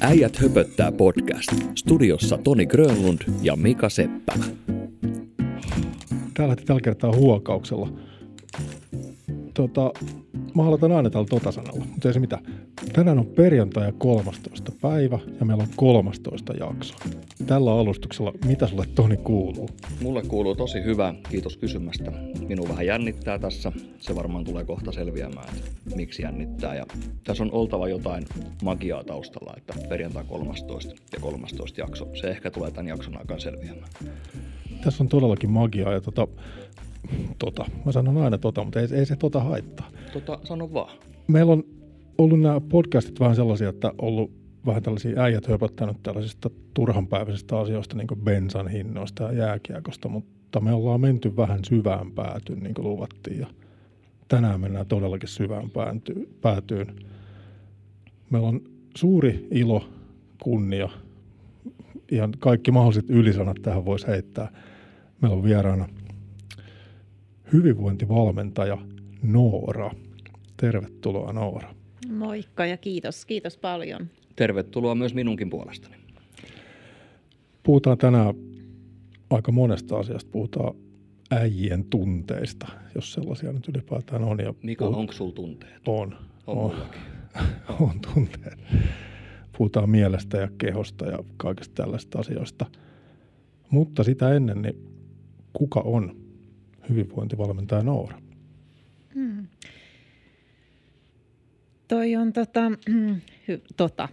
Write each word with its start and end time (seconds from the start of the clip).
Äijät 0.00 0.36
höpöttää 0.36 0.92
podcast. 0.92 1.52
Studiossa 1.74 2.38
Toni 2.38 2.66
Grönlund 2.66 3.20
ja 3.42 3.56
Mika 3.56 3.88
Seppälä. 3.88 4.44
Tää 6.34 6.48
lähti 6.48 6.64
tällä 6.64 6.80
kertaa 6.80 7.12
huokauksella. 7.16 7.88
Tota, 9.54 9.92
mä 10.54 10.62
aloitan 10.66 10.92
aina 10.92 11.10
tällä 11.10 11.26
tota-sanalla, 11.30 11.84
mutta 11.84 12.08
ei 12.08 12.14
se 12.14 12.20
mitään. 12.20 12.44
Tänään 12.92 13.18
on 13.18 13.26
perjantai 13.26 13.86
ja 13.86 13.92
13. 13.92 14.72
päivä 14.80 15.18
ja 15.40 15.46
meillä 15.46 15.62
on 15.62 15.68
13 15.76 16.52
jakso. 16.52 16.94
Tällä 17.46 17.72
alustuksella, 17.72 18.32
mitä 18.46 18.66
sulle 18.66 18.84
Toni 18.94 19.16
kuuluu? 19.16 19.68
Mulle 20.02 20.22
kuuluu 20.22 20.54
tosi 20.54 20.84
hyvä, 20.84 21.14
kiitos 21.30 21.56
kysymästä. 21.56 22.12
Minun 22.48 22.68
vähän 22.68 22.86
jännittää 22.86 23.38
tässä, 23.38 23.72
se 23.98 24.14
varmaan 24.14 24.44
tulee 24.44 24.64
kohta 24.64 24.92
selviämään, 24.92 25.48
että 25.48 25.96
miksi 25.96 26.22
jännittää. 26.22 26.74
Ja 26.74 26.86
tässä 27.24 27.44
on 27.44 27.52
oltava 27.52 27.88
jotain 27.88 28.24
magiaa 28.62 29.04
taustalla, 29.04 29.54
että 29.56 29.74
perjantai 29.88 30.24
13 30.28 30.94
ja 31.12 31.20
13 31.20 31.80
jakso, 31.80 32.08
se 32.20 32.26
ehkä 32.26 32.50
tulee 32.50 32.70
tämän 32.70 32.88
jakson 32.88 33.18
aikaan 33.18 33.40
selviämään. 33.40 33.88
Tässä 34.84 35.04
on 35.04 35.08
todellakin 35.08 35.50
magiaa 35.50 35.92
ja 35.92 36.00
tota, 36.00 36.28
tota, 37.38 37.64
mä 37.84 37.92
sanon 37.92 38.18
aina 38.18 38.38
tota, 38.38 38.64
mutta 38.64 38.80
ei, 38.80 38.88
ei 38.92 39.06
se 39.06 39.16
tota 39.16 39.40
haittaa. 39.40 39.90
Tota, 40.12 40.38
sano 40.44 40.72
vaan. 40.72 40.96
Meillä 41.26 41.52
on 41.52 41.64
ollut 42.18 42.40
nämä 42.40 42.60
podcastit 42.60 43.20
vähän 43.20 43.36
sellaisia, 43.36 43.68
että 43.68 43.92
ollut 43.98 44.43
vähän 44.66 44.82
tällaisia 44.82 45.22
äijät 45.22 45.48
höpöttänyt 45.48 46.02
tällaisista 46.02 46.50
turhanpäiväisistä 46.74 47.58
asioista, 47.58 47.96
niin 47.96 48.06
kuin 48.06 48.20
bensan 48.20 48.68
hinnoista 48.68 49.22
ja 49.24 49.32
jääkiekosta, 49.32 50.08
mutta 50.08 50.60
me 50.60 50.72
ollaan 50.72 51.00
menty 51.00 51.36
vähän 51.36 51.64
syvään 51.64 52.12
päätyyn, 52.12 52.60
niin 52.60 52.74
kuin 52.74 52.88
luvattiin, 52.88 53.40
ja 53.40 53.46
tänään 54.28 54.60
mennään 54.60 54.86
todellakin 54.86 55.28
syvään 55.28 55.70
päätyyn. 56.40 56.96
Meillä 58.30 58.48
on 58.48 58.60
suuri 58.96 59.48
ilo, 59.50 59.88
kunnia, 60.42 60.88
ihan 62.10 62.32
kaikki 62.38 62.70
mahdolliset 62.70 63.10
ylisanat 63.10 63.56
tähän 63.62 63.84
voisi 63.84 64.06
heittää. 64.06 64.52
Meillä 65.20 65.36
on 65.36 65.44
vieraana 65.44 65.88
hyvinvointivalmentaja 67.52 68.78
Noora. 69.22 69.90
Tervetuloa 70.56 71.32
Noora. 71.32 71.74
Moikka 72.08 72.66
ja 72.66 72.76
kiitos, 72.76 73.26
kiitos 73.26 73.56
paljon. 73.56 74.08
Tervetuloa 74.36 74.94
myös 74.94 75.14
minunkin 75.14 75.50
puolestani. 75.50 75.96
Puhutaan 77.62 77.98
tänään 77.98 78.34
aika 79.30 79.52
monesta 79.52 79.96
asiasta. 79.96 80.30
Puhutaan 80.30 80.74
äijien 81.30 81.84
tunteista, 81.84 82.66
jos 82.94 83.12
sellaisia 83.12 83.52
nyt 83.52 83.68
ylipäätään 83.68 84.24
on. 84.24 84.38
Ja 84.40 84.54
Mika, 84.62 84.84
puhut... 84.84 84.98
onko 84.98 85.12
sulla 85.12 85.32
tunteet? 85.32 85.88
On. 85.88 86.16
On, 86.46 86.58
on, 86.58 86.74
on 87.88 88.00
tunteet. 88.14 88.58
Puhutaan 89.58 89.90
mielestä 89.90 90.38
ja 90.38 90.48
kehosta 90.58 91.06
ja 91.06 91.18
kaikista 91.36 91.82
tällaista 91.82 92.18
asioista. 92.18 92.66
Mutta 93.70 94.04
sitä 94.04 94.34
ennen, 94.34 94.62
niin 94.62 94.74
kuka 95.52 95.80
on 95.80 96.16
hyvinvointivalmentaja 96.88 97.82
Noora? 97.82 98.20
Hmm. 99.14 99.46
Toi 101.88 102.16
on 102.16 102.32
tota, 102.32 102.60
hy, 103.48 103.62
tota. 103.76 104.08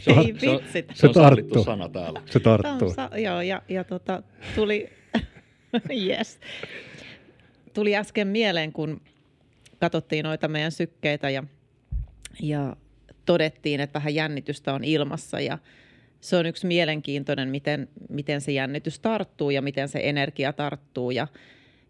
Se 0.00 0.12
on, 0.12 0.26
Ei 0.26 0.34
se 0.38 0.50
on, 0.50 0.60
se, 0.72 0.84
se 0.94 1.06
on 1.06 1.14
sallittu 1.14 1.64
sana 1.64 1.88
täällä. 1.88 2.22
Se 2.26 2.40
tarttuu. 2.40 2.94
Sa- 2.94 3.10
joo, 3.18 3.40
ja, 3.40 3.62
ja 3.68 3.84
tota, 3.84 4.22
tuli, 4.54 4.90
yes. 6.08 6.40
tuli 7.74 7.96
äsken 7.96 8.28
mieleen, 8.28 8.72
kun 8.72 9.00
katsottiin 9.80 10.24
noita 10.24 10.48
meidän 10.48 10.72
sykkeitä 10.72 11.30
ja, 11.30 11.44
ja 12.42 12.76
todettiin, 13.26 13.80
että 13.80 13.98
vähän 13.98 14.14
jännitystä 14.14 14.74
on 14.74 14.84
ilmassa 14.84 15.40
ja 15.40 15.58
se 16.20 16.36
on 16.36 16.46
yksi 16.46 16.66
mielenkiintoinen, 16.66 17.48
miten, 17.48 17.88
miten 18.08 18.40
se 18.40 18.52
jännitys 18.52 18.98
tarttuu 18.98 19.50
ja 19.50 19.62
miten 19.62 19.88
se 19.88 20.00
energia 20.02 20.52
tarttuu 20.52 21.10
ja, 21.10 21.26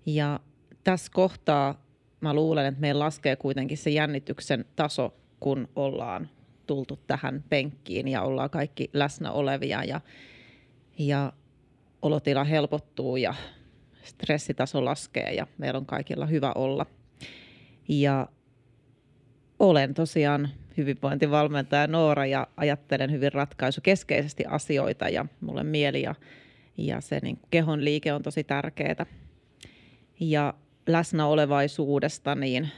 ja 0.07 0.41
tässä 0.85 1.13
kohtaa 1.15 1.85
mä 2.21 2.35
luulen, 2.35 2.67
että 2.67 2.81
meillä 2.81 3.05
laskee 3.05 3.37
kuitenkin 3.37 3.79
se 3.79 3.91
jännityksen 3.91 4.65
taso, 4.77 5.15
kun 5.41 5.69
ollaan 5.77 6.29
tultu 6.67 6.99
tähän 7.07 7.45
penkkiin 7.49 8.09
ja 8.09 8.23
ollaan 8.23 8.51
kaikki 8.51 8.91
läsnä 8.93 9.33
olevia 9.33 9.85
ja, 9.85 10.01
ja 10.99 11.33
olotila 12.03 12.45
helpottuu 12.45 13.17
ja 13.17 13.35
stressitaso 14.03 14.85
laskee 14.85 15.35
ja 15.35 15.47
meillä 15.59 15.79
on 15.79 15.87
kaikilla 15.87 16.27
hyvä 16.27 16.53
olla. 16.55 16.87
Ja 17.89 18.29
olen 19.59 19.95
tosiaan 19.95 20.49
hyvinvointivalmentaja 20.77 21.87
Noora 21.87 22.27
ja 22.27 22.47
ajattelen 22.57 23.13
hyvin 23.13 23.33
ratkaisukeskeisesti 23.33 24.45
asioita 24.45 25.09
ja 25.09 25.27
mulle 25.41 25.65
mieli 25.65 26.03
ja, 26.03 26.15
ja 26.77 27.01
se 27.01 27.19
niin 27.23 27.39
kehon 27.51 27.85
liike 27.85 28.13
on 28.13 28.23
tosi 28.23 28.45
tärkeää. 28.45 29.07
Ja 30.21 30.55
läsnäolevaisuudesta, 30.87 32.35
niin 32.35 32.71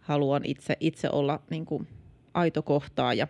haluan 0.00 0.42
itse, 0.44 0.76
itse 0.80 1.08
olla 1.12 1.42
niin 1.50 1.66
kuin 1.66 1.88
aito 2.34 2.62
kohtaaja 2.62 3.28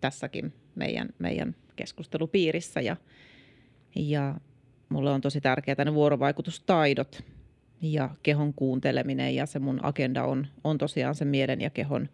tässäkin 0.00 0.52
meidän, 0.74 1.08
meidän 1.18 1.56
keskustelupiirissä. 1.76 2.80
Ja, 2.80 2.96
ja 3.94 4.34
mulle 4.88 5.10
on 5.10 5.20
tosi 5.20 5.40
tärkeää 5.40 5.84
ne 5.84 5.94
vuorovaikutustaidot 5.94 7.24
ja 7.82 8.10
kehon 8.22 8.54
kuunteleminen 8.54 9.34
ja 9.34 9.46
se 9.46 9.58
mun 9.58 9.80
agenda 9.82 10.24
on, 10.24 10.46
on 10.64 10.78
tosiaan 10.78 11.14
se 11.14 11.24
mielen 11.24 11.60
ja 11.60 11.70
kehon 11.70 12.08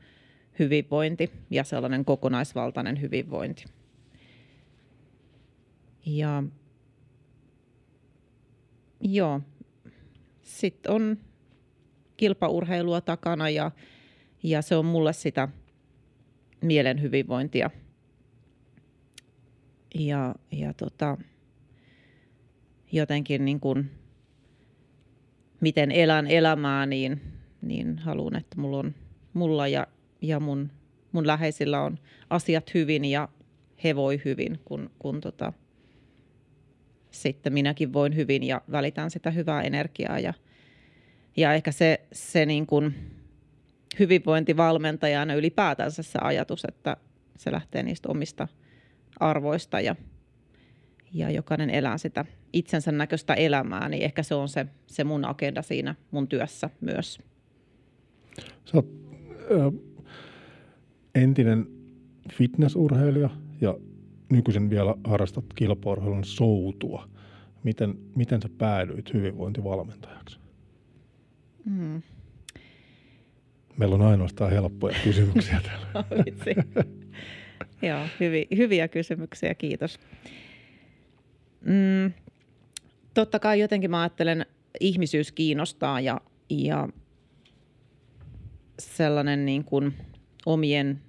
hyvinvointi 0.58 1.30
ja 1.50 1.64
sellainen 1.64 2.04
kokonaisvaltainen 2.04 3.00
hyvinvointi. 3.00 3.64
Ja 6.06 6.42
joo, 9.00 9.40
sitten 10.42 10.92
on 10.92 11.18
kilpaurheilua 12.16 13.00
takana 13.00 13.50
ja, 13.50 13.70
ja 14.42 14.62
se 14.62 14.76
on 14.76 14.84
mulle 14.84 15.12
sitä 15.12 15.48
mielen 16.62 17.02
hyvinvointia. 17.02 17.70
Ja, 19.94 20.34
ja 20.52 20.74
tota, 20.74 21.18
jotenkin 22.92 23.44
niin 23.44 23.60
kuin, 23.60 23.90
miten 25.60 25.92
elän 25.92 26.26
elämää, 26.26 26.86
niin, 26.86 27.20
niin 27.62 27.98
haluan, 27.98 28.36
että 28.36 28.60
mulla, 28.60 28.78
on, 28.78 28.94
mulla 29.32 29.68
ja, 29.68 29.86
ja 30.22 30.40
mun, 30.40 30.70
mun 31.12 31.26
läheisillä 31.26 31.80
on 31.80 31.98
asiat 32.30 32.74
hyvin 32.74 33.04
ja 33.04 33.28
he 33.84 33.96
voi 33.96 34.20
hyvin, 34.24 34.58
kun, 34.64 34.90
kun 34.98 35.20
tota, 35.20 35.52
sitten 37.10 37.52
minäkin 37.52 37.92
voin 37.92 38.16
hyvin 38.16 38.42
ja 38.42 38.62
välitän 38.70 39.10
sitä 39.10 39.30
hyvää 39.30 39.62
energiaa. 39.62 40.18
Ja, 40.18 40.34
ja 41.36 41.54
ehkä 41.54 41.72
se, 41.72 42.00
se 42.12 42.46
niin 42.46 42.66
kuin 42.66 42.94
hyvinvointivalmentajana 43.98 45.34
ylipäätänsä 45.34 46.02
se 46.02 46.18
ajatus, 46.22 46.64
että 46.64 46.96
se 47.36 47.52
lähtee 47.52 47.82
niistä 47.82 48.08
omista 48.08 48.48
arvoista 49.20 49.80
ja, 49.80 49.96
ja 51.12 51.30
jokainen 51.30 51.70
elää 51.70 51.98
sitä 51.98 52.24
itsensä 52.52 52.92
näköistä 52.92 53.34
elämää, 53.34 53.88
niin 53.88 54.02
ehkä 54.02 54.22
se 54.22 54.34
on 54.34 54.48
se, 54.48 54.66
se 54.86 55.04
mun 55.04 55.24
agenda 55.24 55.62
siinä 55.62 55.94
mun 56.10 56.28
työssä 56.28 56.70
myös. 56.80 57.18
Sä 58.64 58.76
oot 58.76 58.86
ö, 59.50 59.72
entinen 61.14 61.66
fitnessurheilija 62.32 63.30
ja 63.60 63.78
nykyisen 64.30 64.70
vielä 64.70 64.94
harrastat 65.04 65.44
kilpaurheilun 65.54 66.24
soutua. 66.24 67.08
Miten, 67.64 67.94
miten 68.16 68.42
sä 68.42 68.48
päädyit 68.58 69.14
hyvinvointivalmentajaksi? 69.14 70.38
Mm. 71.64 72.02
Meillä 73.80 73.94
on 73.94 74.02
ainoastaan 74.02 74.50
helppoja 74.50 74.96
kysymyksiä 75.04 75.60
täällä. 75.66 76.04
Vitsi. 76.26 76.50
Joo, 77.82 78.06
hyvi, 78.20 78.46
hyviä 78.56 78.88
kysymyksiä, 78.88 79.54
kiitos. 79.54 79.98
Mm, 81.60 82.12
totta 83.14 83.38
kai 83.38 83.60
jotenkin 83.60 83.90
mä 83.90 84.00
ajattelen, 84.00 84.46
ihmisyys 84.80 85.32
kiinnostaa 85.32 86.00
ja, 86.00 86.20
ja 86.50 86.88
sellainen 88.78 89.46
niin 89.46 89.64
kuin 89.64 89.94
omien 90.46 91.00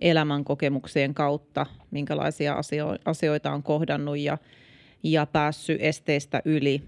elämänkokemuksien 0.00 1.14
kautta, 1.14 1.66
minkälaisia 1.90 2.54
asio- 2.54 2.98
asioita 3.04 3.52
on 3.52 3.62
kohdannut 3.62 4.18
ja, 4.18 4.38
ja 5.02 5.26
päässyt 5.26 5.80
esteistä 5.80 6.42
yli, 6.44 6.82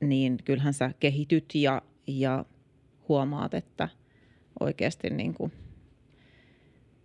niin 0.00 0.38
kyllähän 0.44 0.74
sä 0.74 0.90
kehityt 1.00 1.54
ja, 1.54 1.82
ja 2.06 2.44
huomaat, 3.12 3.54
että 3.54 3.88
oikeasti 4.60 5.10
niin 5.10 5.34
kuin 5.34 5.52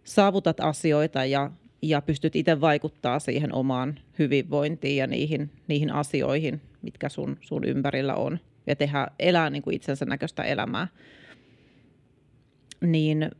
saavutat 0.03 0.59
asioita 0.59 1.25
ja, 1.25 1.51
ja 1.81 2.01
pystyt 2.01 2.35
itse 2.35 2.61
vaikuttaa 2.61 3.19
siihen 3.19 3.53
omaan 3.53 3.99
hyvinvointiin 4.19 4.97
ja 4.97 5.07
niihin, 5.07 5.51
niihin 5.67 5.93
asioihin, 5.93 6.61
mitkä 6.81 7.09
sun, 7.09 7.37
sun 7.41 7.63
ympärillä 7.63 8.15
on. 8.15 8.39
Ja 8.67 8.75
tehdä, 8.75 9.07
elää 9.19 9.49
niin 9.49 9.63
kuin 9.63 9.75
itsensä 9.75 10.05
näköistä 10.05 10.43
elämää. 10.43 10.87
Niin 12.81 13.31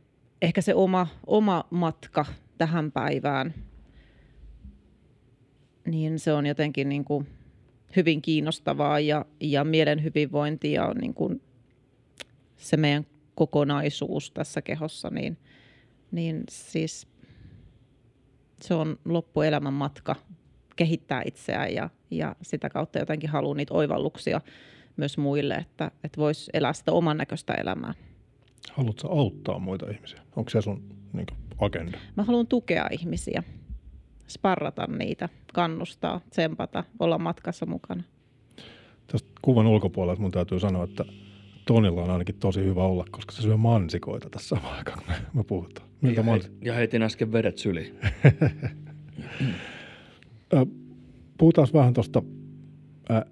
ehkä 0.42 0.60
se 0.60 0.74
oma, 0.74 1.06
oma 1.26 1.64
matka 1.70 2.24
tähän 2.58 2.92
päivään, 2.92 3.54
niin 5.86 6.18
se 6.18 6.32
on 6.32 6.46
jotenkin 6.46 6.88
niin 6.88 7.04
kuin 7.04 7.26
hyvin 7.96 8.22
kiinnostavaa 8.22 9.00
ja, 9.00 9.24
ja 9.40 9.64
mielen 9.64 10.04
hyvinvointi 10.04 10.72
ja 10.72 10.94
niin 11.00 11.14
kuin 11.14 11.40
se 12.58 12.76
meidän 12.76 13.06
kokonaisuus 13.34 14.30
tässä 14.30 14.62
kehossa, 14.62 15.10
niin, 15.10 15.38
niin 16.10 16.42
siis 16.50 17.08
se 18.62 18.74
on 18.74 18.98
loppuelämän 19.04 19.72
matka 19.72 20.16
kehittää 20.76 21.22
itseään 21.26 21.74
ja, 21.74 21.90
ja 22.10 22.36
sitä 22.42 22.70
kautta 22.70 22.98
jotenkin 22.98 23.30
haluaa 23.30 23.54
niitä 23.54 23.74
oivalluksia 23.74 24.40
myös 24.96 25.18
muille, 25.18 25.54
että, 25.54 25.90
että 26.04 26.20
voisi 26.20 26.50
elää 26.54 26.72
sitä 26.72 26.92
oman 26.92 27.16
näköistä 27.16 27.54
elämää. 27.54 27.94
Haluatko 28.72 29.08
auttaa 29.08 29.58
muita 29.58 29.90
ihmisiä? 29.90 30.20
Onko 30.36 30.50
se 30.50 30.62
sun 30.62 30.82
niin 31.12 31.26
agenda? 31.58 31.98
Mä 32.16 32.22
haluan 32.22 32.46
tukea 32.46 32.86
ihmisiä, 32.90 33.42
sparrata 34.28 34.86
niitä, 34.86 35.28
kannustaa, 35.54 36.20
tsempata, 36.30 36.84
olla 36.98 37.18
matkassa 37.18 37.66
mukana. 37.66 38.02
Tästä 39.06 39.28
kuvan 39.42 39.66
ulkopuolella 39.66 40.20
mun 40.20 40.30
täytyy 40.30 40.60
sanoa, 40.60 40.84
että 40.84 41.04
Tonilla 41.68 42.02
on 42.02 42.10
ainakin 42.10 42.34
tosi 42.34 42.64
hyvä 42.64 42.84
olla, 42.84 43.04
koska 43.10 43.32
se 43.32 43.42
syö 43.42 43.56
mansikoita 43.56 44.30
tässä 44.30 44.48
samaan 44.48 44.78
aikaan, 44.78 44.98
kun 45.04 45.14
me 45.32 45.44
puhutaan. 45.44 45.88
Miltä 46.00 46.20
ja, 46.20 46.24
mans... 46.24 46.50
ja 46.62 46.74
heitin 46.74 47.02
äsken 47.02 47.32
vedet 47.32 47.58
syli. 47.58 47.94
Puhutaan 51.38 51.68
vähän 51.72 51.94
tuosta 51.94 52.22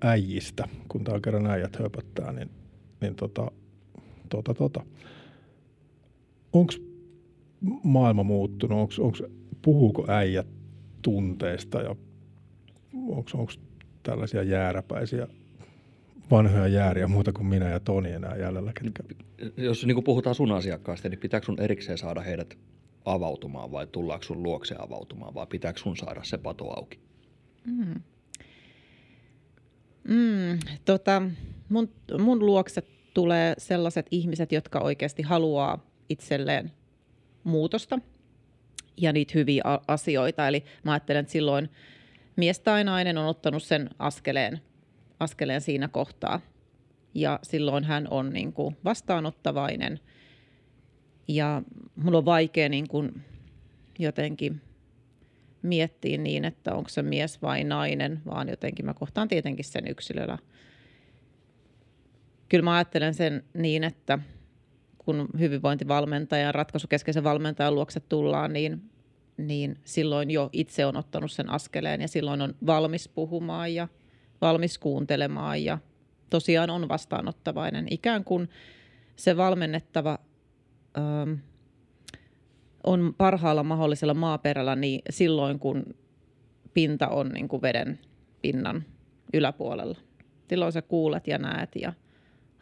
äijistä, 0.00 0.68
kun 0.88 1.04
tämä 1.04 1.20
kerran 1.20 1.46
äijät 1.46 1.76
höpöttää, 1.76 2.32
niin, 2.32 2.50
niin 3.00 3.14
tota, 3.14 3.50
tota, 4.28 4.54
tota. 4.54 4.84
onko 6.52 6.72
maailma 7.82 8.22
muuttunut? 8.22 8.78
Onks, 8.78 8.98
onks, 8.98 9.22
puhuuko 9.62 10.04
äijät 10.08 10.46
tunteista 11.02 11.80
ja 11.80 11.96
onko 13.12 13.52
tällaisia 14.02 14.42
jääräpäisiä 14.42 15.26
vanhoja 16.30 16.68
jääriä 16.68 17.08
muuta 17.08 17.32
kuin 17.32 17.46
minä 17.46 17.70
ja 17.70 17.80
Toni 17.80 18.12
enää 18.12 18.36
jäljellä? 18.36 18.72
Ketkä... 18.72 19.02
Jos 19.56 19.86
niin 19.86 20.04
puhutaan 20.04 20.34
sun 20.34 20.52
asiakkaista, 20.52 21.08
niin 21.08 21.20
pitääkö 21.20 21.46
sun 21.46 21.60
erikseen 21.60 21.98
saada 21.98 22.20
heidät 22.20 22.58
avautumaan 23.04 23.72
vai 23.72 23.86
tullaanko 23.86 24.24
sun 24.24 24.42
luokse 24.42 24.74
avautumaan 24.78 25.34
vai 25.34 25.46
pitääkö 25.46 25.78
sun 25.78 25.96
saada 25.96 26.24
se 26.24 26.38
pato 26.38 26.70
auki? 26.70 26.98
Mm. 27.64 28.02
Mm, 30.08 30.58
tota, 30.84 31.22
mun, 31.68 31.88
mun 32.18 32.46
luokse 32.46 32.82
tulee 33.14 33.54
sellaiset 33.58 34.06
ihmiset, 34.10 34.52
jotka 34.52 34.80
oikeasti 34.80 35.22
haluaa 35.22 35.86
itselleen 36.08 36.72
muutosta 37.44 37.98
ja 38.96 39.12
niitä 39.12 39.32
hyviä 39.34 39.62
asioita. 39.88 40.48
Eli 40.48 40.64
mä 40.84 40.92
ajattelen, 40.92 41.20
että 41.20 41.32
silloin 41.32 41.68
mies 42.36 42.60
tai 42.60 42.84
nainen 42.84 43.18
on 43.18 43.26
ottanut 43.26 43.62
sen 43.62 43.90
askeleen, 43.98 44.60
askeleen 45.20 45.60
siinä 45.60 45.88
kohtaa. 45.88 46.40
Ja 47.14 47.38
silloin 47.42 47.84
hän 47.84 48.08
on 48.10 48.32
niin 48.32 48.52
kuin 48.52 48.76
vastaanottavainen. 48.84 50.00
Ja 51.28 51.62
mulla 51.96 52.18
on 52.18 52.24
vaikea 52.24 52.68
niin 52.68 52.88
kuin 52.88 53.22
jotenkin 53.98 54.60
miettiä 55.62 56.18
niin, 56.18 56.44
että 56.44 56.74
onko 56.74 56.88
se 56.88 57.02
mies 57.02 57.42
vai 57.42 57.64
nainen, 57.64 58.22
vaan 58.26 58.48
jotenkin 58.48 58.84
mä 58.84 58.94
kohtaan 58.94 59.28
tietenkin 59.28 59.64
sen 59.64 59.88
yksilöllä. 59.88 60.38
Kyllä 62.48 62.64
mä 62.64 62.74
ajattelen 62.74 63.14
sen 63.14 63.44
niin, 63.54 63.84
että 63.84 64.18
kun 64.98 65.28
hyvinvointivalmentajan, 65.38 66.54
ratkaisukeskeisen 66.54 67.24
valmentajan 67.24 67.74
luokse 67.74 68.00
tullaan, 68.00 68.52
niin, 68.52 68.90
niin 69.36 69.78
silloin 69.84 70.30
jo 70.30 70.50
itse 70.52 70.86
on 70.86 70.96
ottanut 70.96 71.32
sen 71.32 71.50
askeleen 71.50 72.00
ja 72.00 72.08
silloin 72.08 72.42
on 72.42 72.54
valmis 72.66 73.08
puhumaan 73.08 73.74
ja 73.74 73.88
valmis 74.40 74.78
kuuntelemaan 74.78 75.64
ja 75.64 75.78
tosiaan 76.30 76.70
on 76.70 76.88
vastaanottavainen. 76.88 77.86
Ikään 77.90 78.24
kuin 78.24 78.48
se 79.16 79.36
valmennettava 79.36 80.18
ähm, 80.98 81.32
on 82.84 83.14
parhaalla 83.18 83.62
mahdollisella 83.62 84.14
maaperällä 84.14 84.76
niin 84.76 85.02
silloin, 85.10 85.58
kun 85.58 85.94
pinta 86.74 87.08
on 87.08 87.28
niin 87.28 87.48
kuin 87.48 87.62
veden 87.62 87.98
pinnan 88.42 88.84
yläpuolella. 89.32 89.98
Silloin 90.48 90.72
sä 90.72 90.82
kuulet 90.82 91.26
ja 91.26 91.38
näet 91.38 91.70
ja 91.76 91.92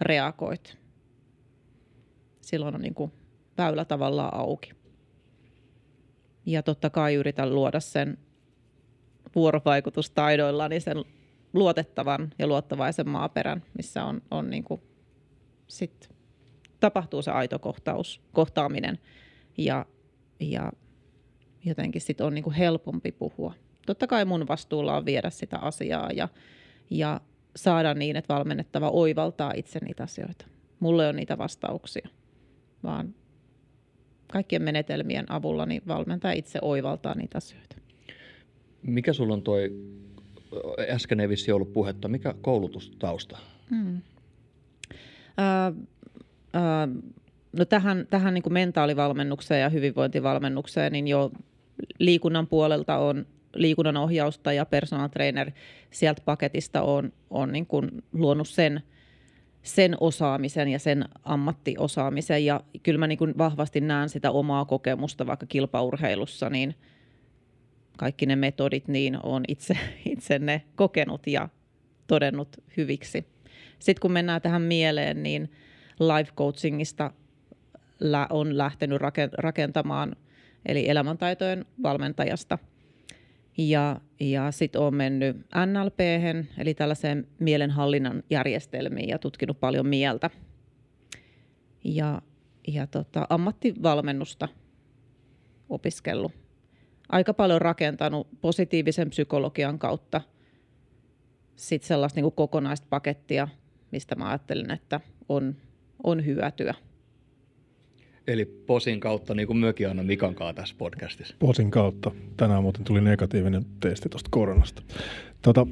reagoit. 0.00 0.78
Silloin 2.40 2.74
on 2.74 2.80
niin 2.80 2.94
kuin 2.94 3.12
väylä 3.58 3.84
tavallaan 3.84 4.34
auki. 4.34 4.72
Ja 6.46 6.62
totta 6.62 6.90
kai 6.90 7.14
yritän 7.14 7.54
luoda 7.54 7.80
sen 7.80 8.18
vuorovaikutustaidoillani 9.34 10.80
sen 10.80 11.04
luotettavan 11.54 12.32
ja 12.38 12.46
luottavaisen 12.46 13.08
maaperän, 13.08 13.62
missä 13.76 14.04
on, 14.04 14.22
on 14.30 14.50
niin 14.50 14.64
kuin 14.64 14.80
sit 15.66 16.10
tapahtuu 16.80 17.22
se 17.22 17.30
aito 17.30 17.58
kohtaus, 17.58 18.20
kohtaaminen 18.32 18.98
ja 19.58 19.86
ja 20.40 20.72
jotenkin 21.64 22.00
sit 22.00 22.20
on 22.20 22.34
niin 22.34 22.42
kuin 22.44 22.54
helpompi 22.54 23.12
puhua. 23.12 23.54
Totta 23.86 24.06
kai 24.06 24.24
mun 24.24 24.48
vastuulla 24.48 24.96
on 24.96 25.04
viedä 25.04 25.30
sitä 25.30 25.58
asiaa 25.58 26.10
ja, 26.12 26.28
ja 26.90 27.20
saada 27.56 27.94
niin, 27.94 28.16
että 28.16 28.34
valmennettava 28.34 28.90
oivaltaa 28.90 29.52
itse 29.56 29.78
niitä 29.84 30.02
asioita. 30.02 30.46
Mulle 30.80 31.08
on 31.08 31.16
niitä 31.16 31.38
vastauksia, 31.38 32.08
vaan 32.82 33.14
kaikkien 34.32 34.62
menetelmien 34.62 35.32
avulla 35.32 35.66
niin 35.66 35.82
valmentaja 35.88 36.34
itse 36.34 36.58
oivaltaa 36.62 37.14
niitä 37.14 37.38
asioita. 37.38 37.76
Mikä 38.82 39.12
sulla 39.12 39.34
on 39.34 39.42
toi, 39.42 39.70
äsken 40.88 41.20
ei 41.20 41.28
vissi 41.28 41.52
ollut 41.52 41.72
puhetta, 41.72 42.08
mikä 42.08 42.34
koulutustausta? 42.42 43.38
Hmm. 43.70 44.02
Äh, 45.38 45.66
äh, 46.56 46.88
No 47.58 47.64
tähän, 47.64 48.06
tähän 48.10 48.34
niin 48.34 48.42
kuin 48.42 48.52
mentaalivalmennukseen 48.52 49.60
ja 49.60 49.68
hyvinvointivalmennukseen, 49.68 50.92
niin 50.92 51.08
jo 51.08 51.30
liikunnan 51.98 52.46
puolelta 52.46 52.98
on 52.98 53.26
liikunnan 53.54 53.96
ohjausta 53.96 54.52
ja 54.52 54.64
personal 54.66 55.08
trainer 55.08 55.50
sieltä 55.90 56.22
paketista 56.24 56.82
on, 56.82 57.12
on 57.30 57.52
niin 57.52 57.66
kuin 57.66 57.90
luonut 58.12 58.48
sen, 58.48 58.82
sen 59.62 59.96
osaamisen 60.00 60.68
ja 60.68 60.78
sen 60.78 61.04
ammattiosaamisen. 61.24 62.44
Ja 62.44 62.60
kyllä 62.82 62.98
mä 62.98 63.06
niin 63.06 63.18
kuin 63.18 63.38
vahvasti 63.38 63.80
näen 63.80 64.08
sitä 64.08 64.30
omaa 64.30 64.64
kokemusta 64.64 65.26
vaikka 65.26 65.46
kilpaurheilussa, 65.46 66.50
niin 66.50 66.74
kaikki 67.96 68.26
ne 68.26 68.36
metodit 68.36 68.88
niin 68.88 69.18
on 69.22 69.44
itse, 69.48 69.78
itse 70.12 70.38
ne 70.38 70.62
kokenut 70.76 71.26
ja 71.26 71.48
todennut 72.06 72.56
hyviksi. 72.76 73.26
Sitten 73.78 74.00
kun 74.00 74.12
mennään 74.12 74.42
tähän 74.42 74.62
mieleen, 74.62 75.22
niin 75.22 75.52
life 76.00 76.32
coachingista 76.36 77.12
on 78.30 78.58
lähtenyt 78.58 79.00
rakentamaan, 79.38 80.16
eli 80.66 80.88
elämäntaitojen 80.88 81.64
valmentajasta. 81.82 82.58
Ja, 83.58 84.00
ja 84.20 84.50
sitten 84.52 84.80
olen 84.80 84.94
mennyt 84.94 85.36
nlp 85.36 86.00
eli 86.58 86.74
tällaiseen 86.74 87.26
mielenhallinnan 87.38 88.22
järjestelmiin 88.30 89.08
ja 89.08 89.18
tutkinut 89.18 89.60
paljon 89.60 89.86
mieltä. 89.86 90.30
Ja, 91.84 92.22
ja 92.66 92.86
tota, 92.86 93.26
ammattivalmennusta 93.28 94.48
opiskellut. 95.68 96.43
Aika 97.14 97.34
paljon 97.34 97.60
rakentanut 97.60 98.28
positiivisen 98.40 99.10
psykologian 99.10 99.78
kautta 99.78 100.20
sit 101.56 101.82
sellaista 101.82 102.16
niin 102.16 102.24
kuin 102.24 102.34
kokonaista 102.34 102.86
pakettia, 102.90 103.48
mistä 103.90 104.14
mä 104.14 104.28
ajattelen, 104.28 104.70
että 104.70 105.00
on, 105.28 105.56
on 106.04 106.26
hyötyä. 106.26 106.74
Eli 108.26 108.44
posin 108.44 109.00
kautta, 109.00 109.34
niin 109.34 109.46
kuin 109.46 109.56
myökin 109.56 109.88
aina 109.88 110.02
Mikan 110.02 110.34
kanssa 110.34 110.54
tässä 110.54 110.74
podcastissa. 110.78 111.36
Posin 111.38 111.70
kautta. 111.70 112.10
Tänään 112.36 112.62
muuten 112.62 112.84
tuli 112.84 113.00
negatiivinen 113.00 113.66
testi 113.80 114.08
tuosta 114.08 114.30
koronasta. 114.32 114.82
Tota, 115.42 115.66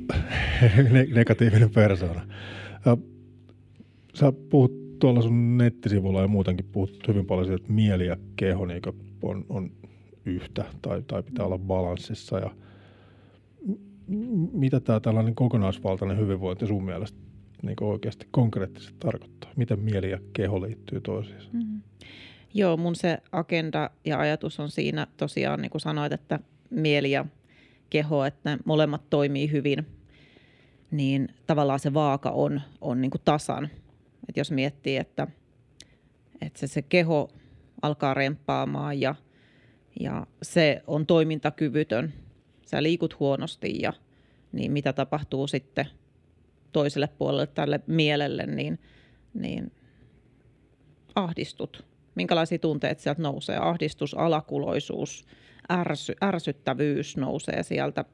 negatiivinen 1.14 1.70
persoona. 1.70 2.26
Sä 4.14 4.32
puhut 4.50 4.99
tuolla 4.99 5.22
sun 5.22 5.58
nettisivulla 5.58 6.22
ja 6.22 6.28
muutenkin 6.28 6.66
puhut 6.72 7.08
hyvin 7.08 7.26
paljon 7.26 7.46
siitä, 7.46 7.62
että 7.62 7.72
mieli 7.72 8.06
ja 8.06 8.16
keho 8.37 8.66
niin 8.66 8.82
on, 9.22 9.46
on 9.49 9.70
yhtä 10.26 10.64
tai, 10.83 11.02
tai 11.07 11.23
pitää 11.23 11.47
olla 11.47 11.59
balanssissa. 11.59 12.38
Ja 12.38 12.50
mitä 14.52 14.81
tämä 14.81 15.00
tällainen 15.00 15.35
kokonaisvaltainen 15.35 16.19
hyvinvointi 16.19 16.67
sun 16.67 16.85
mielestä 16.85 17.19
niin 17.62 17.76
oikeasti 17.81 18.29
konkreettisesti 18.31 18.97
tarkoittaa? 19.00 19.50
Miten 19.57 19.81
mieli 19.81 20.11
ja 20.11 20.19
keho 20.33 20.62
liittyy 20.62 21.00
toisiinsa? 21.00 21.49
Mm-hmm. 21.52 21.83
Joo, 22.55 22.76
mun 22.76 22.97
se 22.97 23.19
agenda 23.33 23.91
ja 24.05 24.19
ajatus 24.19 24.61
on 24.61 24.71
siinä 24.71 25.07
tosiaan, 25.17 25.62
niin 25.62 25.71
kuin 25.71 25.81
sanoit, 25.81 26.12
että 26.12 26.38
mieli 26.71 27.11
ja 27.11 27.25
keho, 27.91 28.25
että 28.25 28.50
ne 28.50 28.59
molemmat 28.64 29.11
toimii 29.11 29.52
hyvin, 29.52 29.87
niin 30.91 31.29
tavallaan 31.47 31.81
se 31.81 31.95
vaaka 31.95 32.31
on, 32.31 32.61
on 32.81 33.00
niin 33.00 33.11
kuin 33.11 33.23
tasan. 33.25 33.69
Et 34.29 34.37
jos 34.37 34.50
miettii, 34.50 34.97
että, 34.97 35.26
että 36.41 36.61
se, 36.61 36.67
se 36.67 36.83
keho 36.83 37.29
alkaa 37.83 38.14
remppaamaan 38.14 39.00
ja, 39.00 39.14
ja 40.00 40.26
se 40.42 40.82
on 40.87 41.06
toimintakyvytön. 41.06 42.12
Sä 42.66 42.82
liikut 42.82 43.20
huonosti 43.20 43.78
ja 43.82 43.92
niin 44.52 44.72
mitä 44.72 44.92
tapahtuu 44.92 45.46
sitten 45.46 45.87
toiselle 46.72 47.08
puolelle 47.18 47.46
tälle 47.46 47.80
mielelle, 47.87 48.46
niin, 48.46 48.78
niin 49.34 49.72
ahdistut. 51.14 51.84
Minkälaisia 52.14 52.58
tunteita 52.58 53.02
sieltä 53.02 53.22
nousee? 53.22 53.56
Ahdistus, 53.56 54.14
alakuloisuus, 54.14 55.26
ärsy, 55.70 56.14
ärsyttävyys 56.22 57.16
nousee 57.16 57.62
sieltä. 57.62 58.04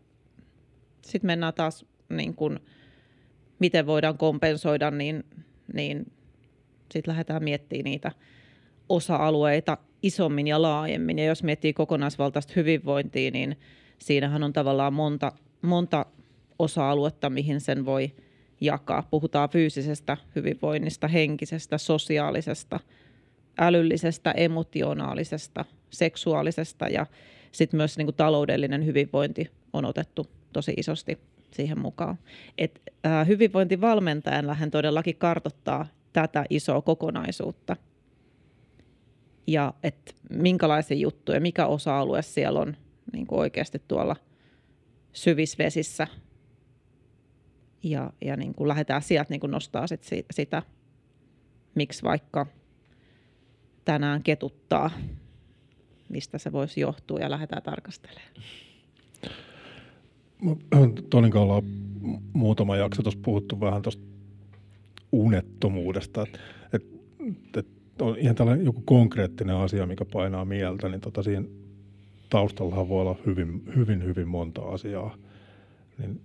Sitten 1.02 1.26
mennään 1.26 1.54
taas, 1.54 1.87
niin 2.08 2.35
kun, 2.35 2.61
miten 3.58 3.87
voidaan 3.87 4.18
kompensoida, 4.18 4.90
niin, 4.90 5.25
niin 5.75 6.12
sitten 6.92 7.12
lähdetään 7.12 7.44
miettimään 7.44 7.85
niitä 7.85 8.12
osa-alueita 8.88 9.78
isommin 10.02 10.47
ja 10.47 10.62
laajemmin. 10.62 11.19
Ja 11.19 11.25
jos 11.25 11.43
miettii 11.43 11.73
kokonaisvaltaista 11.73 12.52
hyvinvointia, 12.57 13.31
niin 13.31 13.57
siinähän 13.99 14.43
on 14.43 14.52
tavallaan 14.52 14.93
monta, 14.93 15.33
monta 15.62 16.07
osa-aluetta, 16.59 17.31
mihin 17.31 17.61
sen 17.61 17.85
voi 17.85 18.12
jakaa. 18.61 19.02
Puhutaan 19.11 19.50
fyysisestä 19.50 20.17
hyvinvoinnista, 20.37 21.09
henkisestä, 21.09 21.78
sosiaalisesta, 21.78 22.81
älyllisestä, 23.59 24.31
emotionaalisesta, 24.31 25.64
seksuaalisesta 25.90 26.88
ja 26.88 27.07
sitten 27.52 27.78
myös 27.78 27.99
niin 27.99 28.07
kuin 28.07 28.17
taloudellinen 28.17 28.87
hyvinvointi 28.87 29.50
on 29.73 29.85
otettu 29.85 30.26
tosi 30.52 30.75
isosti 30.76 31.19
siihen 31.50 31.78
mukaan. 31.78 32.19
Et, 32.59 32.83
äh, 33.07 33.26
hyvinvointivalmentajan 33.26 34.47
lähden 34.47 34.71
todellakin 34.71 35.17
kartottaa 35.17 35.87
tätä 36.12 36.45
isoa 36.50 36.83
kokonaisuutta 36.83 37.76
ja 39.49 39.75
että 39.83 40.12
minkälaisia 40.31 40.97
juttuja, 40.97 41.40
mikä 41.40 41.67
osa-alue 41.67 42.23
siellä 42.23 42.61
on 42.61 42.76
niin 43.12 43.26
kuin 43.26 43.38
oikeasti 43.38 43.83
tuolla 43.88 44.17
syvisvesissä 45.12 46.07
ja, 47.83 48.12
ja 48.25 48.37
niin 48.37 48.55
kuin 48.55 48.69
lähdetään 48.69 49.02
sieltä 49.02 49.31
niin 49.31 49.40
kuin 49.40 49.50
nostaa 49.50 49.87
sit 49.87 50.02
sitä, 50.31 50.62
miksi 51.75 52.02
vaikka 52.02 52.47
tänään 53.85 54.23
ketuttaa, 54.23 54.90
mistä 56.09 56.38
se 56.38 56.52
voisi 56.52 56.81
johtua 56.81 57.19
ja 57.19 57.31
lähdetään 57.31 57.62
tarkastelemaan. 57.62 58.33
Tonin 61.11 61.31
kanssa 61.31 61.43
ollaan 61.43 61.64
muutama 62.33 62.76
jakso 62.76 63.02
tuossa 63.02 63.21
puhuttu 63.25 63.61
vähän 63.61 63.83
tuosta 63.83 64.02
unettomuudesta, 65.12 66.23
että 66.23 66.38
et, 66.73 66.85
et 67.57 67.77
on 68.02 68.19
ihan 68.19 68.37
tällainen 68.37 68.67
joku 68.67 68.83
konkreettinen 68.85 69.57
asia, 69.57 69.87
mikä 69.87 70.05
painaa 70.05 70.45
mieltä, 70.45 70.88
niin 70.88 71.00
tota 71.00 71.23
siinä 71.23 71.47
taustallahan 72.31 72.88
voi 72.88 73.00
olla 73.00 73.17
hyvin, 73.26 73.62
hyvin, 73.76 74.05
hyvin 74.05 74.28
monta 74.28 74.62
asiaa. 74.62 75.17
Niin 75.99 76.21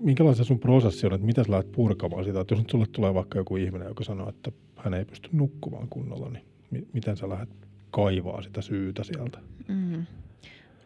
minkälainen 0.00 0.44
sun 0.44 0.58
prosessi 0.58 1.06
on, 1.06 1.14
että 1.14 1.26
miten 1.26 1.44
sä 1.44 1.50
lähdet 1.52 1.72
purkamaan 1.72 2.24
sitä, 2.24 2.40
että 2.40 2.54
jos 2.54 2.60
nyt 2.60 2.70
sulle 2.70 2.86
tulee 2.92 3.14
vaikka 3.14 3.38
joku 3.38 3.56
ihminen, 3.56 3.88
joka 3.88 4.04
sanoo, 4.04 4.28
että 4.28 4.52
hän 4.76 4.94
ei 4.94 5.04
pysty 5.04 5.28
nukkumaan 5.32 5.88
kunnolla, 5.88 6.30
niin 6.30 6.88
miten 6.92 7.16
sä 7.16 7.28
lähdet 7.28 7.48
kaivaa 7.90 8.42
sitä 8.42 8.62
syytä 8.62 9.04
sieltä? 9.04 9.38
Mm. 9.68 10.06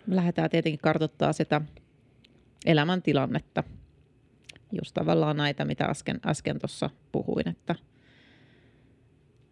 Lähdetään 0.07 0.51
tietenkin 0.51 0.81
kartoittaa 0.83 1.33
sitä 1.33 1.61
elämäntilannetta, 2.67 3.65
just 4.83 4.95
tavallaan 4.95 5.37
näitä, 5.37 5.65
mitä 5.65 5.85
äsken, 5.85 6.21
äsken 6.27 6.59
tuossa 6.59 6.91
puhuin, 7.13 7.49
että 7.49 7.75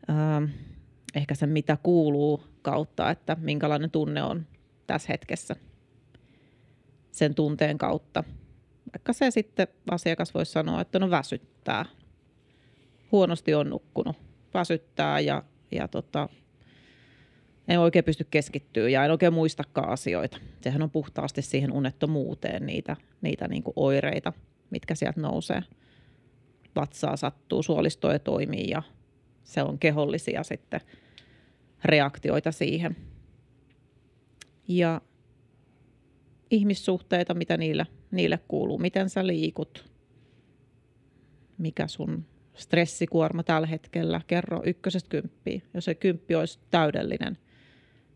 ää, 0.09 0.43
ehkä 1.15 1.35
se 1.35 1.47
mitä 1.47 1.79
kuuluu 1.83 2.45
kautta, 2.63 3.11
että 3.11 3.37
minkälainen 3.41 3.91
tunne 3.91 4.23
on 4.23 4.47
tässä 4.87 5.09
hetkessä 5.13 5.57
sen 7.13 7.35
tunteen 7.35 7.79
kautta– 7.79 8.25
vaikka 8.97 9.13
se 9.13 9.31
sitten 9.31 9.69
asiakas 9.91 10.35
voisi 10.35 10.53
sanoa, 10.53 10.81
että 10.81 10.99
no 10.99 11.11
väsyttää. 11.11 11.85
Huonosti 13.13 13.55
on 13.55 13.71
nukkunut. 13.71 14.17
Väsyttää 14.55 15.21
ja, 15.21 15.43
ja 15.73 15.89
tota, 15.89 16.29
en 17.69 17.81
oikein 17.81 18.05
pysty 18.05 18.27
keskittyä 18.31 18.89
ja 18.89 19.05
en 19.05 19.11
oikein 19.11 19.33
muistakaan 19.33 19.89
asioita. 19.89 20.39
Sehän 20.61 20.83
on 20.83 20.91
puhtaasti 20.91 21.43
siihen 21.43 21.73
unettomuuteen 21.73 22.67
niitä, 22.67 22.97
niitä 23.21 23.49
niin 23.49 23.63
kuin 23.63 23.75
oireita, 23.77 24.33
mitkä 24.71 24.95
sieltä 24.95 25.21
nousee. 25.21 25.63
Vatsaa 26.77 27.17
sattuu, 27.17 27.63
suolistoja 27.63 28.19
toimii 28.19 28.71
ja 28.71 28.83
se 29.47 29.63
on 29.63 29.79
kehollisia 29.79 30.43
sitten 30.43 30.81
reaktioita 31.85 32.53
siihen. 32.53 32.97
Ja 34.69 35.01
ihmissuhteita, 36.51 37.35
mitä 37.35 37.57
niillä 37.57 37.87
niille 38.11 38.39
kuuluu, 38.49 38.79
miten 38.79 39.11
sä 39.11 39.27
liikut, 39.27 39.91
mikä 41.59 41.87
sun 41.87 42.25
stressikuorma 42.55 43.43
tällä 43.43 43.67
hetkellä, 43.67 44.21
kerro 44.27 44.63
ykkösestä 44.65 45.09
kymppiä. 45.09 45.61
Jos 45.75 45.85
se 45.85 45.95
kymppi 45.95 46.35
olisi 46.35 46.59
täydellinen 46.71 47.39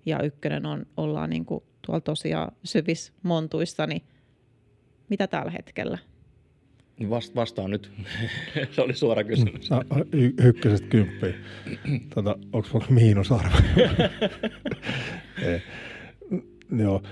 ja 0.07 0.23
ykkönen 0.23 0.67
on, 0.67 0.87
ollaan 0.97 1.31
niin 1.31 1.45
kuin 1.45 1.65
tuolla 1.87 2.01
tosiaan 2.01 2.53
syvissä 2.65 3.13
montuissa, 3.23 3.87
niin 3.87 4.03
mitä 5.09 5.27
tällä 5.27 5.51
hetkellä? 5.51 5.99
Vast, 7.09 7.35
vastaan 7.35 7.71
nyt. 7.71 7.90
se 8.73 8.83
oli 8.83 8.95
suora 8.95 9.25
kysymys. 9.25 9.71
No, 9.71 9.83
y- 10.12 10.35
ykkösestä 10.45 10.87
kymppiä. 10.87 11.35
Tota, 12.14 12.38
onko 12.52 12.85
miinusarvo? 12.90 13.57
Joo. 16.83 17.02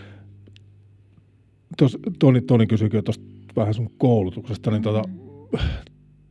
Tuossa 1.78 1.99
Toni, 2.18 2.40
Toni 2.40 2.66
kysyikin 2.66 3.04
tuosta 3.04 3.25
vähän 3.57 3.75
sun 3.75 3.90
koulutuksesta, 3.99 4.71
niin 4.71 4.83
tota, 4.83 5.02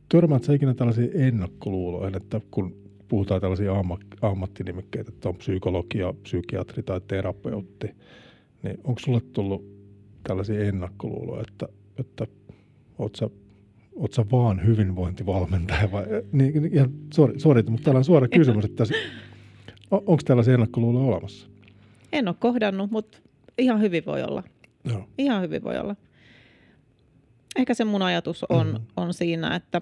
törmäät 0.08 0.44
sä 0.44 0.54
ikinä 0.54 0.74
tällaisiin 0.74 1.10
ennakkoluuloihin, 1.14 2.16
että 2.16 2.40
kun 2.50 2.76
puhutaan 3.08 3.40
tällaisia 3.40 3.72
amma, 3.72 3.98
ammattinimikkeitä, 4.22 5.10
että 5.14 5.28
on 5.28 5.36
psykologia, 5.36 6.14
psykiatri 6.22 6.82
tai 6.82 7.00
terapeutti, 7.08 7.90
niin 8.62 8.78
onko 8.84 9.00
sulle 9.00 9.20
tullut 9.32 9.64
tällaisia 10.22 10.64
ennakkoluuloja, 10.64 11.44
että, 11.48 11.68
että 11.98 12.26
oot 12.98 13.16
sä, 13.16 13.30
oot 13.98 14.12
sä 14.12 14.24
vaan 14.32 14.66
hyvinvointivalmentaja 14.66 15.92
vai, 15.92 16.04
niin, 16.32 16.74
ihan, 16.74 16.90
sorry, 17.14 17.38
sorry, 17.38 17.62
mutta 17.68 17.84
täällä 17.84 17.98
on 17.98 18.04
suora 18.04 18.28
kysymys, 18.28 18.64
että 18.64 18.84
on, 19.90 20.02
onko 20.06 20.22
tällaisia 20.24 20.54
ennakkoluuloja 20.54 21.06
olemassa? 21.06 21.48
En 22.12 22.28
ole 22.28 22.36
kohdannut, 22.38 22.90
mutta 22.90 23.18
ihan 23.58 23.80
hyvin 23.80 24.06
voi 24.06 24.22
olla. 24.22 24.42
Joo. 24.84 25.08
Ihan 25.18 25.42
hyvin 25.42 25.64
voi 25.64 25.78
olla. 25.78 25.96
Ehkä 27.56 27.74
se 27.74 27.84
mun 27.84 28.02
ajatus 28.02 28.44
on, 28.48 28.66
mm-hmm. 28.66 28.84
on 28.96 29.14
siinä, 29.14 29.56
että 29.56 29.80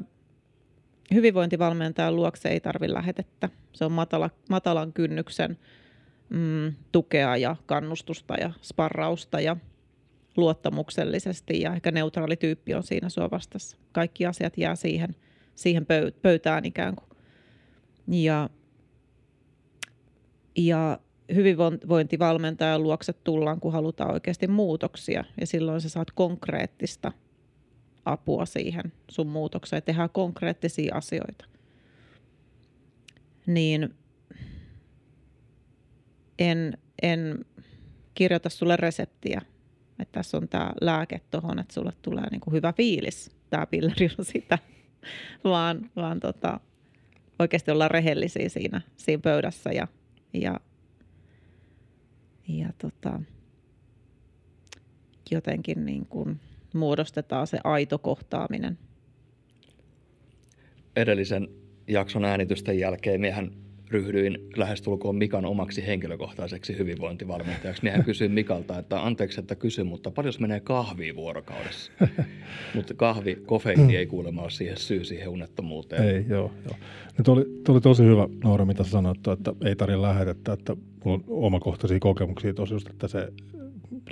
hyvinvointivalmentajan 1.15 2.17
luokse 2.17 2.49
ei 2.49 2.61
tarvitse 2.61 2.95
lähetettä. 2.95 3.49
Se 3.73 3.85
on 3.85 3.93
matala, 3.93 4.31
matalan 4.51 4.93
kynnyksen 4.93 5.59
mm, 6.29 6.75
tukea 6.93 7.37
ja 7.37 7.57
kannustusta 7.67 8.35
ja 8.35 8.53
sparrausta 8.63 9.41
ja 9.41 9.57
luottamuksellisesti 10.37 11.61
ja 11.61 11.75
ehkä 11.75 11.91
neutraali 11.91 12.37
tyyppi 12.37 12.75
on 12.75 12.83
siinä 12.83 13.09
sua 13.09 13.31
vastassa. 13.31 13.77
Kaikki 13.93 14.27
asiat 14.27 14.59
jää 14.59 14.77
siihen, 14.77 15.17
siihen 15.55 15.87
pöytään 16.23 16.65
ikään 16.65 16.97
kuin. 16.97 17.09
Ja, 18.09 18.51
ja 20.57 20.99
hyvinvointivalmentajan 21.35 22.83
luokse 22.83 23.13
tullaan, 23.13 23.61
kun 23.61 23.73
halutaan 23.73 24.13
oikeasti 24.13 24.47
muutoksia. 24.47 25.25
Ja 25.41 25.47
silloin 25.47 25.81
sä 25.81 25.89
saat 25.89 26.11
konkreettista 26.11 27.13
apua 28.05 28.47
siihen 28.47 28.93
sun 29.11 29.27
muutokseen. 29.27 29.83
Tehdään 29.83 30.11
konkreettisia 30.11 30.95
asioita. 30.95 31.45
Niin 33.47 33.95
en, 36.39 36.79
en 37.03 37.45
kirjoita 38.15 38.49
sulle 38.49 38.77
reseptiä, 38.77 39.43
että 39.99 40.13
tässä 40.13 40.37
on 40.37 40.49
tämä 40.49 40.73
lääke 40.81 41.21
tuohon, 41.31 41.59
että 41.59 41.75
sulle 41.75 41.93
tulee 42.03 42.31
niinku 42.31 42.51
hyvä 42.51 42.73
fiilis. 42.73 43.31
Tämä 43.51 43.67
pilleri 43.67 44.11
on 44.19 44.25
sitä, 44.25 44.59
vaan, 45.45 45.91
vaan 45.97 46.21
tota, 46.21 46.61
oikeasti 47.39 47.71
olla 47.71 47.89
rehellisiä 47.89 48.49
siinä, 48.49 48.81
siinä 48.97 49.21
pöydässä 49.23 49.71
ja, 49.73 49.89
ja 50.33 50.61
ja 52.49 52.69
tota, 52.79 53.21
jotenkin 55.31 55.87
niin 55.87 56.07
kuin 56.07 56.41
muodostetaan 56.75 57.47
se 57.47 57.59
aito 57.65 57.99
kohtaaminen. 57.99 58.79
Edellisen 60.97 61.49
jakson 61.89 62.25
äänitysten 62.25 62.79
jälkeen 62.79 63.21
miehän 63.21 63.51
ryhdyin 63.91 64.39
lähestulkoon 64.57 65.17
Mikan 65.17 65.45
omaksi 65.45 65.87
henkilökohtaiseksi 65.87 66.79
hyvinvointivalmentajaksi, 66.79 67.83
niin 67.83 67.93
hän 67.93 68.05
kysyi 68.05 68.29
Mikalta, 68.29 68.79
että 68.79 69.07
anteeksi, 69.07 69.41
että 69.41 69.55
kysy, 69.55 69.83
mutta 69.83 70.11
paljon 70.11 70.35
menee 70.41 70.61
kahvia 70.61 71.17
vuorokaudessa? 71.17 71.93
mutta 72.75 72.95
kahvi, 72.95 73.37
kofeiini 73.47 73.97
ei 73.97 74.07
kuulemma 74.07 74.43
ole 74.43 74.51
siihen 74.51 74.77
syy 74.77 75.05
siihen 75.05 75.29
unettomuuteen. 75.29 76.03
Ei, 76.03 76.25
joo. 76.29 76.53
joo. 76.65 76.77
Nyt 77.19 77.29
oli, 77.29 77.45
oli 77.69 77.81
tosi 77.81 78.05
hyvä, 78.05 78.29
Noora, 78.45 78.65
mitä 78.65 78.85
sanoit, 78.85 79.27
että 79.27 79.55
ei 79.65 79.77
tarvitse 79.77 80.03
lähetettä, 80.03 80.53
että 80.53 80.77
mulla 81.05 81.19
on 81.19 81.25
omakohtaisia 81.29 81.99
kokemuksia 82.01 82.55
tosi 82.55 82.75
just, 82.75 82.91
että 82.91 83.09
se 83.09 83.33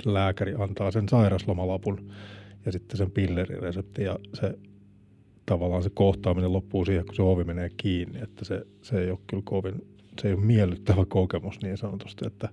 lääkäri 0.05 0.53
antaa 0.57 0.91
sen 0.91 1.09
sairaslomalapun 1.09 2.11
ja 2.65 2.71
sitten 2.71 2.97
sen 2.97 3.11
pilleriresepti 3.11 4.03
ja 4.03 4.19
se 4.33 4.55
tavallaan 5.45 5.83
se 5.83 5.89
kohtaaminen 5.93 6.53
loppuu 6.53 6.85
siihen, 6.85 7.05
kun 7.05 7.15
se 7.15 7.21
ovi 7.21 7.43
menee 7.43 7.69
kiinni, 7.77 8.19
että 8.19 8.45
se, 8.45 8.65
se 8.81 9.01
ei 9.01 9.11
ole 9.11 9.19
kyllä 9.27 9.43
kovin, 9.45 9.87
se 10.21 10.27
ei 10.27 10.33
ole 10.33 10.45
miellyttävä 10.45 11.05
kokemus 11.05 11.61
niin 11.61 11.77
sanotusti, 11.77 12.27
että 12.27 12.49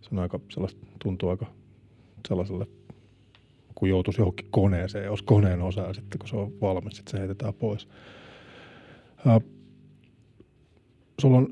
se 0.00 0.08
on 0.12 0.18
aika 0.18 0.40
sellaista, 0.48 0.86
tuntuu 1.02 1.28
aika 1.28 1.46
sellaiselle, 2.28 2.66
kun 3.74 3.88
joutuisi 3.88 4.20
johonkin 4.20 4.48
koneeseen, 4.50 5.04
jos 5.04 5.22
koneen 5.22 5.62
osa 5.62 5.80
ja 5.80 5.94
sitten 5.94 6.18
kun 6.18 6.28
se 6.28 6.36
on 6.36 6.52
valmis, 6.60 6.96
sitten 6.96 7.12
se 7.12 7.18
heitetään 7.18 7.54
pois. 7.54 7.88
Ää, 9.26 9.40
sulla 11.20 11.36
on 11.36 11.48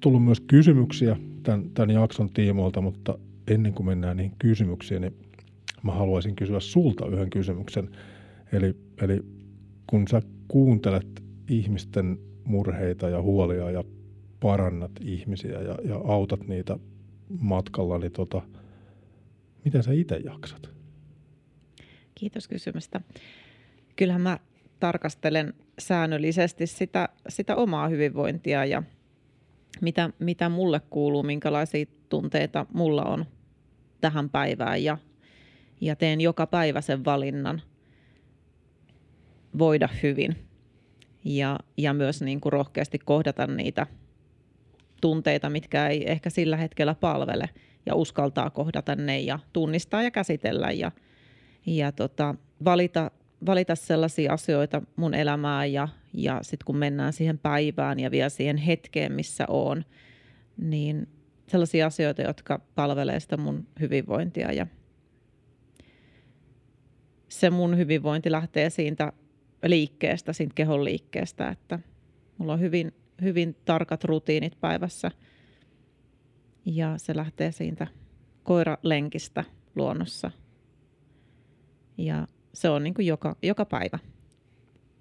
tullut 0.00 0.24
myös 0.24 0.40
kysymyksiä 0.40 1.16
tämän, 1.42 1.70
tämän 1.70 1.90
jakson 1.90 2.30
tiimoilta, 2.30 2.80
mutta 2.80 3.18
ennen 3.46 3.74
kuin 3.74 3.86
mennään 3.86 4.16
niihin 4.16 4.36
kysymyksiin, 4.38 5.02
niin 5.02 5.14
mä 5.82 5.92
haluaisin 5.92 6.36
kysyä 6.36 6.60
sulta 6.60 7.06
yhden 7.06 7.30
kysymyksen. 7.30 7.90
Eli, 8.52 8.76
eli 9.02 9.24
kun 9.90 10.08
sä 10.08 10.22
kuuntelet 10.48 11.22
ihmisten 11.48 12.18
murheita 12.44 13.08
ja 13.08 13.22
huolia 13.22 13.70
ja 13.70 13.84
parannat 14.40 14.92
ihmisiä 15.00 15.60
ja, 15.60 15.78
ja 15.84 15.96
autat 16.04 16.46
niitä 16.46 16.78
matkalla, 17.40 17.98
niin 17.98 18.12
tota, 18.12 18.42
miten 19.64 19.82
sä 19.82 19.92
itse 19.92 20.16
jaksat? 20.16 20.70
Kiitos 22.14 22.48
kysymästä. 22.48 23.00
Kyllähän 23.96 24.20
mä 24.20 24.38
tarkastelen 24.80 25.54
säännöllisesti 25.78 26.66
sitä, 26.66 27.08
sitä 27.28 27.56
omaa 27.56 27.88
hyvinvointia 27.88 28.64
ja 28.64 28.82
mitä, 29.80 30.10
mitä 30.18 30.48
mulle 30.48 30.80
kuuluu, 30.90 31.22
minkälaisia 31.22 31.86
tunteita 32.08 32.66
mulla 32.74 33.04
on 33.04 33.24
tähän 34.00 34.30
päivään 34.30 34.84
ja, 34.84 34.98
ja 35.80 35.96
teen 35.96 36.20
joka 36.20 36.46
päivä 36.46 36.80
sen 36.80 37.04
valinnan 37.04 37.62
voida 39.58 39.88
hyvin 40.02 40.36
ja, 41.24 41.58
ja 41.76 41.94
myös 41.94 42.22
niin 42.22 42.40
kuin 42.40 42.52
rohkeasti 42.52 42.98
kohdata 42.98 43.46
niitä 43.46 43.86
tunteita, 45.00 45.50
mitkä 45.50 45.88
ei 45.88 46.10
ehkä 46.10 46.30
sillä 46.30 46.56
hetkellä 46.56 46.94
palvele 46.94 47.50
ja 47.86 47.94
uskaltaa 47.94 48.50
kohdata 48.50 48.94
ne 48.94 49.20
ja 49.20 49.38
tunnistaa 49.52 50.02
ja 50.02 50.10
käsitellä 50.10 50.70
ja, 50.70 50.92
ja 51.66 51.92
tota, 51.92 52.34
valita, 52.64 53.10
valita 53.46 53.74
sellaisia 53.74 54.32
asioita 54.32 54.82
mun 54.96 55.14
elämään 55.14 55.72
ja, 55.72 55.88
ja 56.14 56.38
sitten 56.42 56.64
kun 56.64 56.76
mennään 56.76 57.12
siihen 57.12 57.38
päivään 57.38 58.00
ja 58.00 58.10
vielä 58.10 58.28
siihen 58.28 58.56
hetkeen, 58.56 59.12
missä 59.12 59.44
on, 59.48 59.84
niin 60.56 61.08
sellaisia 61.46 61.86
asioita, 61.86 62.22
jotka 62.22 62.60
palvelee 62.74 63.20
sitä 63.20 63.36
mun 63.36 63.66
hyvinvointia 63.80 64.52
ja 64.52 64.66
se 67.28 67.50
mun 67.50 67.76
hyvinvointi 67.76 68.30
lähtee 68.30 68.70
siitä 68.70 69.12
liikkeestä, 69.64 70.32
siitä 70.32 70.54
kehon 70.54 70.84
liikkeestä, 70.84 71.48
että 71.48 71.78
mulla 72.38 72.52
on 72.52 72.60
hyvin, 72.60 72.92
hyvin 73.22 73.56
tarkat 73.64 74.04
rutiinit 74.04 74.60
päivässä 74.60 75.10
ja 76.64 76.94
se 76.98 77.16
lähtee 77.16 77.52
siitä 77.52 77.86
koiralenkistä 78.42 79.44
luonnossa. 79.76 80.30
Ja 81.98 82.28
se 82.52 82.68
on 82.68 82.82
niin 82.82 82.94
kuin 82.94 83.06
joka, 83.06 83.36
joka 83.42 83.64
päivä. 83.64 83.98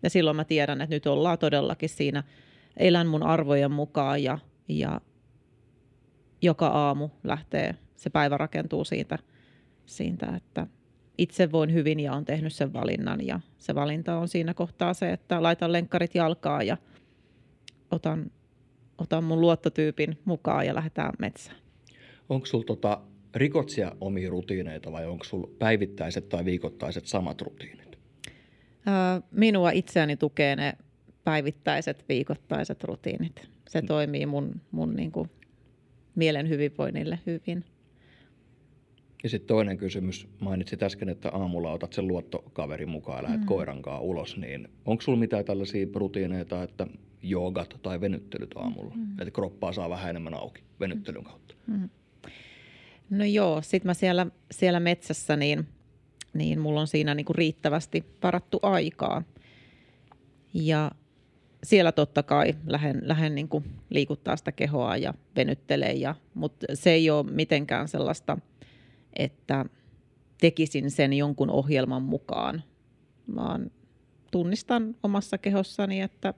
Ja 0.04 0.10
silloin 0.10 0.36
mä 0.36 0.44
tiedän, 0.44 0.82
että 0.82 0.96
nyt 0.96 1.08
ollaan 1.08 1.40
todellakin 1.40 1.90
siinä, 1.90 2.24
elän 2.78 3.08
mun 3.08 3.24
arvojen 3.24 3.72
mukaan 3.72 4.24
ja, 4.24 4.40
ja 4.68 5.02
joka 6.42 6.68
aamu 6.68 7.10
lähtee, 7.24 7.76
se 7.96 8.10
päivä 8.10 8.38
rakentuu 8.38 8.86
siitä, 8.86 9.18
siitä 9.86 10.34
että 10.36 10.68
itse 11.20 11.52
voin 11.52 11.74
hyvin 11.74 12.00
ja 12.00 12.14
on 12.14 12.26
tehnyt 12.26 12.54
sen 12.54 12.74
valinnan. 12.74 13.28
Ja 13.28 13.40
se 13.58 13.76
valinta 13.76 14.18
on 14.18 14.28
siinä 14.28 14.54
kohtaa 14.54 14.94
se, 14.94 15.12
että 15.12 15.44
laitan 15.44 15.72
lenkkarit 15.72 16.16
jalkaa 16.16 16.64
ja 16.64 16.78
otan, 17.92 18.32
otan 18.98 19.24
mun 19.24 19.42
luottotyypin 19.42 20.18
mukaan 20.26 20.66
ja 20.66 20.76
lähdetään 20.76 21.14
metsään. 21.20 21.58
Onko 22.30 22.46
sulla 22.46 22.64
tota, 22.64 23.02
rikotsia 23.36 23.92
omia 24.02 24.30
rutiineita 24.30 24.92
vai 24.92 25.06
onko 25.06 25.24
sulla 25.24 25.50
päivittäiset 25.60 26.30
tai 26.30 26.46
viikoittaiset 26.46 27.08
samat 27.08 27.42
rutiinit? 27.42 28.00
Minua 29.32 29.72
itseäni 29.72 30.18
tukee 30.18 30.56
ne 30.56 30.74
päivittäiset, 31.24 32.06
viikoittaiset 32.10 32.84
rutiinit. 32.84 33.50
Se 33.70 33.82
mm. 33.82 33.88
toimii 33.88 34.26
mun, 34.26 34.62
mun 34.72 34.96
niin 34.96 35.12
kuin 35.12 35.30
mielen 36.16 36.50
hyvinvoinnille 36.50 37.20
hyvin. 37.26 37.66
Ja 39.24 39.30
sitten 39.30 39.48
toinen 39.48 39.78
kysymys, 39.78 40.28
mainitsit 40.40 40.84
äsken, 40.84 41.10
että 41.10 41.30
aamulla 41.30 41.72
otat 41.72 41.94
sen 41.94 42.08
luottokaverin 42.08 42.90
mukaan 42.90 43.18
ja 43.18 43.24
lähdet 43.24 43.42
mm. 43.42 43.46
koirankaan 43.46 44.02
ulos, 44.02 44.38
niin 44.38 44.68
onko 44.86 45.02
sulla 45.02 45.20
mitään 45.20 45.46
tällaisia 45.46 45.88
rutiineita, 45.96 46.64
että 46.64 46.88
joogat 47.22 47.78
tai 47.82 48.02
venyttelyt 48.02 48.52
aamulla, 48.56 48.96
mm. 48.96 49.12
että 49.12 49.32
kroppaa 49.32 49.74
saa 49.74 49.90
vähän 49.90 50.10
enemmän 50.10 50.34
auki 50.34 50.64
venyttelyn 50.80 51.24
kautta? 51.24 51.56
Mm. 51.68 51.90
No 53.10 53.26
joo, 53.26 53.62
sitten 53.62 53.90
mä 53.90 53.94
siellä, 53.94 54.28
siellä 54.52 54.80
metsässä, 54.80 55.36
niin, 55.36 55.68
niin 56.34 56.60
mulla 56.60 56.82
on 56.82 56.88
siinä 56.88 57.16
niinku 57.16 57.34
riittävästi 57.34 58.04
varattu 58.24 58.60
aikaa. 58.62 59.24
Ja 60.54 60.92
siellä 61.64 61.92
totta 61.92 62.24
kai 62.24 62.56
lähden, 62.68 63.02
lähden 63.02 63.36
niinku 63.36 63.64
liikuttaa 63.90 64.36
sitä 64.36 64.52
kehoa 64.52 64.98
ja 64.98 65.14
venyttelee, 65.36 65.94
ja, 65.94 66.16
mutta 66.34 66.66
se 66.74 66.92
ei 66.92 67.10
ole 67.10 67.32
mitenkään 67.32 67.88
sellaista– 67.88 68.38
että 69.14 69.66
tekisin 70.42 70.92
sen 70.92 71.14
jonkun 71.14 71.50
ohjelman 71.50 72.02
mukaan, 72.02 72.64
vaan 73.36 73.72
tunnistan 74.32 74.96
omassa 75.04 75.38
kehossani, 75.38 76.02
että 76.02 76.34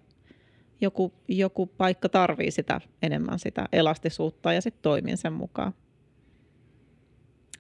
joku, 0.82 1.14
joku 1.28 1.66
paikka 1.66 2.10
tarvii 2.10 2.52
sitä 2.52 2.82
enemmän 3.02 3.40
sitä 3.40 3.66
elastisuutta 3.72 4.54
ja 4.54 4.62
sitten 4.62 4.82
toimin 4.82 5.18
sen 5.18 5.34
mukaan. 5.34 5.74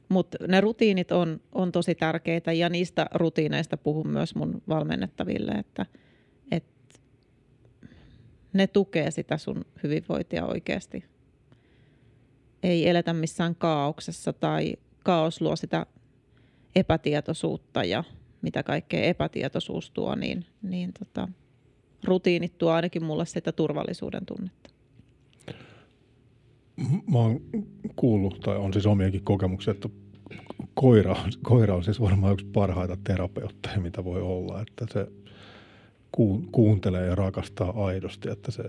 Mutta 0.09 0.37
ne 0.47 0.61
rutiinit 0.61 1.11
on, 1.11 1.41
on 1.51 1.71
tosi 1.71 1.95
tärkeitä 1.95 2.51
ja 2.51 2.69
niistä 2.69 3.05
rutiineista 3.13 3.77
puhun 3.77 4.07
myös 4.07 4.35
mun 4.35 4.61
valmennettaville, 4.67 5.51
että, 5.51 5.85
että 6.51 6.99
ne 8.53 8.67
tukee 8.67 9.11
sitä 9.11 9.37
sun 9.37 9.65
hyvinvointia 9.83 10.45
oikeasti. 10.45 11.03
Ei 12.63 12.89
eletä 12.89 13.13
missään 13.13 13.55
kaauksessa 13.55 14.33
tai 14.33 14.75
kaos 15.03 15.41
luo 15.41 15.55
sitä 15.55 15.85
epätietoisuutta 16.75 17.83
ja 17.83 18.03
mitä 18.41 18.63
kaikkea 18.63 19.03
epätietoisuus 19.03 19.91
tuo, 19.91 20.15
niin, 20.15 20.45
niin 20.61 20.93
tota, 20.99 21.27
rutiinit 22.03 22.57
tuo 22.57 22.71
ainakin 22.71 23.03
mulle 23.03 23.25
sitä 23.25 23.51
turvallisuuden 23.51 24.25
tunnetta. 24.25 24.69
Mä 27.11 27.17
oon 27.19 27.41
kuullut, 27.95 28.39
tai 28.39 28.57
on 28.57 28.73
siis 28.73 28.85
omiakin 28.85 29.23
kokemuksia, 29.23 29.71
että 29.71 29.89
koira, 30.73 31.15
koira 31.41 31.75
on 31.75 31.83
siis 31.83 32.01
varmaan 32.01 32.33
yksi 32.33 32.45
parhaita 32.45 32.97
terapeutteja, 33.03 33.79
mitä 33.79 34.03
voi 34.03 34.21
olla, 34.21 34.61
että 34.61 34.85
se 34.93 35.07
kuuntelee 36.51 37.05
ja 37.05 37.15
rakastaa 37.15 37.85
aidosti, 37.85 38.29
että 38.29 38.51
se... 38.51 38.63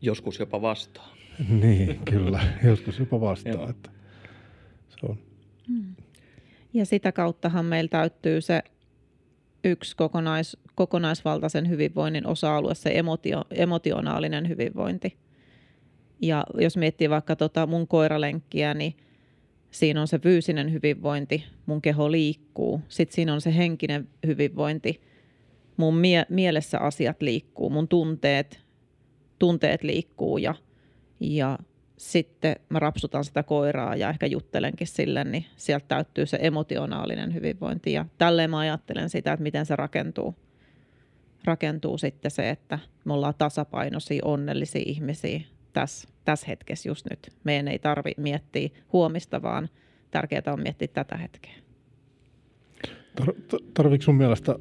Joskus 0.00 0.38
jopa 0.38 0.62
vastaa. 0.62 1.14
niin, 1.48 2.00
kyllä, 2.04 2.40
joskus 2.64 2.98
jopa 2.98 3.20
vastaa, 3.20 3.70
että 3.70 3.90
se 4.88 5.06
on 5.08 5.18
Mm. 5.68 5.94
Ja 6.74 6.86
sitä 6.86 7.12
kauttahan 7.12 7.64
meillä 7.64 7.88
täyttyy 7.88 8.40
se 8.40 8.62
yksi 9.64 9.96
kokonais, 9.96 10.56
kokonaisvaltaisen 10.74 11.68
hyvinvoinnin 11.68 12.26
osa-alue, 12.26 12.74
se 12.74 12.98
emotio, 12.98 13.44
emotionaalinen 13.50 14.48
hyvinvointi. 14.48 15.16
Ja 16.22 16.44
jos 16.60 16.76
miettii 16.76 17.10
vaikka 17.10 17.36
tota 17.36 17.66
mun 17.66 17.88
koiralenkkiä, 17.88 18.74
niin 18.74 18.96
siinä 19.70 20.00
on 20.00 20.08
se 20.08 20.18
fyysinen 20.18 20.72
hyvinvointi, 20.72 21.44
mun 21.66 21.82
keho 21.82 22.10
liikkuu. 22.10 22.80
Sitten 22.88 23.14
siinä 23.14 23.34
on 23.34 23.40
se 23.40 23.56
henkinen 23.56 24.08
hyvinvointi, 24.26 25.00
mun 25.76 25.96
mie- 25.96 26.26
mielessä 26.28 26.78
asiat 26.78 27.22
liikkuu, 27.22 27.70
mun 27.70 27.88
tunteet, 27.88 28.60
tunteet 29.38 29.82
liikkuu 29.82 30.38
ja, 30.38 30.54
ja 31.20 31.58
sitten 31.96 32.56
mä 32.68 32.78
rapsutan 32.78 33.24
sitä 33.24 33.42
koiraa 33.42 33.96
ja 33.96 34.10
ehkä 34.10 34.26
juttelenkin 34.26 34.86
sille, 34.86 35.24
niin 35.24 35.44
sieltä 35.56 35.84
täyttyy 35.88 36.26
se 36.26 36.38
emotionaalinen 36.40 37.34
hyvinvointi. 37.34 37.92
Ja 37.92 38.06
tälleen 38.18 38.50
mä 38.50 38.58
ajattelen 38.58 39.10
sitä, 39.10 39.32
että 39.32 39.42
miten 39.42 39.66
se 39.66 39.76
rakentuu. 39.76 40.34
Rakentuu 41.44 41.98
sitten 41.98 42.30
se, 42.30 42.50
että 42.50 42.78
me 43.04 43.12
ollaan 43.12 43.34
tasapainoisia, 43.38 44.22
onnellisia 44.24 44.82
ihmisiä 44.86 45.40
tässä, 45.72 46.08
tässä 46.24 46.46
hetkessä 46.46 46.88
just 46.88 47.06
nyt. 47.10 47.32
Meidän 47.44 47.68
ei 47.68 47.78
tarvi 47.78 48.12
miettiä 48.16 48.68
huomista, 48.92 49.42
vaan 49.42 49.68
tärkeää 50.10 50.42
on 50.46 50.62
miettiä 50.62 50.88
tätä 50.88 51.16
hetkeä. 51.16 51.54
Tar- 53.20 53.64
tarviiko 53.74 54.02
sun 54.02 54.14
mielestä, 54.14 54.56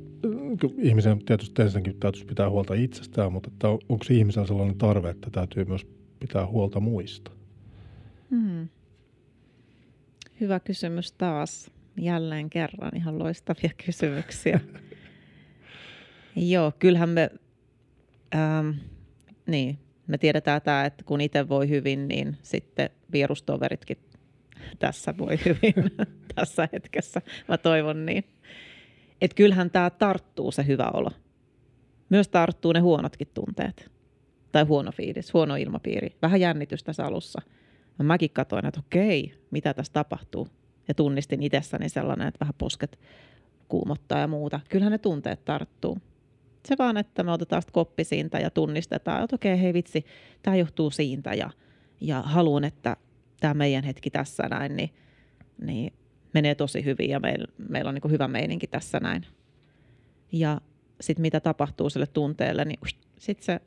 ihmisen 0.77 1.25
tietysti 1.25 1.61
ensinnäkin 1.61 1.99
täytyisi 1.99 2.25
pitää 2.25 2.49
huolta 2.49 2.73
itsestään, 2.73 3.33
mutta 3.33 3.49
että 3.53 3.67
onko 3.67 4.05
ihmisellä 4.09 4.47
sellainen 4.47 4.77
tarve, 4.77 5.09
että 5.09 5.29
täytyy 5.29 5.65
myös 5.65 5.87
pitää 6.27 6.47
huolta 6.47 6.79
muista? 6.79 7.31
Hmm. 8.29 8.69
Hyvä 10.39 10.59
kysymys 10.59 11.11
taas. 11.11 11.71
Jälleen 11.97 12.49
kerran 12.49 12.95
ihan 12.95 13.19
loistavia 13.19 13.69
kysymyksiä. 13.85 14.59
Joo, 16.35 16.71
kyllähän 16.79 17.09
me, 17.09 17.29
ähm, 18.35 18.69
niin, 19.47 19.77
me 20.07 20.17
tiedetään 20.17 20.61
tämä, 20.61 20.85
että 20.85 21.03
kun 21.03 21.21
itse 21.21 21.49
voi 21.49 21.69
hyvin, 21.69 22.07
niin 22.07 22.37
sitten 22.41 22.89
virustoveritkin 23.11 23.97
tässä 24.79 25.17
voi 25.17 25.37
hyvin 25.45 25.73
tässä 26.35 26.69
hetkessä. 26.73 27.21
Mä 27.47 27.57
toivon 27.57 28.05
niin. 28.05 28.23
Että 29.21 29.35
kyllähän 29.35 29.71
tämä 29.71 29.89
tarttuu 29.89 30.51
se 30.51 30.65
hyvä 30.67 30.91
olo. 30.93 31.11
Myös 32.09 32.27
tarttuu 32.27 32.71
ne 32.71 32.79
huonotkin 32.79 33.27
tunteet. 33.33 33.92
Tai 34.53 34.63
huono 34.63 34.91
fiilis, 34.91 35.33
huono 35.33 35.55
ilmapiiri. 35.55 36.15
Vähän 36.21 36.41
jännitystä 36.41 36.85
tässä 36.85 37.05
alussa. 37.05 37.41
Mäkin 38.03 38.29
katsoin, 38.29 38.65
että 38.65 38.79
okei, 38.79 39.33
mitä 39.51 39.73
tässä 39.73 39.93
tapahtuu. 39.93 40.47
Ja 40.87 40.93
tunnistin 40.93 41.43
itsessäni 41.43 41.89
sellainen, 41.89 42.27
että 42.27 42.39
vähän 42.39 42.53
posket 42.57 42.99
kuumottaa 43.67 44.19
ja 44.19 44.27
muuta. 44.27 44.59
Kyllähän 44.69 44.91
ne 44.91 44.97
tunteet 44.97 45.45
tarttuu. 45.45 45.97
Se 46.65 46.75
vaan, 46.79 46.97
että 46.97 47.23
me 47.23 47.31
otetaan 47.31 47.61
koppi 47.71 48.03
siitä 48.03 48.39
ja 48.39 48.49
tunnistetaan, 48.49 49.23
että 49.23 49.35
okei, 49.35 49.61
hei 49.61 49.73
vitsi, 49.73 50.05
tämä 50.43 50.55
johtuu 50.55 50.91
siitä 50.91 51.33
ja, 51.33 51.49
ja 52.01 52.21
haluan, 52.21 52.63
että 52.63 52.97
tämä 53.39 53.53
meidän 53.53 53.83
hetki 53.83 54.09
tässä 54.09 54.43
näin, 54.49 54.75
niin, 54.75 54.89
niin 55.61 55.93
menee 56.33 56.55
tosi 56.55 56.85
hyvin 56.85 57.09
ja 57.09 57.19
meillä, 57.19 57.47
meillä 57.69 57.89
on 57.89 57.95
niin 57.95 58.11
hyvä 58.11 58.27
meininki 58.27 58.67
tässä 58.67 58.99
näin. 58.99 59.25
Ja 60.31 60.61
sitten 61.01 61.21
mitä 61.21 61.39
tapahtuu 61.39 61.89
sille 61.89 62.07
tunteelle, 62.07 62.65
niin 62.65 62.79
sitten 63.19 63.45
se, 63.45 63.59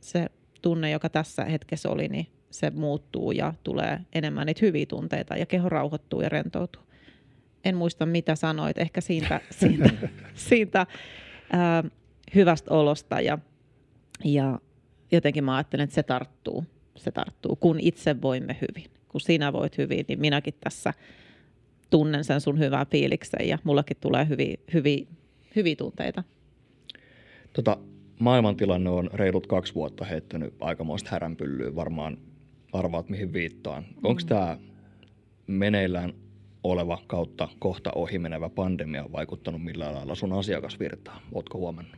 se 0.00 0.26
tunne, 0.62 0.90
joka 0.90 1.08
tässä 1.08 1.44
hetkessä 1.44 1.90
oli, 1.90 2.08
niin 2.08 2.26
se 2.50 2.70
muuttuu 2.70 3.32
ja 3.32 3.54
tulee 3.64 4.00
enemmän 4.12 4.46
niitä 4.46 4.60
hyviä 4.62 4.86
tunteita 4.86 5.36
ja 5.36 5.46
keho 5.46 5.68
rauhoittuu 5.68 6.20
ja 6.20 6.28
rentoutuu. 6.28 6.82
En 7.64 7.76
muista, 7.76 8.06
mitä 8.06 8.34
sanoit, 8.34 8.78
ehkä 8.78 9.00
siitä, 9.00 9.40
siitä, 9.60 9.90
siitä 10.34 10.86
ää, 11.52 11.84
hyvästä 12.34 12.74
olosta 12.74 13.20
ja, 13.20 13.38
ja 14.24 14.60
jotenkin 15.12 15.44
mä 15.44 15.56
ajattelen, 15.56 15.84
että 15.84 15.94
se 15.94 16.02
tarttuu, 16.02 16.64
se 16.96 17.10
tarttuu, 17.10 17.56
kun 17.56 17.80
itse 17.80 18.22
voimme 18.22 18.56
hyvin. 18.60 18.90
Kun 19.08 19.20
sinä 19.20 19.52
voit 19.52 19.78
hyvin, 19.78 20.04
niin 20.08 20.20
minäkin 20.20 20.54
tässä 20.60 20.94
tunnen 21.90 22.24
sen 22.24 22.40
sun 22.40 22.58
hyvää 22.58 22.84
fiiliksen 22.84 23.48
ja 23.48 23.58
mullakin 23.64 23.96
tulee 24.00 24.28
hyviä, 24.28 24.56
hyviä, 24.74 25.06
hyviä 25.56 25.76
tunteita. 25.76 26.24
Tota, 27.52 27.78
maailmantilanne 28.20 28.90
on 28.90 29.10
reilut 29.12 29.46
kaksi 29.46 29.74
vuotta 29.74 30.04
heittänyt 30.04 30.54
aikamoista 30.60 31.10
häränpyllyä. 31.10 31.74
Varmaan 31.74 32.18
arvaat, 32.72 33.08
mihin 33.08 33.32
viittaan. 33.32 33.82
Mm. 33.82 34.04
Onko 34.04 34.22
tämä 34.26 34.58
meneillään 35.46 36.12
oleva 36.64 36.98
kautta 37.06 37.48
kohta 37.58 37.92
ohimenevä 37.94 38.48
pandemia 38.48 39.12
vaikuttanut 39.12 39.64
millään 39.64 39.94
lailla 39.94 40.14
sun 40.14 40.32
asiakasvirtaan? 40.32 41.22
Oletko 41.32 41.58
huomannut? 41.58 41.96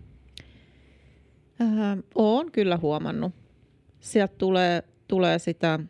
Äh, 1.61 1.99
olen 2.15 2.51
kyllä 2.53 2.77
huomannut. 2.77 3.33
Sieltä 4.01 4.35
tulee, 4.39 4.83
tulee 5.09 5.39
sitä 5.39 5.81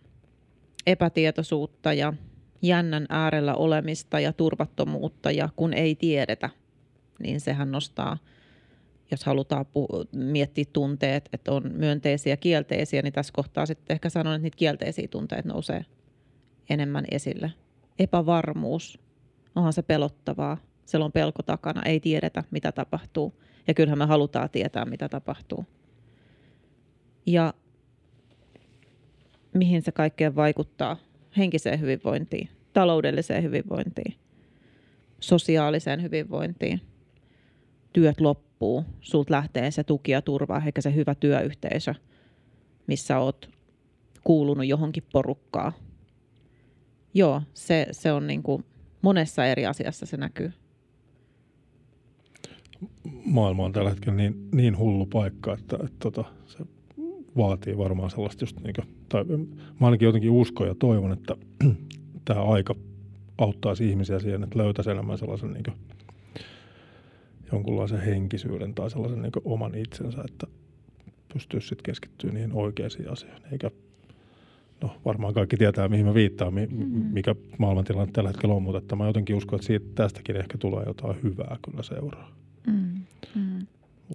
epätietoisuutta 0.87 1.93
ja 1.93 2.13
jännän 2.63 3.07
äärellä 3.09 3.55
olemista 3.55 4.21
ja 4.21 4.33
turvattomuutta 4.33 5.31
ja 5.31 5.49
kun 5.57 5.75
ei 5.75 5.95
tiedetä, 5.95 6.51
niin 7.19 7.41
sehän 7.41 7.73
nostaa, 7.73 8.19
jos 9.13 9.25
halutaan 9.25 9.67
pu- 9.67 10.09
miettiä 10.13 10.65
tunteet, 10.73 11.29
että 11.33 11.53
on 11.53 11.73
myönteisiä 11.73 12.33
ja 12.33 12.37
kielteisiä, 12.37 13.03
niin 13.03 13.13
tässä 13.13 13.33
kohtaa 13.33 13.67
sitten 13.67 13.95
ehkä 13.95 14.11
sanon, 14.11 14.35
että 14.35 14.43
niitä 14.43 14.57
kielteisiä 14.57 15.09
tunteet 15.09 15.45
nousee 15.45 15.85
enemmän 16.71 17.05
esille. 17.11 17.53
Epävarmuus, 17.99 18.99
onhan 19.55 19.73
se 19.73 19.83
pelottavaa, 19.83 20.57
siellä 20.87 21.05
on 21.05 21.13
pelko 21.13 21.43
takana, 21.43 21.83
ei 21.83 22.01
tiedetä 22.01 22.45
mitä 22.51 22.73
tapahtuu 22.73 23.43
ja 23.67 23.75
kyllähän 23.75 23.99
me 23.99 24.07
halutaan 24.07 24.51
tietää 24.51 24.85
mitä 24.85 25.09
tapahtuu. 25.09 25.67
Ja 27.27 27.55
mihin 29.55 29.83
se 29.83 29.93
kaikkeen 29.93 30.37
vaikuttaa 30.37 30.97
henkiseen 31.37 31.81
hyvinvointiin, 31.81 32.49
taloudelliseen 32.73 33.43
hyvinvointiin, 33.43 34.15
sosiaaliseen 35.21 36.03
hyvinvointiin. 36.03 36.81
Työt 37.93 38.21
loppuu, 38.21 38.52
sulta 39.01 39.33
lähtee 39.33 39.71
se 39.71 39.85
tuki 39.85 40.13
ja 40.13 40.23
turva, 40.23 40.63
eikä 40.67 40.81
se 40.81 40.95
hyvä 40.95 41.15
työyhteisö, 41.15 41.95
missä 42.87 43.19
oot 43.19 43.51
kuulunut 44.25 44.67
johonkin 44.67 45.03
porukkaa. 45.13 45.73
Joo, 47.15 47.43
se, 47.55 47.87
se 47.91 48.13
on 48.13 48.27
niin 48.27 48.43
kuin 48.43 48.65
monessa 49.03 49.47
eri 49.47 49.67
asiassa 49.67 50.07
se 50.07 50.17
näkyy. 50.17 50.53
Maailma 53.25 53.65
on 53.65 53.73
tällä 53.73 53.91
hetkellä 53.91 54.17
niin, 54.17 54.49
niin 54.55 54.79
hullu 54.79 55.07
paikka, 55.07 55.53
että, 55.53 55.77
että, 55.77 55.87
että 55.87 55.99
tota, 55.99 56.25
se 56.47 56.59
vaatii 57.37 57.79
varmaan 57.79 58.11
sellaista 58.11 58.43
just 58.43 58.61
niin 58.61 58.75
kuin, 58.75 58.89
tai 59.09 59.25
mä 59.81 59.87
ainakin 59.87 60.07
jotenkin 60.07 60.31
uskon 60.31 60.67
ja 60.67 60.75
toivon, 60.75 61.13
että 61.13 61.37
tämä 62.25 62.43
aika 62.43 62.75
auttaisi 63.39 63.89
ihmisiä 63.89 64.19
siihen, 64.19 64.45
että 64.45 64.59
löytäisi 64.59 64.91
enemmän 64.91 65.19
sellaisen 65.19 65.53
niin 65.53 65.65
kuin, 65.65 65.77
jonkunlaisen 67.53 68.01
henkisyyden 68.01 68.75
tai 68.75 68.91
sellaisen 68.91 69.23
niin 69.23 69.33
oman 69.45 69.75
itsensä, 69.75 70.23
että 70.25 70.47
pystyisi 71.35 71.69
sitten 71.69 71.85
keskittyä 71.85 72.33
niihin 72.33 72.53
oikeisiin 72.53 73.11
asioihin, 73.11 73.43
eikä 73.53 73.71
no 74.81 74.97
varmaan 75.05 75.35
kaikki 75.35 75.57
tietää, 75.57 75.89
mihin 75.89 76.07
mä 76.07 76.15
viittaan, 76.15 76.55
mm-hmm. 76.55 77.05
mikä 77.13 77.35
maailmantilanne 77.59 78.13
tällä 78.13 78.31
hetkellä 78.31 78.55
on, 78.55 78.63
mutta 78.63 78.79
että 78.79 78.97
mä 78.97 79.07
jotenkin 79.07 79.37
uskon, 79.37 79.57
että 79.57 79.67
siitä, 79.67 79.87
tästäkin 79.95 80.37
ehkä 80.37 80.59
tulee 80.59 80.85
jotain 80.87 81.23
hyvää 81.23 81.57
kyllä 81.65 81.83
seuraa. 81.83 82.33
Mm-hmm. 82.67 83.67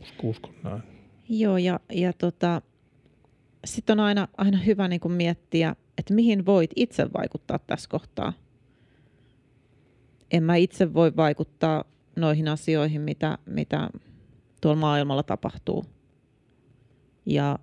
Uskon, 0.02 0.30
uskon 0.30 0.54
näin. 0.64 0.82
Joo, 1.30 1.58
ja, 1.58 1.80
ja 1.92 2.14
tota, 2.14 2.62
sitten 3.66 4.00
on 4.00 4.06
aina, 4.06 4.28
aina 4.38 4.58
hyvä 4.58 4.88
niin 4.88 5.00
kuin 5.00 5.12
miettiä, 5.12 5.76
että 5.98 6.14
mihin 6.14 6.46
voit 6.46 6.72
itse 6.76 7.10
vaikuttaa 7.18 7.60
tässä 7.60 7.90
kohtaa. 7.90 8.34
En 10.32 10.44
mä 10.44 10.56
itse 10.56 10.94
voi 10.94 11.16
vaikuttaa 11.16 11.84
noihin 12.18 12.48
asioihin, 12.48 13.02
mitä, 13.02 13.38
mitä 13.46 13.90
tuolla 14.62 14.80
maailmalla 14.80 15.24
tapahtuu. 15.24 15.86
Ja 17.26 17.60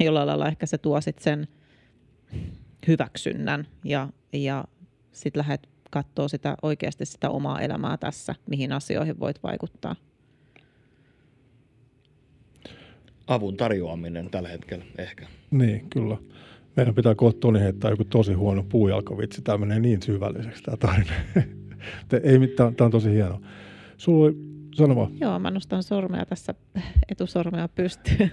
jollain 0.00 0.26
lailla 0.26 0.48
ehkä 0.48 0.66
se 0.66 0.78
tuo 0.78 1.00
sit 1.00 1.18
sen 1.18 1.48
hyväksynnän 2.88 3.66
ja, 3.84 4.08
ja 4.32 4.64
sitten 5.12 5.40
lähdet 5.40 5.68
katsoa 5.90 6.28
sitä 6.28 6.56
oikeasti 6.62 7.06
sitä 7.06 7.30
omaa 7.30 7.60
elämää 7.60 7.96
tässä, 7.96 8.34
mihin 8.50 8.72
asioihin 8.72 9.20
voit 9.20 9.42
vaikuttaa. 9.42 9.96
avun 13.28 13.56
tarjoaminen 13.56 14.30
tällä 14.30 14.48
hetkellä 14.48 14.84
ehkä. 14.98 15.26
Niin, 15.50 15.90
kyllä. 15.90 16.16
Meidän 16.76 16.94
pitää 16.94 17.14
kohta 17.14 17.40
Toni 17.40 17.60
heittää 17.60 17.90
joku 17.90 18.04
tosi 18.04 18.32
huono 18.32 18.62
puujalkovitsi. 18.68 19.42
Tämä 19.42 19.58
menee 19.58 19.80
niin 19.80 20.02
syvälliseksi 20.02 20.62
tämä 20.62 20.76
tarina. 20.76 21.12
Ei 22.22 22.38
mitään, 22.38 22.74
tämä 22.74 22.86
on 22.86 22.92
tosi 22.92 23.10
hieno. 23.10 23.40
Sulla 23.98 24.24
oli, 24.24 24.36
sano 24.74 24.96
vaan. 24.96 25.20
Joo, 25.20 25.38
mä 25.38 25.50
nostan 25.50 25.82
sormea 25.82 26.26
tässä, 26.26 26.54
etusormea 27.08 27.68
pystyyn. 27.68 28.30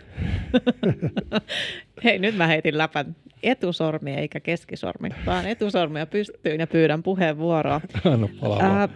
Hei, 2.03 2.19
nyt 2.19 2.37
mä 2.37 2.47
heitin 2.47 2.77
läpän 2.77 3.15
etusormi 3.43 4.13
eikä 4.13 4.39
keskisormi, 4.39 5.09
vaan 5.25 5.47
etusormia 5.47 6.05
pystyyn 6.05 6.59
ja 6.59 6.67
pyydän 6.67 7.03
puheenvuoroa. 7.03 7.81
Anna 8.05 8.83
äh, 8.83 8.89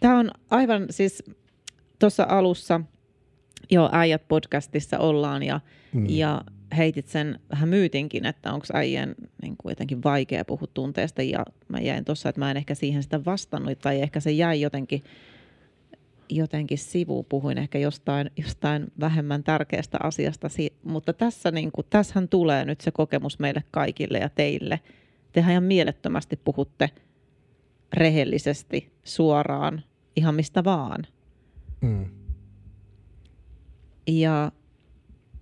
Tämä 0.00 0.18
on 0.18 0.30
aivan 0.50 0.86
siis 0.90 1.24
tuossa 1.98 2.26
alussa– 2.28 2.80
Joo, 3.70 3.88
äijät 3.92 4.28
podcastissa 4.28 4.98
ollaan 4.98 5.42
ja, 5.42 5.60
mm. 5.92 6.06
ja 6.08 6.44
heitit 6.76 7.06
sen 7.06 7.38
vähän 7.50 7.68
myytinkin, 7.68 8.26
että 8.26 8.52
onko 8.52 8.66
äijän 8.72 9.14
niin 9.42 9.54
kuin 9.56 9.70
jotenkin 9.70 10.02
vaikea 10.02 10.44
puhua 10.44 10.68
tunteesta 10.74 11.22
ja 11.22 11.44
mä 11.68 11.78
jäin 11.78 12.04
tuossa, 12.04 12.28
että 12.28 12.38
mä 12.38 12.50
en 12.50 12.56
ehkä 12.56 12.74
siihen 12.74 13.02
sitä 13.02 13.24
vastannut 13.24 13.78
tai 13.78 14.00
ehkä 14.00 14.20
se 14.20 14.30
jäi 14.30 14.60
jotenkin, 14.60 15.04
jotenkin 16.28 16.78
sivuun, 16.78 17.24
puhuin 17.24 17.58
ehkä 17.58 17.78
jostain, 17.78 18.30
jostain 18.36 18.86
vähemmän 19.00 19.44
tärkeästä 19.44 19.98
asiasta, 20.02 20.48
mutta 20.82 21.12
tässä 21.12 21.50
niin 21.50 21.72
kuin, 21.72 21.86
tässähän 21.90 22.28
tulee 22.28 22.64
nyt 22.64 22.80
se 22.80 22.90
kokemus 22.90 23.38
meille 23.38 23.64
kaikille 23.70 24.18
ja 24.18 24.28
teille. 24.28 24.80
Tehän 25.32 25.52
ihan 25.52 25.64
mielettömästi 25.64 26.36
puhutte 26.36 26.90
rehellisesti, 27.92 28.92
suoraan, 29.04 29.82
ihan 30.16 30.34
mistä 30.34 30.64
vaan. 30.64 31.06
Mm. 31.80 32.06
Ja, 34.06 34.52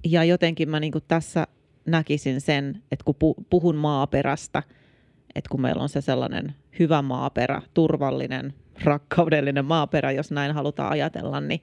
ja 0.04 0.24
jotenkin 0.24 0.70
mä 0.70 0.80
niin 0.80 0.92
tässä 1.08 1.46
näkisin 1.86 2.40
sen, 2.40 2.82
että 2.92 3.04
kun 3.04 3.34
puhun 3.50 3.76
maaperästä, 3.76 4.62
että 5.34 5.48
kun 5.50 5.60
meillä 5.60 5.82
on 5.82 5.88
se 5.88 6.00
sellainen 6.00 6.54
hyvä 6.78 7.02
maaperä, 7.02 7.62
turvallinen, 7.74 8.54
rakkaudellinen 8.84 9.64
maaperä, 9.64 10.12
jos 10.12 10.30
näin 10.30 10.54
halutaan 10.54 10.92
ajatella, 10.92 11.40
niin, 11.40 11.60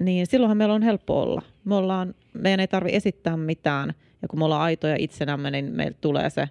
niin 0.00 0.26
silloinhan 0.26 0.56
meillä 0.56 0.74
on 0.74 0.82
helppo 0.82 1.22
olla. 1.22 1.42
Me 1.64 1.74
ollaan, 1.74 2.14
meidän 2.34 2.60
ei 2.60 2.68
tarvitse 2.68 2.96
esittää 2.96 3.36
mitään, 3.36 3.94
ja 4.22 4.28
kun 4.28 4.38
me 4.38 4.44
ollaan 4.44 4.62
aitoja 4.62 4.96
itsenämme, 4.98 5.50
niin 5.50 5.64
meillä 5.64 5.96
tulee 6.00 6.30
se, 6.30 6.48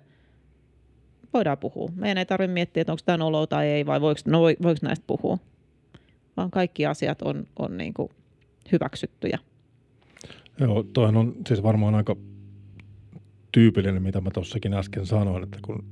voidaan 1.34 1.58
puhua. 1.58 1.90
Meidän 1.96 2.18
ei 2.18 2.26
tarvitse 2.26 2.54
miettiä, 2.54 2.82
että 2.82 2.94
onko 2.94 3.02
tämä 3.06 3.26
olo 3.26 3.48
tai 3.48 3.68
ei, 3.68 3.86
vai 3.86 4.02
voiko, 4.02 4.22
no, 4.26 4.42
voiko 4.42 4.80
näistä 4.82 5.04
puhua. 5.08 5.38
Vaan 6.38 6.52
kaikki 6.52 6.86
asiat 6.86 7.22
on, 7.22 7.48
on 7.60 7.78
niin 7.78 7.94
kuin 7.94 8.10
hyväksyttyjä. 8.72 9.40
Joo, 10.60 10.84
toihan 10.84 11.18
on 11.18 11.36
siis 11.48 11.64
varmaan 11.64 11.96
aika 11.96 12.16
tyypillinen, 13.52 14.04
mitä 14.04 14.22
mä 14.22 14.32
tuossakin 14.32 14.74
äsken 14.74 15.06
sanoin, 15.06 15.44
että 15.44 15.58
kun 15.62 15.84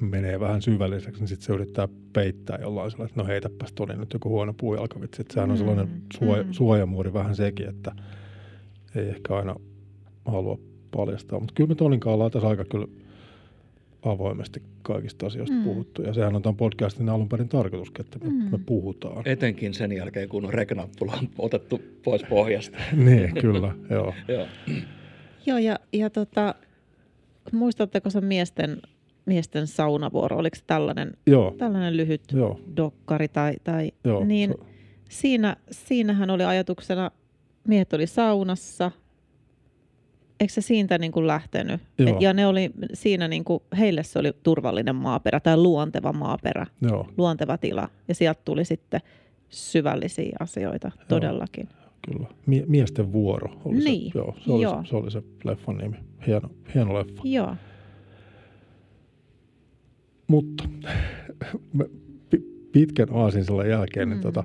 menee 0.00 0.40
vähän 0.40 0.62
syvälliseksi, 0.62 1.20
niin 1.20 1.28
sitten 1.28 1.46
se 1.46 1.52
yrittää 1.52 1.88
peittää 2.12 2.58
jollain 2.60 2.90
sellainen, 2.90 3.10
että 3.10 3.22
no 3.22 3.26
heitäpäs 3.26 3.72
tuli 3.72 3.96
nyt 3.96 4.12
joku 4.12 4.28
huono 4.28 4.52
puujalkavitsi. 4.52 5.22
Että 5.22 5.34
sehän 5.34 5.50
on 5.50 5.58
sellainen 5.58 5.88
mm, 5.88 6.00
suoja, 6.18 6.42
mm. 6.42 6.52
suojamuuri 6.52 7.12
vähän 7.12 7.36
sekin, 7.36 7.68
että 7.68 7.92
ei 8.94 9.08
ehkä 9.08 9.36
aina 9.36 9.54
halua 10.24 10.58
paljastaa. 10.90 11.40
Mutta 11.40 11.54
kyllä 11.54 11.68
me 11.68 11.74
Tonin 11.74 12.00
kanssa 12.00 12.14
ollaan 12.14 12.30
tässä 12.30 12.48
aika 12.48 12.64
kyllä 12.64 12.86
avoimesti 14.02 14.62
kaikista 14.82 15.26
asioista 15.26 15.56
mm. 15.56 15.64
puhuttu. 15.64 16.02
Ja 16.02 16.14
sehän 16.14 16.36
on 16.36 16.42
tämän 16.42 16.56
podcastin 16.56 17.08
alun 17.08 17.28
perin 17.28 17.48
tarkoitus, 17.48 17.92
että 18.00 18.18
me, 18.18 18.30
mm. 18.30 18.50
me 18.50 18.58
puhutaan. 18.66 19.28
Etenkin 19.28 19.74
sen 19.74 19.92
jälkeen, 19.92 20.28
kun 20.28 20.52
reknappula 20.52 21.12
on 21.12 21.28
otettu 21.38 21.82
pois 22.04 22.22
pohjasta. 22.28 22.78
niin, 23.06 23.34
kyllä, 23.34 23.74
joo. 23.90 24.14
joo. 24.28 24.46
joo, 25.46 25.58
ja, 25.58 25.78
ja 25.92 26.10
tota, 26.10 26.54
muistatteko 27.52 28.10
se 28.10 28.20
miesten, 28.20 28.78
miesten 29.26 29.66
saunavuoro? 29.66 30.36
Oliko 30.36 30.56
se 30.56 30.62
tällainen, 30.66 31.12
joo. 31.26 31.54
tällainen 31.58 31.96
lyhyt 31.96 32.22
joo. 32.32 32.60
dokkari? 32.76 33.28
Tai, 33.28 33.54
tai, 33.64 33.92
joo, 34.04 34.24
niin 34.24 34.50
se... 34.50 34.66
siinä, 35.08 35.56
siinähän 35.70 36.30
oli 36.30 36.44
ajatuksena, 36.44 37.10
miehet 37.68 37.92
oli 37.92 38.06
saunassa– 38.06 38.90
eikö 40.40 40.52
se 40.52 40.60
siitä 40.60 40.98
niin 40.98 41.12
kuin 41.12 41.26
lähtenyt? 41.26 41.80
Et, 41.98 42.20
ja 42.20 42.32
ne 42.32 42.46
oli 42.46 42.70
siinä, 42.92 43.28
niin 43.28 43.44
kuin, 43.44 43.62
heille 43.78 44.02
se 44.02 44.18
oli 44.18 44.32
turvallinen 44.42 44.96
maaperä 44.96 45.40
tai 45.40 45.56
luonteva 45.56 46.12
maaperä, 46.12 46.66
Joo. 46.80 47.08
luonteva 47.16 47.58
tila. 47.58 47.88
Ja 48.08 48.14
sieltä 48.14 48.40
tuli 48.44 48.64
sitten 48.64 49.00
syvällisiä 49.48 50.36
asioita 50.40 50.90
Joo. 50.94 51.04
todellakin. 51.08 51.68
Kyllä. 52.06 52.28
Mie- 52.46 52.64
miesten 52.66 53.12
vuoro 53.12 53.48
oli 53.64 53.78
niin. 53.78 54.12
se. 54.12 54.18
Joo, 54.18 54.34
se, 54.44 54.52
oli 54.52 54.62
Joo. 54.62 54.82
Se, 54.82 54.88
se 54.88 54.96
oli 54.96 55.10
se 55.10 55.22
leffan 55.44 55.76
nimi. 55.76 55.96
Hieno, 56.26 56.50
hieno 56.74 56.94
leffa. 56.94 57.22
Joo. 57.24 57.56
Mutta 60.26 60.64
pitkän 62.72 63.08
aasin 63.12 63.44
jälkeen, 63.68 64.08
niin 64.08 64.18
mm. 64.18 64.22
tota, 64.22 64.44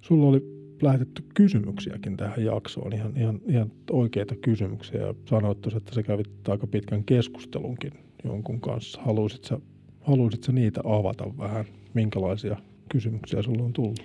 sulla 0.00 0.26
oli 0.26 0.60
lähetetty 0.82 1.24
kysymyksiäkin 1.34 2.16
tähän 2.16 2.44
jaksoon, 2.44 2.92
ihan, 2.92 3.12
ihan, 3.16 3.40
ihan 3.48 3.72
oikeita 3.90 4.34
kysymyksiä. 4.36 5.00
Ja 5.00 5.14
sanoit 5.26 5.66
että 5.66 5.94
sä 5.94 6.02
kävit 6.02 6.48
aika 6.48 6.66
pitkän 6.66 7.04
keskustelunkin 7.04 7.92
jonkun 8.24 8.60
kanssa. 8.60 9.00
Haluaisit 9.02 9.44
sä, 9.44 9.58
haluaisit 10.00 10.44
sä 10.44 10.52
niitä 10.52 10.80
avata 10.84 11.38
vähän? 11.38 11.64
Minkälaisia 11.94 12.56
kysymyksiä 12.88 13.42
sulla 13.42 13.64
on 13.64 13.72
tullut? 13.72 14.00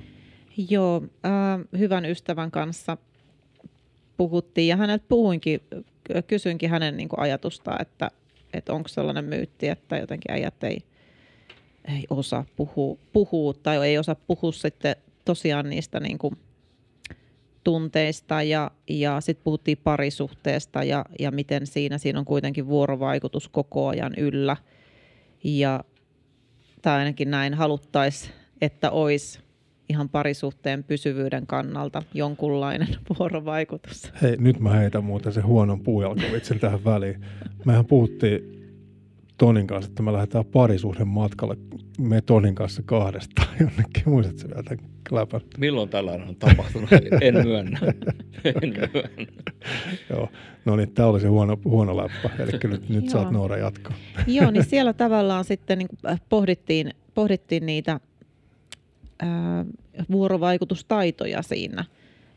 Joo, 0.70 1.04
äh, 1.26 1.80
hyvän 1.80 2.06
ystävän 2.06 2.52
kanssa 2.52 2.98
puhuttiin 4.18 4.68
ja 4.68 4.78
häneltä 4.78 5.06
puhuinkin, 5.10 5.62
kysyinkin 6.28 6.70
hänen 6.70 6.98
niin 6.98 7.10
kuin 7.10 7.20
ajatusta, 7.20 7.72
että, 7.80 8.12
että 8.58 8.74
onko 8.74 8.88
sellainen 8.88 9.26
myytti, 9.26 9.68
että 9.68 9.98
jotenkin 9.98 10.32
äijät 10.32 10.64
ei, 10.64 10.84
ei 11.96 12.04
osaa 12.10 12.46
puhua, 12.56 12.98
puhua 13.14 13.54
tai 13.54 13.88
ei 13.88 13.98
osaa 13.98 14.16
puhua 14.16 14.52
sitten 14.52 14.96
tosiaan 15.26 15.70
niistä 15.70 16.00
niin 16.00 16.18
kuin 16.18 16.38
tunteista 17.64 18.42
ja, 18.44 18.72
ja 18.90 19.22
sitten 19.22 19.44
puhuttiin 19.44 19.78
parisuhteesta 19.84 20.84
ja, 20.84 21.06
ja 21.20 21.32
miten 21.32 21.68
siinä, 21.68 21.98
siinä 21.98 22.20
on 22.20 22.26
kuitenkin 22.26 22.68
vuorovaikutus 22.68 23.48
koko 23.48 23.88
ajan 23.88 24.14
yllä. 24.18 24.58
Ja, 25.44 25.84
tai 26.82 27.00
ainakin 27.00 27.32
näin 27.32 27.54
haluttaisiin, 27.54 28.34
että 28.62 28.92
olisi 28.92 29.40
ihan 29.90 30.10
parisuhteen 30.10 30.84
pysyvyyden 30.84 31.48
kannalta 31.48 32.04
jonkunlainen 32.14 32.88
vuorovaikutus. 33.20 34.12
Hei, 34.22 34.38
nyt 34.38 34.60
mä 34.60 34.70
heitän 34.70 35.04
muuten 35.04 35.34
se 35.34 35.42
huonon 35.42 35.80
puujalkavitsin 35.80 36.60
tähän 36.60 36.86
väliin. 36.86 37.26
Mehän 37.66 37.86
puhuttiin 37.86 38.56
Tonin 39.38 39.68
kanssa, 39.68 39.90
että 39.90 40.04
me 40.04 40.14
lähdetään 40.14 40.46
parisuhden 40.46 41.08
matkalle 41.08 41.58
me 42.00 42.22
Tonin 42.22 42.56
kanssa 42.56 42.82
kahdestaan 42.86 43.48
jonnekin. 43.60 44.04
Muistatko 44.06 44.48
vielä 44.48 44.64
tämän 44.64 44.86
läpän? 45.12 45.42
Milloin 45.58 45.90
tällainen 45.90 46.28
on 46.28 46.36
tapahtunut? 46.36 46.90
En 47.22 47.34
myönnä. 47.34 47.80
En 48.46 48.74
myönnä. 48.94 49.28
Joo, 50.10 50.30
no 50.66 50.76
niin, 50.76 50.92
tämä 50.92 51.08
oli 51.08 51.20
se 51.20 51.28
huono, 51.28 51.58
huono 51.66 51.98
läppä. 51.98 52.30
Eli 52.40 52.52
nyt, 52.64 52.90
nyt 52.90 53.10
saat 53.10 53.32
Noora 53.32 53.58
jatkaa. 53.58 53.96
Joo, 54.28 54.52
niin 54.52 54.64
siellä 54.64 54.94
tavallaan 54.94 55.44
sitten 55.44 55.78
niin 55.78 55.88
pohdittiin, 56.30 56.94
pohdittiin 57.14 57.66
niitä 57.66 58.00
vuorovaikutustaitoja 60.12 61.42
siinä. 61.42 61.86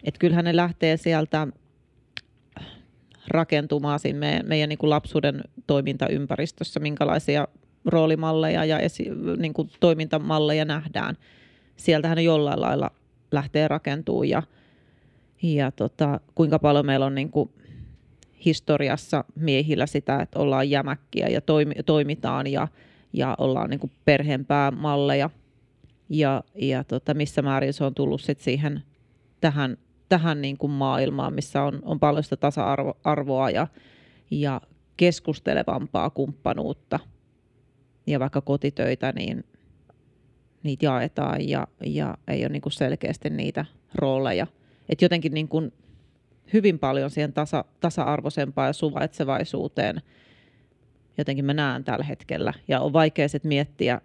Että 0.05 0.19
kyllähän 0.19 0.45
ne 0.45 0.57
lähtee 0.57 0.97
sieltä 0.97 1.49
rakentumaan 3.29 3.99
siinä 3.99 4.19
meidän, 4.19 4.49
meidän 4.49 4.69
niin 4.69 4.79
kuin 4.79 4.91
lapsuuden 4.91 5.41
toimintaympäristössä, 5.67 6.81
minkälaisia 6.81 7.49
roolimalleja 7.85 8.64
ja 8.64 8.79
esi, 8.79 9.07
niin 9.38 9.53
kuin 9.53 9.71
toimintamalleja 9.81 10.64
nähdään. 10.64 11.17
Sieltähän 11.77 12.17
ne 12.17 12.23
jollain 12.23 12.61
lailla 12.61 12.91
lähtee 13.33 13.69
rakentumaan 13.69 14.29
ja, 14.29 14.43
ja 15.43 15.71
tota, 15.71 16.21
kuinka 16.35 16.59
paljon 16.59 16.87
meillä 16.87 17.07
on 17.07 17.14
niin 17.14 17.31
kuin 17.31 17.51
historiassa 18.45 19.25
miehillä 19.35 19.87
sitä, 19.87 20.21
että 20.21 20.38
ollaan 20.38 20.71
jämäkkiä 20.71 21.29
ja 21.29 21.41
toimi, 21.41 21.75
toimitaan 21.87 22.47
ja, 22.47 22.69
ja 23.12 23.35
ollaan 23.38 23.71
niin 23.71 23.81
kuin 23.81 23.93
perheenpäämalleja 24.05 25.31
ja, 26.09 26.44
ja 26.55 26.85
tota, 26.85 27.14
missä 27.14 27.42
määrin 27.42 27.73
se 27.73 27.85
on 27.85 27.94
tullut 27.94 28.21
sit 28.21 28.40
siihen 28.40 28.83
tähän 29.40 29.77
tähän 30.09 30.42
niin 30.42 30.59
kuin 30.59 30.73
maailmaan, 30.73 31.35
missä 31.35 31.62
on, 31.62 31.79
on 31.83 32.01
paljon 32.01 32.25
sitä 32.25 32.37
tasa-arvoa 32.37 33.51
ja, 33.51 33.66
ja 34.31 34.61
keskustelevampaa 34.97 36.11
kumppanuutta. 36.11 36.99
Ja 38.07 38.21
vaikka 38.21 38.40
kotitöitä, 38.40 39.12
niin 39.12 39.44
niitä 40.62 40.87
jaetaan 40.87 41.49
ja, 41.49 41.66
ja 41.87 42.18
ei 42.29 42.42
ole 42.42 42.49
niin 42.49 42.62
kuin 42.62 42.73
selkeästi 42.73 43.31
niitä 43.31 43.64
rooleja. 43.94 44.47
Et 44.88 45.03
jotenkin 45.03 45.35
niin 45.35 45.49
kuin 45.49 45.73
hyvin 46.53 46.79
paljon 46.79 47.11
siihen 47.11 47.33
tasa, 47.33 47.64
tasa-arvoisempaan 47.81 48.68
ja 48.68 48.73
suvaitsevaisuuteen 48.73 50.03
jotenkin 51.18 51.44
mä 51.44 51.55
näen 51.55 51.85
tällä 51.85 52.05
hetkellä. 52.05 52.53
Ja 52.68 52.81
on 52.81 52.92
vaikea 52.92 53.29
sitten 53.29 53.49
miettiä, 53.49 54.01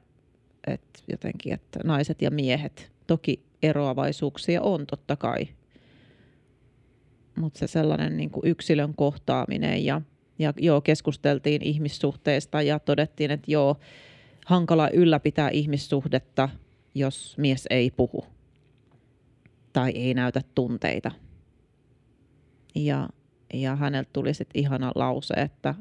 että 0.67 0.99
jotenkin, 1.12 1.54
että 1.54 1.80
naiset 1.84 2.21
ja 2.21 2.32
miehet, 2.32 2.91
toki 3.08 3.43
eroavaisuuksia 3.63 4.62
on 4.62 4.88
totta 4.88 5.15
kai, 5.15 5.47
mutta 7.36 7.60
se 7.60 7.67
sellainen 7.67 8.17
niin 8.17 8.30
kuin 8.30 8.47
yksilön 8.47 8.93
kohtaaminen 8.95 9.86
ja, 9.86 10.02
ja 10.39 10.54
joo, 10.58 10.82
keskusteltiin 10.82 11.62
ihmissuhteista 11.63 12.62
ja 12.62 12.80
todettiin, 12.80 13.32
että 13.32 13.52
joo, 13.52 13.78
hankala 14.45 14.89
ylläpitää 14.89 15.49
ihmissuhdetta, 15.49 16.49
jos 16.95 17.38
mies 17.38 17.67
ei 17.69 17.91
puhu 17.91 18.26
tai 19.73 19.91
ei 19.91 20.13
näytä 20.13 20.41
tunteita. 20.56 21.12
Ja, 22.76 23.10
ja 23.54 23.76
häneltä 23.76 24.10
tuli 24.13 24.34
sitten 24.34 24.62
ihana 24.62 24.91
lause, 24.95 25.34
että, 25.34 25.76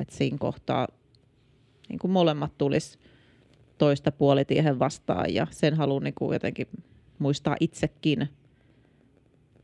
että 0.00 0.16
siinä 0.16 0.38
kohtaa 0.38 0.88
niin 1.88 1.98
kuin 1.98 2.10
molemmat 2.10 2.58
tulisi 2.58 2.98
toista 3.78 4.12
puolitiehen 4.12 4.78
vastaan 4.78 5.34
ja 5.34 5.46
sen 5.50 5.74
haluan 5.74 6.02
niin 6.02 6.14
kuin 6.14 6.34
jotenkin 6.34 6.66
muistaa 7.18 7.56
itsekin– 7.60 8.28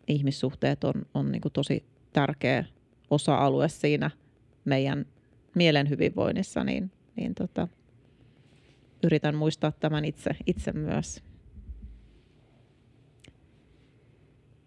ihmissuhteet 0.09 0.85
on, 0.85 1.07
on 1.15 1.33
niin 1.33 1.41
kuin 1.41 1.53
tosi 1.53 1.85
tärkeä 2.13 2.65
osa-alue 3.11 3.69
siinä 3.69 4.11
meidän 4.65 5.07
mielen 5.55 5.89
hyvinvoinnissa, 5.89 6.65
niin, 6.65 6.91
niin 7.17 7.35
tota, 7.35 7.69
yritän 9.03 9.35
muistaa 9.35 9.73
tämän 9.73 10.05
itse, 10.05 10.31
itse 10.47 10.73
myös. 10.73 11.23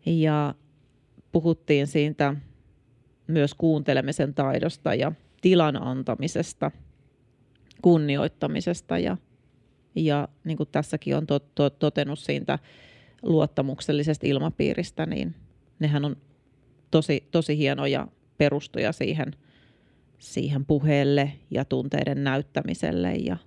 Ja 0.05 0.55
puhuttiin 1.31 1.87
siitä 1.87 2.35
myös 3.27 3.53
kuuntelemisen 3.53 4.33
taidosta 4.33 4.93
ja 4.93 5.11
tilan 5.41 5.83
antamisesta, 5.83 6.71
kunnioittamisesta 7.81 8.97
ja, 8.97 9.17
ja 10.05 10.27
niin 10.43 10.57
kuin 10.57 10.69
tässäkin 10.71 11.17
on 11.17 11.27
tot, 11.27 11.55
tot, 11.55 11.79
totenut 11.79 12.19
siitä 12.19 12.59
luottamuksellisesta 13.21 14.27
ilmapiiristä, 14.27 15.05
niin 15.05 15.35
nehän 15.79 16.05
on 16.05 16.15
tosi, 16.91 17.27
tosi 17.31 17.57
hienoja 17.57 18.07
perustoja 18.37 18.91
siihen, 18.91 19.35
siihen 20.19 20.65
puheelle 20.65 21.33
ja 21.51 21.65
tunteiden 21.65 22.23
näyttämiselle 22.23 23.15
ja, 23.15 23.37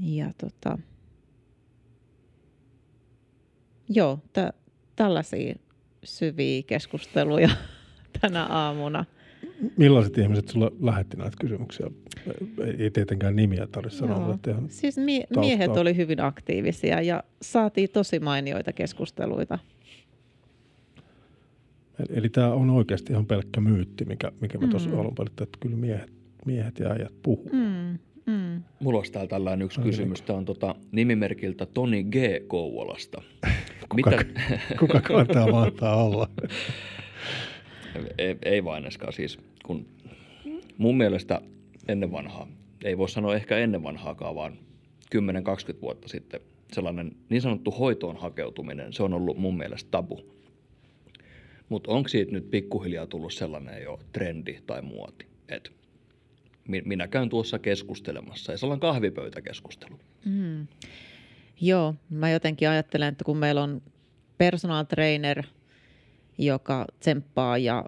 ja 0.00 0.32
tota, 0.38 0.78
joo, 3.88 4.18
t- 4.32 4.56
tällaisia 4.96 5.54
syviä 6.04 6.62
keskusteluja 6.62 7.50
tänä 8.20 8.46
aamuna. 8.46 9.04
Millaiset 9.76 10.18
ihmiset 10.18 10.48
sulle 10.48 10.70
lähetti 10.80 11.16
näitä 11.16 11.36
kysymyksiä? 11.40 11.86
Ei 12.78 12.90
tietenkään 12.90 13.36
nimiä 13.36 13.66
tarvitse 13.66 13.98
sanoa. 13.98 14.34
Että 14.34 14.50
ihan 14.50 14.64
siis 14.68 14.98
mie- 14.98 15.26
miehet 15.36 15.76
oli 15.76 15.96
hyvin 15.96 16.20
aktiivisia 16.20 17.00
ja 17.00 17.22
saatiin 17.42 17.90
tosi 17.90 18.20
mainioita 18.20 18.72
keskusteluita. 18.72 19.58
Eli, 21.98 22.18
eli 22.18 22.28
tämä 22.28 22.52
on 22.52 22.70
oikeasti 22.70 23.12
ihan 23.12 23.26
pelkkä 23.26 23.60
myytti, 23.60 24.04
mikä, 24.04 24.32
mikä 24.40 24.58
me 24.58 24.68
tuossa 24.68 24.90
mm. 24.90 24.98
alun 24.98 25.14
perin, 25.14 25.32
että 25.42 25.58
kyllä 25.60 25.76
miehet, 25.76 26.12
miehet 26.46 26.78
ja 26.78 26.90
äijät 26.90 27.12
puhuu. 27.22 27.50
Mm. 27.52 27.98
Mm. 28.26 28.62
Mulla 28.80 28.98
olisi 28.98 29.12
täällä 29.12 29.28
tällainen 29.28 29.64
yksi 29.64 29.80
kysymys. 29.80 30.22
Tämä 30.22 30.38
on 30.38 30.44
tota, 30.44 30.74
nimimerkiltä 30.92 31.66
Toni 31.66 32.04
G. 32.04 32.14
Kouvolasta. 32.46 33.22
kuka, 33.88 34.10
Mitä... 34.10 34.24
kuka 34.78 35.00
kantaa 35.00 35.50
mahtaa 35.50 36.04
olla? 36.04 36.28
ei, 38.18 38.36
ei 38.44 38.64
vain 38.64 38.84
siis, 39.10 39.38
kun 39.62 39.86
mun 40.78 40.96
mielestä 40.96 41.40
ennen 41.88 42.12
vanhaa, 42.12 42.48
ei 42.84 42.98
voi 42.98 43.08
sanoa 43.08 43.34
ehkä 43.34 43.58
ennen 43.58 43.82
vanhaakaan, 43.82 44.34
vaan 44.34 44.58
10-20 45.14 45.80
vuotta 45.82 46.08
sitten 46.08 46.40
sellainen 46.72 47.16
niin 47.28 47.42
sanottu 47.42 47.70
hoitoon 47.70 48.16
hakeutuminen, 48.16 48.92
se 48.92 49.02
on 49.02 49.14
ollut 49.14 49.38
mun 49.38 49.58
mielestä 49.58 49.90
tabu. 49.90 50.20
Mutta 51.68 51.90
onko 51.90 52.08
siitä 52.08 52.32
nyt 52.32 52.50
pikkuhiljaa 52.50 53.06
tullut 53.06 53.32
sellainen 53.32 53.82
jo 53.82 53.98
trendi 54.12 54.58
tai 54.66 54.82
muoti, 54.82 55.26
että 55.48 55.70
minä 56.68 57.08
käyn 57.08 57.28
tuossa 57.28 57.58
keskustelemassa 57.58 58.52
ja 58.52 58.58
sellainen 58.58 58.80
kahvipöytäkeskustelu. 58.80 60.00
Mm. 60.24 60.66
Joo, 61.60 61.94
mä 62.10 62.30
jotenkin 62.30 62.68
ajattelen, 62.68 63.08
että 63.08 63.24
kun 63.24 63.36
meillä 63.36 63.62
on 63.62 63.82
personal 64.38 64.84
trainer, 64.84 65.42
joka 66.38 66.86
tsemppaa 67.00 67.58
ja 67.58 67.84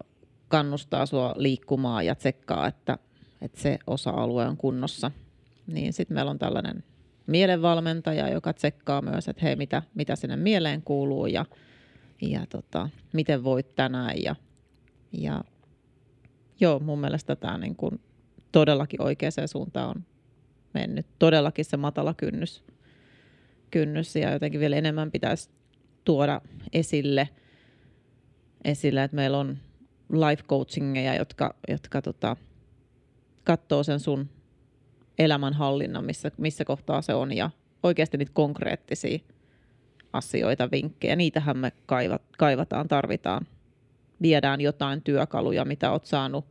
kannustaa 0.55 1.07
sua 1.07 1.35
liikkumaan 1.37 2.07
ja 2.07 2.14
tsekkaa, 2.14 2.67
että, 2.67 2.99
että 3.43 3.61
se 3.61 3.79
osa-alue 3.87 4.47
on 4.47 4.57
kunnossa, 4.57 5.11
niin 5.67 5.93
sitten 5.93 6.14
meillä 6.14 6.31
on 6.31 6.38
tällainen 6.38 6.85
mielenvalmentaja, 7.27 8.29
joka 8.29 8.53
tsekkaa 8.53 9.03
myös, 9.03 9.29
että 9.29 9.43
hei, 9.43 9.57
mitä, 9.57 9.83
mitä 9.95 10.17
sinne 10.17 10.37
mieleen 10.37 10.83
kuuluu 10.83 11.27
ja, 11.27 11.47
ja 12.23 12.47
tota, 12.47 12.88
miten 13.12 13.45
voit 13.45 13.75
tänään. 13.75 14.23
Ja, 14.23 14.37
ja 15.12 15.45
joo, 16.61 16.79
mun 16.79 17.01
mielestä 17.01 17.37
tämä 17.37 17.59
niin 17.59 17.77
kuin 17.77 18.01
todellakin 18.53 19.03
oikeaan 19.03 19.49
suuntaan 19.49 19.88
on 19.88 20.05
mennyt. 20.75 21.07
Todellakin 21.19 21.64
se 21.64 21.77
matala 21.77 22.14
kynnys, 22.14 22.64
kynnys 23.71 24.17
ja 24.17 24.33
jotenkin 24.33 24.61
vielä 24.61 24.77
enemmän 24.77 25.11
pitäisi 25.11 25.51
tuoda 26.05 26.40
esille, 26.73 27.29
esille 28.64 29.05
että 29.05 29.17
meillä 29.17 29.38
on 29.38 29.59
life 30.12 30.43
coachingeja, 30.43 31.14
jotka, 31.14 31.55
jotka 31.69 32.03
tota, 32.03 32.37
katsoo 33.45 33.83
sen 33.83 34.01
sun 34.01 34.29
elämänhallinnan, 35.19 36.05
missä, 36.05 36.31
missä 36.38 36.64
kohtaa 36.64 37.03
se 37.03 37.14
on 37.14 37.37
ja 37.37 37.51
oikeasti 37.83 38.17
niitä 38.17 38.33
konkreettisia 38.35 39.19
asioita, 40.12 40.71
vinkkejä. 40.71 41.17
Niitähän 41.17 41.59
me 41.59 41.73
kaivat, 41.87 42.23
kaivataan, 42.38 42.88
tarvitaan. 42.88 43.47
Viedään 44.23 44.61
jotain 44.61 45.03
työkaluja, 45.03 45.64
mitä 45.64 45.93
oot 45.93 46.07
saanut 46.07 46.45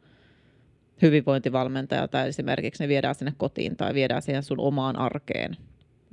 hyvinvointivalmentajalta 1.02 2.24
esimerkiksi, 2.24 2.84
ne 2.84 2.88
viedään 2.88 3.16
sinne 3.16 3.34
kotiin 3.38 3.76
tai 3.78 3.94
viedään 3.94 4.22
siihen 4.22 4.44
sun 4.44 4.60
omaan 4.60 5.00
arkeen 5.00 5.58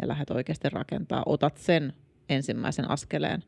ja 0.02 0.08
lähdet 0.08 0.30
oikeasti 0.30 0.68
rakentaa. 0.68 1.22
Otat 1.26 1.56
sen 1.56 1.92
ensimmäisen 2.28 2.90
askeleen. 2.90 3.44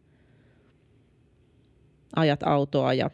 Ajat 2.16 2.42
autoa 2.42 2.94
ja 2.94 3.10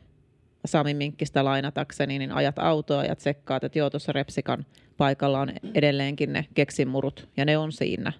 Sami 0.66 0.94
Minkkistä 0.94 1.44
lainatakseni, 1.44 2.18
niin 2.18 2.32
ajat 2.32 2.58
autoa 2.58 3.04
ja 3.04 3.16
tsekkaat, 3.16 3.64
että 3.64 3.78
joo, 3.78 3.90
tuossa 3.90 4.12
Repsikan 4.12 4.66
paikalla 4.96 5.40
on 5.40 5.52
edelleenkin 5.74 6.32
ne 6.32 6.46
keksimurut 6.54 7.28
ja 7.36 7.44
ne 7.44 7.58
on 7.58 7.72
siinä 7.72 8.12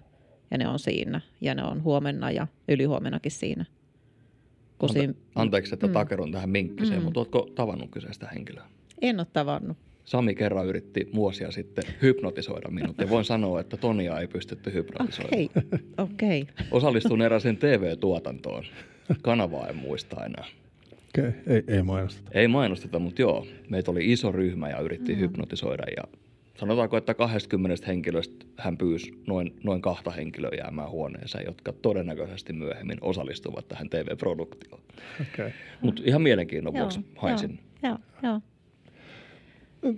ja 0.51 0.57
ne 0.57 0.67
on 0.67 0.79
siinä 0.79 1.21
ja 1.41 1.55
ne 1.55 1.63
on 1.63 1.83
huomenna 1.83 2.31
ja 2.31 2.47
ylihuomennakin 2.67 3.31
siinä. 3.31 3.65
Ante- 4.83 4.93
siinä... 4.93 5.13
Anteeksi, 5.35 5.73
että 5.73 5.87
mm. 5.87 5.93
takerun 5.93 6.31
tähän 6.31 6.49
Minkkiseen, 6.49 6.99
mm. 6.99 7.03
mutta 7.03 7.19
oletko 7.19 7.49
tavannut 7.55 7.91
kyseistä 7.91 8.27
henkilöä? 8.33 8.63
En 9.01 9.19
ole 9.19 9.27
tavannut. 9.33 9.77
Sami 10.05 10.35
kerran 10.35 10.65
yritti 10.65 11.09
vuosia 11.15 11.51
sitten 11.51 11.83
hypnotisoida 12.01 12.69
minut 12.69 12.97
ja 12.97 13.09
voin 13.09 13.25
sanoa, 13.25 13.59
että 13.59 13.77
Tonia 13.77 14.19
ei 14.19 14.27
pystytty 14.27 14.73
hypnotisoimaan. 14.73 15.33
Okei, 15.33 15.49
okay. 15.97 16.43
Okay. 16.43 16.65
Osallistuin 16.71 17.21
eräseen 17.21 17.57
TV-tuotantoon. 17.57 18.63
Kanavaa 19.21 19.67
en 19.67 19.75
muista 19.75 20.25
enää. 20.25 20.45
Okei, 21.09 21.27
okay. 21.27 21.55
ei, 21.55 21.63
ei 21.67 21.83
mainosteta. 21.83 22.31
Ei 22.33 22.47
mainosteta, 22.47 22.99
mutta 22.99 23.21
joo, 23.21 23.47
meitä 23.69 23.91
oli 23.91 24.11
iso 24.11 24.31
ryhmä 24.31 24.69
ja 24.69 24.79
yritti 24.79 25.13
mm. 25.13 25.19
hypnotisoida 25.19 25.83
ja 25.97 26.03
sanotaanko, 26.59 26.97
että 26.97 27.13
20 27.13 27.87
henkilöstä 27.87 28.45
hän 28.57 28.77
pyysi 28.77 29.21
noin, 29.27 29.55
noin 29.63 29.81
kahta 29.81 30.11
henkilöä 30.11 30.51
jäämään 30.57 30.89
huoneeseen, 30.89 31.45
jotka 31.45 31.73
todennäköisesti 31.73 32.53
myöhemmin 32.53 32.97
osallistuvat 33.01 33.67
tähän 33.67 33.89
TV-produktioon. 33.89 34.81
Okay. 35.33 35.51
Mutta 35.81 36.01
ihan 36.05 36.21
mielenkiinnon 36.21 36.73
vuoksi 36.73 36.99
haisin. 37.17 37.59
Joo, 37.83 37.97
joo. 38.23 38.41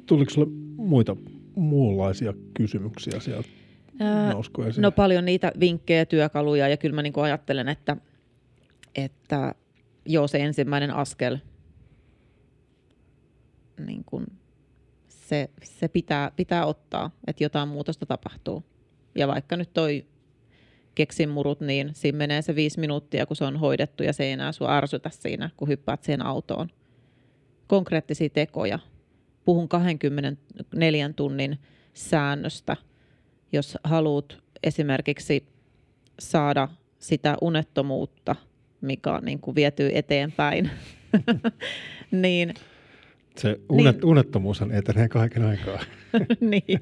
Tuliko 0.06 0.32
sinulle 0.32 0.52
muita 0.76 1.16
muunlaisia 1.56 2.34
kysymyksiä 2.54 3.20
sieltä? 3.20 3.50
Ää, 4.00 4.34
no 4.78 4.92
paljon 4.92 5.26
niitä 5.26 5.52
vinkkejä, 5.60 6.06
työkaluja 6.06 6.68
ja 6.68 6.78
kyllä 6.78 6.96
mä 6.96 7.02
niin 7.02 7.14
ajattelen, 7.20 7.68
että, 7.68 7.98
että 8.96 9.56
joo 10.06 10.28
se 10.28 10.38
ensimmäinen 10.38 10.92
askel, 10.92 11.38
niin 13.86 14.04
kuin 14.06 14.26
se, 15.08 15.50
se 15.64 15.88
pitää, 15.88 16.32
pitää 16.36 16.66
ottaa, 16.66 17.12
että 17.28 17.44
jotain 17.44 17.70
muutosta 17.70 18.06
tapahtuu. 18.06 18.64
Ja 19.16 19.28
vaikka 19.28 19.58
nyt 19.58 19.74
toi 19.74 20.06
keksin 20.96 21.30
murut, 21.30 21.62
niin 21.62 21.92
siinä 21.94 22.18
menee 22.18 22.42
se 22.42 22.56
viisi 22.56 22.80
minuuttia, 22.80 23.26
kun 23.26 23.36
se 23.36 23.46
on 23.46 23.58
hoidettu 23.58 24.04
ja 24.04 24.14
se 24.14 24.24
ei 24.24 24.32
enää 24.32 24.52
sua 24.52 24.78
ärsytä 24.78 25.10
siinä, 25.10 25.50
kun 25.58 25.68
hyppäät 25.68 26.04
siihen 26.04 26.26
autoon. 26.26 26.70
Konkreettisia 27.68 28.30
tekoja, 28.30 28.80
puhun 29.46 29.70
24 29.70 31.10
tunnin 31.16 31.60
säännöstä, 31.94 32.78
jos 33.52 33.78
haluat 33.84 34.38
esimerkiksi 34.64 35.48
saada 36.20 36.68
sitä 37.00 37.38
unettomuutta, 37.42 38.36
mikä 38.82 39.14
on 39.14 39.24
niin 39.26 39.40
kuin 39.40 39.56
viety 39.56 39.92
eteenpäin, 39.94 40.70
niin 42.12 42.54
se 43.38 43.60
unet, 43.70 43.96
niin, 43.96 44.06
unettomuushan 44.06 44.72
etenee 44.72 45.10
kaiken 45.10 45.44
aikaa. 45.44 45.80
niin 46.40 46.82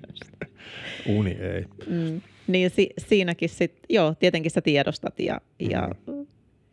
Uni 1.06 1.32
ei. 1.32 1.66
Mm, 1.88 2.22
niin 2.48 2.70
si, 2.70 2.90
siinäkin 2.98 3.50
sit, 3.50 3.80
joo, 3.90 4.16
tietenkin 4.16 4.52
sä 4.52 4.62
tiedostat 4.62 5.20
ja, 5.20 5.42
mm. 5.60 5.72
ja 5.72 5.90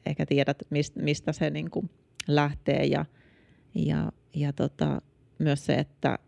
ehkä 0.07 0.27
tiedät, 0.27 0.59
mist, 0.71 0.97
mistä 0.97 1.33
se 1.33 1.51
niin 1.51 1.71
kuin 1.71 1.91
lähtee 2.29 2.85
ja, 2.85 3.05
ja, 3.75 4.12
ja 4.35 4.53
tota, 4.53 5.03
myös 5.39 5.67
se, 5.67 5.75
että 5.75 6.19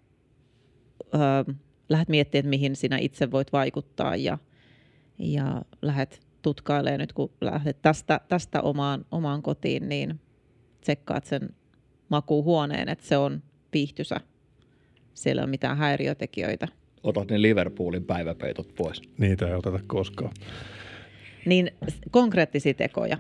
ö, 1.15 1.55
lähdet 1.89 2.09
miettimään, 2.09 2.41
että 2.41 2.51
mihin 2.51 2.77
sinä 2.77 2.99
itse 2.99 3.31
voit 3.31 3.53
vaikuttaa 3.53 4.17
ja, 4.17 4.39
ja 5.19 5.63
lähdet 5.83 6.21
tutkailemaan 6.42 7.01
nyt, 7.01 7.12
kun 7.12 7.31
lähdet 7.40 7.83
tästä, 7.83 8.20
tästä 8.29 8.61
omaan, 8.61 9.05
omaan 9.11 9.42
kotiin, 9.42 9.88
niin 9.88 10.20
tsekkaat 10.81 11.24
sen 11.24 11.51
makuuhuoneen, 12.09 12.88
että 12.88 13.07
se 13.07 13.16
on 13.16 13.42
viihtysä. 13.72 14.20
Siellä 15.14 15.40
ei 15.40 15.44
ole 15.44 15.51
mitään 15.51 15.77
häiriötekijöitä. 15.77 16.68
Otat 17.03 17.31
ne 17.31 17.42
Liverpoolin 17.42 18.05
päiväpeitot 18.05 18.74
pois. 18.74 19.03
Niitä 19.18 19.48
ei 19.48 19.55
oteta 19.55 19.81
koskaan. 19.87 20.33
Niin 21.46 21.70
konkreettisia 22.11 22.74
tekoja. 22.74 23.18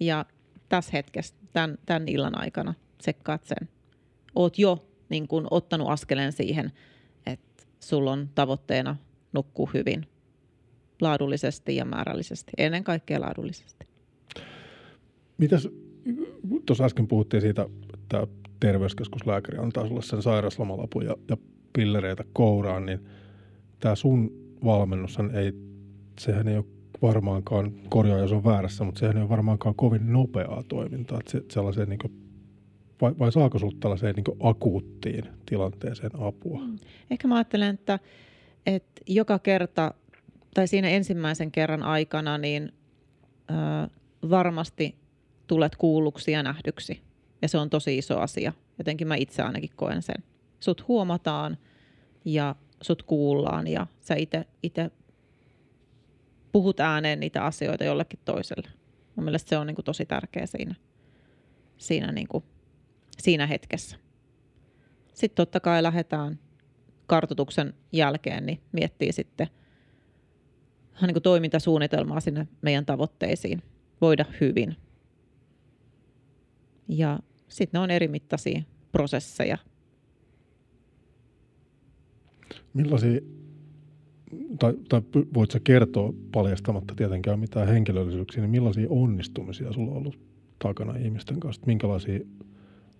Ja 0.00 0.24
tässä 0.68 0.90
hetkessä, 0.92 1.34
tämän, 1.52 1.78
tämän 1.86 2.08
illan 2.08 2.38
aikana, 2.38 2.74
tsekkaat 2.98 3.44
sen 3.44 3.68
oot 4.34 4.58
jo 4.58 4.86
niin 5.08 5.28
kun, 5.28 5.48
ottanut 5.50 5.88
askeleen 5.88 6.32
siihen, 6.32 6.72
että 7.26 7.64
sulla 7.80 8.12
on 8.12 8.28
tavoitteena 8.34 8.96
nukkua 9.32 9.70
hyvin 9.74 10.06
laadullisesti 11.00 11.76
ja 11.76 11.84
määrällisesti, 11.84 12.52
ennen 12.58 12.84
kaikkea 12.84 13.20
laadullisesti. 13.20 13.86
Mitäs, 15.38 15.68
tuossa 16.66 16.84
äsken 16.84 17.08
puhuttiin 17.08 17.40
siitä, 17.40 17.66
että 17.94 18.26
terveyskeskuslääkäri 18.60 19.58
antaa 19.58 19.88
sulle 19.88 20.02
sen 20.02 20.22
sairauslomalapun 20.22 21.04
ja, 21.04 21.16
ja 21.28 21.36
pillereitä 21.72 22.24
kouraan, 22.32 22.86
niin 22.86 23.00
tämä 23.80 23.94
sun 23.94 24.32
valmennus 24.64 25.18
ei, 25.34 25.52
sehän 26.18 26.48
ei 26.48 26.56
ole 26.56 26.64
varmaankaan, 27.02 27.72
korjaa 27.88 28.18
jos 28.18 28.32
on 28.32 28.44
väärässä, 28.44 28.84
mutta 28.84 28.98
sehän 28.98 29.16
ei 29.16 29.22
ole 29.22 29.28
varmaankaan 29.28 29.74
kovin 29.74 30.12
nopeaa 30.12 30.62
toimintaa. 30.68 31.18
Että 31.20 31.30
se, 31.30 31.42
sellaiseen 31.50 31.88
niin 31.88 31.98
vai, 33.00 33.14
vai 33.18 33.32
saako 33.32 33.58
sinulta 33.58 33.76
tällaiseen 33.80 34.14
niin 34.14 34.36
akuuttiin 34.40 35.24
tilanteeseen 35.46 36.10
apua? 36.20 36.60
Mm. 36.60 36.78
Ehkä 37.10 37.28
mä 37.28 37.36
ajattelen, 37.36 37.74
että, 37.74 37.98
että 38.66 39.02
joka 39.06 39.38
kerta 39.38 39.94
tai 40.54 40.68
siinä 40.68 40.88
ensimmäisen 40.88 41.52
kerran 41.52 41.82
aikana 41.82 42.38
niin 42.38 42.72
ö, 43.50 43.54
varmasti 44.30 44.96
tulet 45.46 45.76
kuulluksi 45.76 46.32
ja 46.32 46.42
nähdyksi. 46.42 47.02
Ja 47.42 47.48
se 47.48 47.58
on 47.58 47.70
tosi 47.70 47.98
iso 47.98 48.18
asia. 48.18 48.52
Jotenkin 48.78 49.08
mä 49.08 49.16
itse 49.16 49.42
ainakin 49.42 49.70
koen 49.76 50.02
sen. 50.02 50.24
Sut 50.60 50.88
huomataan 50.88 51.58
ja 52.24 52.54
sut 52.82 53.02
kuullaan 53.02 53.66
ja 53.66 53.86
sä 54.00 54.14
itse 54.62 54.90
puhut 56.52 56.80
ääneen 56.80 57.20
niitä 57.20 57.44
asioita 57.44 57.84
jollekin 57.84 58.20
toiselle. 58.24 58.68
Mun 59.16 59.24
mielestä 59.24 59.48
se 59.48 59.58
on 59.58 59.66
niin 59.66 59.74
kuin 59.74 59.84
tosi 59.84 60.06
tärkeä 60.06 60.46
siinä, 60.46 60.74
siinä, 61.78 62.12
niin 62.12 62.28
kuin, 62.28 62.44
siinä 63.18 63.46
hetkessä. 63.46 63.96
Sitten 65.14 65.36
totta 65.36 65.60
kai 65.60 65.82
lähdetään 65.82 66.38
kartotuksen 67.06 67.74
jälkeen, 67.92 68.46
niin 68.46 68.60
miettii 68.72 69.12
sitten 69.12 69.48
niin 71.06 71.14
kuin 71.14 71.22
toimintasuunnitelmaa 71.22 72.20
sinne 72.20 72.48
meidän 72.62 72.86
tavoitteisiin. 72.86 73.62
Voida 74.00 74.24
hyvin. 74.40 74.76
Ja 76.88 77.18
sitten 77.48 77.78
ne 77.78 77.82
on 77.82 77.90
eri 77.90 78.08
mittaisia 78.08 78.62
prosesseja. 78.92 79.58
Millaisia 82.74 83.20
tai, 84.58 84.74
tai 84.88 85.02
voit 85.34 85.50
sä 85.50 85.60
kertoa 85.64 86.12
paljastamatta 86.32 86.94
tietenkään 86.94 87.40
mitään 87.40 87.68
henkilöllisyyksiä, 87.68 88.40
niin 88.40 88.50
millaisia 88.50 88.86
onnistumisia 88.90 89.72
sulla 89.72 89.90
on 89.90 89.96
ollut 89.96 90.18
takana 90.58 90.96
ihmisten 90.96 91.40
kanssa? 91.40 91.62
Minkälaisia 91.66 92.20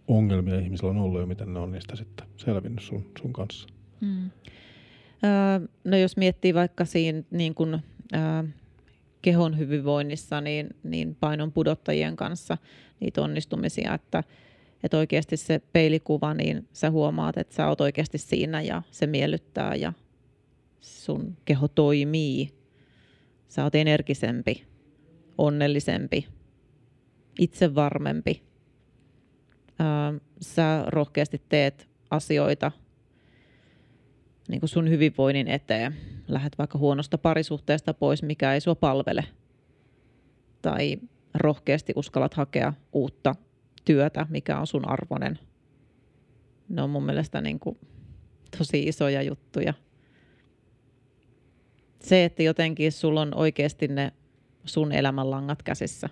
ongelmia 0.08 0.58
ihmisillä 0.58 0.90
on 0.90 0.96
ollut 0.96 1.20
ja 1.20 1.26
miten 1.26 1.52
ne 1.54 1.58
on 1.58 1.72
niistä 1.72 1.96
sitten 1.96 2.26
selvinnyt 2.36 2.82
sun, 2.82 3.04
sun 3.22 3.32
kanssa? 3.32 3.68
Mm. 4.00 4.30
No 5.84 5.96
jos 5.96 6.16
miettii 6.16 6.54
vaikka 6.54 6.84
siinä 6.84 7.22
niin 7.30 7.54
öö, 8.14 8.20
kehon 9.22 9.58
hyvinvoinnissa, 9.58 10.40
niin, 10.40 10.68
niin 10.82 11.16
painon 11.20 11.52
pudottajien 11.52 12.16
kanssa 12.16 12.58
niitä 13.00 13.22
onnistumisia, 13.22 13.94
että, 13.94 14.24
että 14.82 14.98
oikeasti 14.98 15.36
se 15.36 15.60
peilikuva, 15.72 16.34
niin 16.34 16.68
sä 16.72 16.90
huomaat, 16.90 17.38
että 17.38 17.54
sä 17.54 17.68
oot 17.68 17.80
oikeasti 17.80 18.18
siinä 18.18 18.62
ja 18.62 18.82
se 18.90 19.06
miellyttää 19.06 19.74
ja 19.74 19.92
sun 20.80 21.36
keho 21.44 21.68
toimii. 21.68 22.58
Sä 23.48 23.64
oot 23.64 23.74
energisempi, 23.74 24.64
onnellisempi, 25.38 26.26
itsevarmempi. 27.38 28.42
sä 30.40 30.84
rohkeasti 30.86 31.42
teet 31.48 31.88
asioita 32.10 32.72
niin 34.48 34.60
kuin 34.60 34.70
sun 34.70 34.90
hyvinvoinnin 34.90 35.48
eteen. 35.48 35.96
Lähet 36.28 36.58
vaikka 36.58 36.78
huonosta 36.78 37.18
parisuhteesta 37.18 37.94
pois, 37.94 38.22
mikä 38.22 38.54
ei 38.54 38.60
sua 38.60 38.74
palvele. 38.74 39.24
Tai 40.62 40.98
rohkeasti 41.34 41.92
uskallat 41.96 42.34
hakea 42.34 42.72
uutta 42.92 43.34
työtä, 43.84 44.26
mikä 44.30 44.58
on 44.58 44.66
sun 44.66 44.88
arvoinen. 44.88 45.38
Ne 46.68 46.82
on 46.82 46.90
mun 46.90 47.06
mielestä 47.06 47.40
niin 47.40 47.60
kuin 47.60 47.78
tosi 48.58 48.82
isoja 48.82 49.22
juttuja 49.22 49.74
se, 52.00 52.24
että 52.24 52.42
jotenkin 52.42 52.92
sulla 52.92 53.20
on 53.20 53.34
oikeasti 53.34 53.88
ne 53.88 54.12
sun 54.64 54.92
elämänlangat 54.92 55.62
käsissä. 55.62 56.08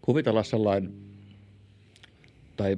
Kuvitella 0.00 0.42
sellainen, 0.42 0.92
tai 2.56 2.76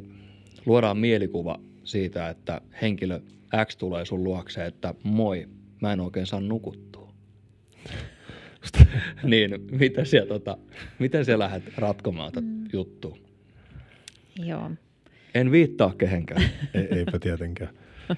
luodaan 0.67 0.97
mielikuva 0.97 1.61
siitä, 1.85 2.29
että 2.29 2.61
henkilö 2.83 3.21
X 3.67 3.77
tulee 3.77 4.05
sun 4.05 4.25
luokse, 4.25 4.67
että 4.67 4.95
moi, 5.03 5.49
mä 5.81 5.93
en 5.93 6.01
oikein 6.01 6.27
saa 6.27 6.41
nukuttua. 6.41 7.13
niin, 9.23 9.51
miten 9.71 10.07
siellä, 10.07 10.29
tota, 10.29 10.59
miten 10.99 11.25
siellä 11.25 11.45
lähdet 11.45 11.79
ratkomaan 11.79 12.33
tätä 12.33 12.47
mm. 12.47 12.65
juttua? 12.73 13.19
Joo. 14.37 14.71
En 15.35 15.51
viittaa 15.51 15.95
kehenkään. 15.99 16.43
Ei, 16.75 16.89
eipä 16.91 17.19
tietenkään. 17.19 17.75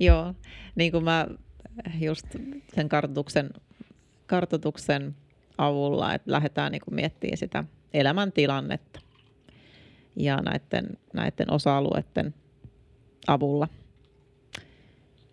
Joo, 0.00 0.34
niin 0.74 0.92
kuin 0.92 1.04
mä 1.04 1.26
just 2.00 2.26
sen 2.74 2.88
kartoituksen, 2.88 3.50
kartoituksen 4.26 5.14
avulla, 5.58 6.14
että 6.14 6.32
lähdetään 6.32 6.72
niin 6.72 6.82
miettimään 6.90 7.36
sitä 7.36 7.64
elämäntilannetta 7.94 9.00
ja 10.16 10.36
näiden, 10.36 10.98
näiden 11.12 11.52
osa-alueiden 11.52 12.34
avulla. 13.26 13.68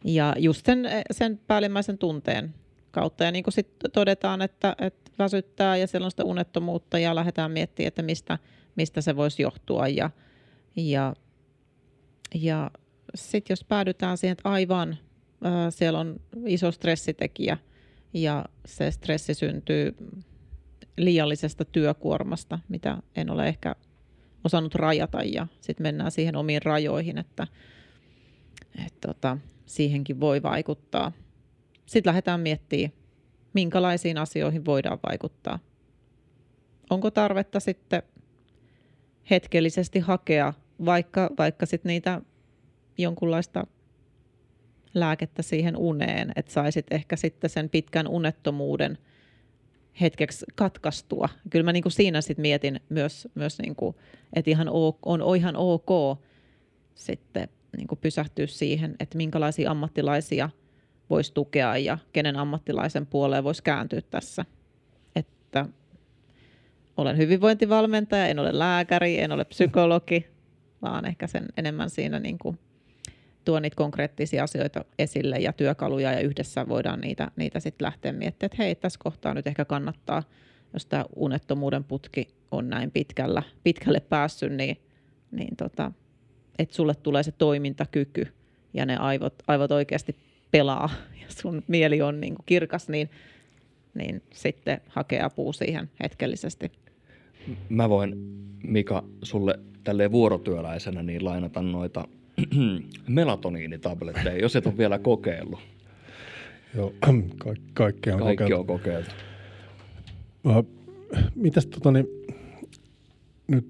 Ja 0.05 0.35
just 0.37 0.65
sen, 0.65 0.89
sen 1.11 1.39
päällimmäisen 1.47 1.97
tunteen 1.97 2.53
kautta. 2.91 3.23
Ja 3.23 3.31
niin 3.31 3.43
kuin 3.43 3.53
sitten 3.53 3.91
todetaan, 3.91 4.41
että, 4.41 4.75
että 4.79 5.11
väsyttää 5.19 5.77
ja 5.77 5.87
siellä 5.87 6.05
on 6.05 6.11
sitä 6.11 6.23
unettomuutta 6.23 6.99
ja 6.99 7.15
lähdetään 7.15 7.51
miettimään, 7.51 7.87
että 7.87 8.01
mistä, 8.01 8.37
mistä 8.75 9.01
se 9.01 9.15
voisi 9.15 9.41
johtua. 9.41 9.87
Ja, 9.87 10.09
ja, 10.75 11.13
ja 12.35 12.71
sitten 13.15 13.51
jos 13.51 13.63
päädytään 13.63 14.17
siihen, 14.17 14.31
että 14.31 14.49
aivan 14.49 14.97
siellä 15.69 15.99
on 15.99 16.19
iso 16.45 16.71
stressitekijä 16.71 17.57
ja 18.13 18.45
se 18.65 18.91
stressi 18.91 19.33
syntyy 19.33 19.95
liiallisesta 20.97 21.65
työkuormasta, 21.65 22.59
mitä 22.69 22.97
en 23.15 23.29
ole 23.29 23.47
ehkä 23.47 23.75
osannut 24.43 24.75
rajata 24.75 25.23
ja 25.23 25.47
sitten 25.61 25.83
mennään 25.83 26.11
siihen 26.11 26.35
omiin 26.35 26.61
rajoihin, 26.61 27.17
että 27.17 27.47
et 28.85 28.93
tota, 29.01 29.37
siihenkin 29.65 30.19
voi 30.19 30.43
vaikuttaa. 30.43 31.11
Sitten 31.85 32.09
lähdetään 32.09 32.39
miettimään, 32.39 32.91
minkälaisiin 33.53 34.17
asioihin 34.17 34.65
voidaan 34.65 34.99
vaikuttaa. 35.09 35.59
Onko 36.89 37.11
tarvetta 37.11 37.59
sitten 37.59 38.03
hetkellisesti 39.29 39.99
hakea 39.99 40.53
vaikka, 40.85 41.29
vaikka 41.37 41.65
sit 41.65 41.83
niitä 41.83 42.21
jonkunlaista 42.97 43.67
lääkettä 44.93 45.41
siihen 45.41 45.77
uneen, 45.77 46.31
että 46.35 46.51
saisit 46.51 46.85
ehkä 46.91 47.15
sitten 47.15 47.49
sen 47.49 47.69
pitkän 47.69 48.07
unettomuuden 48.07 48.97
hetkeksi 50.01 50.45
katkaistua. 50.55 51.29
Kyllä 51.49 51.63
mä 51.63 51.73
niin 51.73 51.83
kuin 51.83 51.93
siinä 51.93 52.21
sit 52.21 52.37
mietin 52.37 52.79
myös, 52.89 53.27
myös 53.35 53.59
niin 53.59 53.75
kuin, 53.75 53.95
että 54.33 54.51
ihan 54.51 54.69
ok, 54.69 54.97
on 55.05 55.35
ihan 55.37 55.55
ok 55.55 56.19
sitten 56.95 57.49
niin 57.77 57.87
kuin 57.87 57.99
pysähtyä 57.99 58.47
siihen, 58.47 58.95
että 58.99 59.17
minkälaisia 59.17 59.71
ammattilaisia 59.71 60.49
voisi 61.09 61.33
tukea 61.33 61.77
ja 61.77 61.97
kenen 62.13 62.35
ammattilaisen 62.35 63.05
puoleen 63.05 63.43
voisi 63.43 63.63
kääntyä 63.63 64.01
tässä. 64.01 64.45
Että 65.15 65.65
olen 66.97 67.17
hyvinvointivalmentaja, 67.17 68.27
en 68.27 68.39
ole 68.39 68.59
lääkäri, 68.59 69.19
en 69.19 69.31
ole 69.31 69.45
psykologi, 69.45 70.27
vaan 70.81 71.05
ehkä 71.05 71.27
sen 71.27 71.45
enemmän 71.57 71.89
siinä 71.89 72.19
niin 72.19 72.37
kuin 72.37 72.59
tuo 73.45 73.59
niitä 73.59 73.75
konkreettisia 73.75 74.43
asioita 74.43 74.85
esille 74.99 75.37
ja 75.37 75.53
työkaluja 75.53 76.11
ja 76.11 76.19
yhdessä 76.19 76.67
voidaan 76.67 77.01
niitä, 77.01 77.31
niitä 77.35 77.59
sitten 77.59 77.85
lähteä 77.85 78.11
miettimään, 78.11 78.45
että 78.51 78.63
hei, 78.63 78.75
tässä 78.75 78.99
kohtaa 79.03 79.33
nyt 79.33 79.47
ehkä 79.47 79.65
kannattaa, 79.65 80.23
jos 80.73 80.85
tämä 80.85 81.05
unettomuuden 81.15 81.83
putki 81.83 82.27
on 82.51 82.69
näin 82.69 82.91
pitkällä, 82.91 83.43
pitkälle 83.63 83.99
päässyt, 83.99 84.53
niin, 84.53 84.77
niin 85.31 85.55
tota, 85.55 85.91
että 86.59 86.75
sulle 86.75 86.95
tulee 86.95 87.23
se 87.23 87.31
toimintakyky 87.31 88.27
ja 88.73 88.85
ne 88.85 88.97
aivot, 88.97 89.33
aivot 89.47 89.71
oikeasti 89.71 90.15
pelaa 90.51 90.89
ja 91.21 91.25
sun 91.27 91.63
mieli 91.67 92.01
on 92.01 92.21
niin 92.21 92.35
kuin 92.35 92.45
kirkas, 92.45 92.89
niin, 92.89 93.09
niin 93.93 94.21
sitten 94.33 94.81
hakee 94.87 95.21
apua 95.21 95.53
siihen 95.53 95.89
hetkellisesti. 96.03 96.71
Mä 97.69 97.89
voin, 97.89 98.13
Mika, 98.63 99.03
sulle 99.21 99.59
tälleen 99.83 100.11
vuorotyöläisenä 100.11 101.03
niin 101.03 101.25
lainata 101.25 101.61
noita 101.61 102.07
melatoniinitabletteja, 103.07 104.37
jos 104.41 104.55
et 104.55 104.67
ole 104.67 104.77
vielä 104.77 104.99
kokeillut. 104.99 105.59
Joo, 106.75 106.93
ka- 107.37 107.53
kaikkea 107.73 108.13
on 108.15 108.19
Kaikki 108.19 108.43
kokeiltu. 108.43 108.61
on 108.73 108.79
kokeiltu. 108.79 109.11
Uh, 110.45 110.67
mitäs 111.35 111.65
tota, 111.65 111.91
niin, 111.91 112.07
nyt 113.47 113.65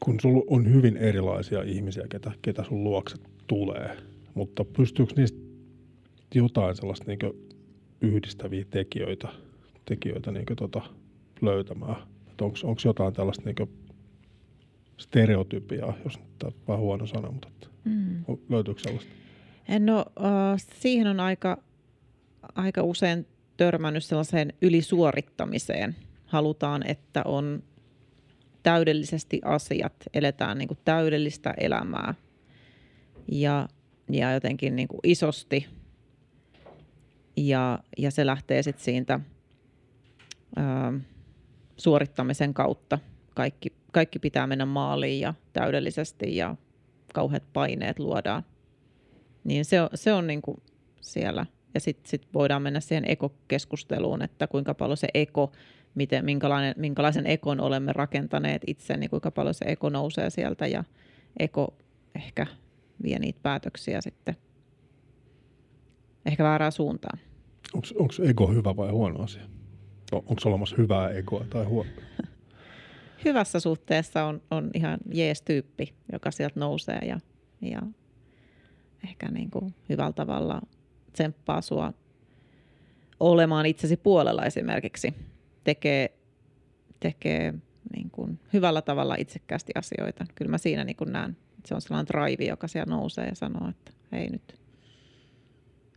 kun 0.00 0.20
sulla 0.22 0.44
on 0.46 0.72
hyvin 0.72 0.96
erilaisia 0.96 1.62
ihmisiä, 1.62 2.04
ketä, 2.10 2.32
ketä 2.42 2.64
sun 2.64 2.84
luokse 2.84 3.16
tulee, 3.46 3.96
mutta 4.34 4.64
pystyykö 4.64 5.12
niistä 5.16 5.38
jotain 6.34 6.76
sellaista 6.76 7.04
niin 7.06 7.18
yhdistäviä 8.00 8.64
tekijöitä, 8.70 9.28
tekijöitä 9.84 10.30
niin 10.30 10.46
tota, 10.56 10.80
löytämään? 11.40 11.96
Onko 12.40 12.80
jotain 12.84 13.14
tällaista 13.14 13.42
niin 13.44 13.70
stereotypiaa, 14.96 15.94
jos 16.04 16.18
tämä 16.38 16.48
on 16.48 16.52
vähän 16.68 16.80
huono 16.80 17.06
sana, 17.06 17.30
mutta 17.30 17.48
että, 17.48 17.66
mm. 17.84 18.24
löytyykö 18.48 18.80
sellaista? 18.80 19.10
No 19.78 20.00
uh, 20.00 20.24
siihen 20.80 21.06
on 21.06 21.20
aika, 21.20 21.58
aika 22.54 22.82
usein 22.82 23.26
törmännyt 23.56 24.04
sellaiseen 24.04 24.52
ylisuorittamiseen. 24.62 25.96
Halutaan, 26.26 26.86
että 26.86 27.22
on 27.24 27.62
täydellisesti 28.62 29.40
asiat, 29.44 29.92
eletään 30.14 30.58
niin 30.58 30.68
kuin 30.68 30.78
täydellistä 30.84 31.54
elämää 31.60 32.14
ja, 33.32 33.68
ja 34.10 34.32
jotenkin 34.32 34.76
niin 34.76 34.88
kuin 34.88 35.00
isosti. 35.02 35.66
Ja, 37.36 37.78
ja 37.98 38.10
se 38.10 38.26
lähtee 38.26 38.62
sitten 38.62 38.84
siitä 38.84 39.20
ää, 40.56 40.92
suorittamisen 41.76 42.54
kautta. 42.54 42.98
Kaikki, 43.34 43.72
kaikki 43.92 44.18
pitää 44.18 44.46
mennä 44.46 44.66
maaliin 44.66 45.20
ja 45.20 45.34
täydellisesti 45.52 46.36
ja 46.36 46.56
kauheat 47.14 47.52
paineet 47.52 47.98
luodaan. 47.98 48.42
Niin 49.44 49.64
se 49.64 49.80
on, 49.80 49.88
se 49.94 50.12
on 50.12 50.26
niin 50.26 50.42
kuin 50.42 50.62
siellä. 51.00 51.46
Ja 51.74 51.80
sitten 51.80 52.10
sit 52.10 52.28
voidaan 52.34 52.62
mennä 52.62 52.80
siihen 52.80 53.10
ekokeskusteluun, 53.10 54.22
että 54.22 54.46
kuinka 54.46 54.74
paljon 54.74 54.96
se 54.96 55.08
eko, 55.14 55.52
miten, 55.94 56.24
minkälainen, 56.24 56.74
minkälaisen 56.76 57.26
ekon 57.26 57.60
olemme 57.60 57.92
rakentaneet 57.92 58.62
itse, 58.66 58.96
niin 58.96 59.10
kuinka 59.10 59.30
paljon 59.30 59.54
se 59.54 59.64
eko 59.64 59.88
nousee 59.88 60.30
sieltä 60.30 60.66
ja 60.66 60.84
eko 61.38 61.74
ehkä 62.14 62.46
vie 63.02 63.18
niitä 63.18 63.40
päätöksiä 63.42 64.00
sitten 64.00 64.36
ehkä 66.26 66.44
väärään 66.44 66.72
suuntaan. 66.72 67.18
Onko 67.74 68.14
ego 68.28 68.46
hyvä 68.46 68.76
vai 68.76 68.90
huono 68.90 69.22
asia? 69.22 69.42
Onko 70.12 70.34
olemassa 70.44 70.76
hyvää 70.78 71.10
egoa 71.10 71.44
tai 71.50 71.64
huonoa? 71.64 71.92
Hyvässä 73.24 73.60
suhteessa 73.60 74.24
on, 74.24 74.42
on 74.50 74.70
ihan 74.74 74.98
jees 75.14 75.42
tyyppi, 75.42 75.94
joka 76.12 76.30
sieltä 76.30 76.60
nousee 76.60 76.98
ja, 76.98 77.20
ja 77.60 77.82
ehkä 79.04 79.28
niin 79.28 79.50
kuin 79.50 79.74
hyvällä 79.88 80.12
tavalla 80.12 80.60
tsemppaa 81.12 81.60
sua 81.60 81.92
olemaan 83.20 83.66
itsesi 83.66 83.96
puolella 83.96 84.44
esimerkiksi. 84.44 85.14
Tekee, 85.68 86.10
tekee 87.00 87.54
niin 87.96 88.10
kuin 88.10 88.40
hyvällä 88.52 88.82
tavalla 88.82 89.14
itsekkäästi 89.18 89.72
asioita. 89.74 90.24
Kyllä 90.34 90.50
mä 90.50 90.58
siinä 90.58 90.84
niin 90.84 90.96
näen, 91.06 91.30
että 91.30 91.68
se 91.68 91.74
on 91.74 91.80
sellainen 91.80 92.06
drive, 92.06 92.44
joka 92.44 92.68
siellä 92.68 92.96
nousee 92.96 93.26
ja 93.26 93.34
sanoo, 93.34 93.68
että 93.68 93.92
hei 94.12 94.28
nyt, 94.28 94.60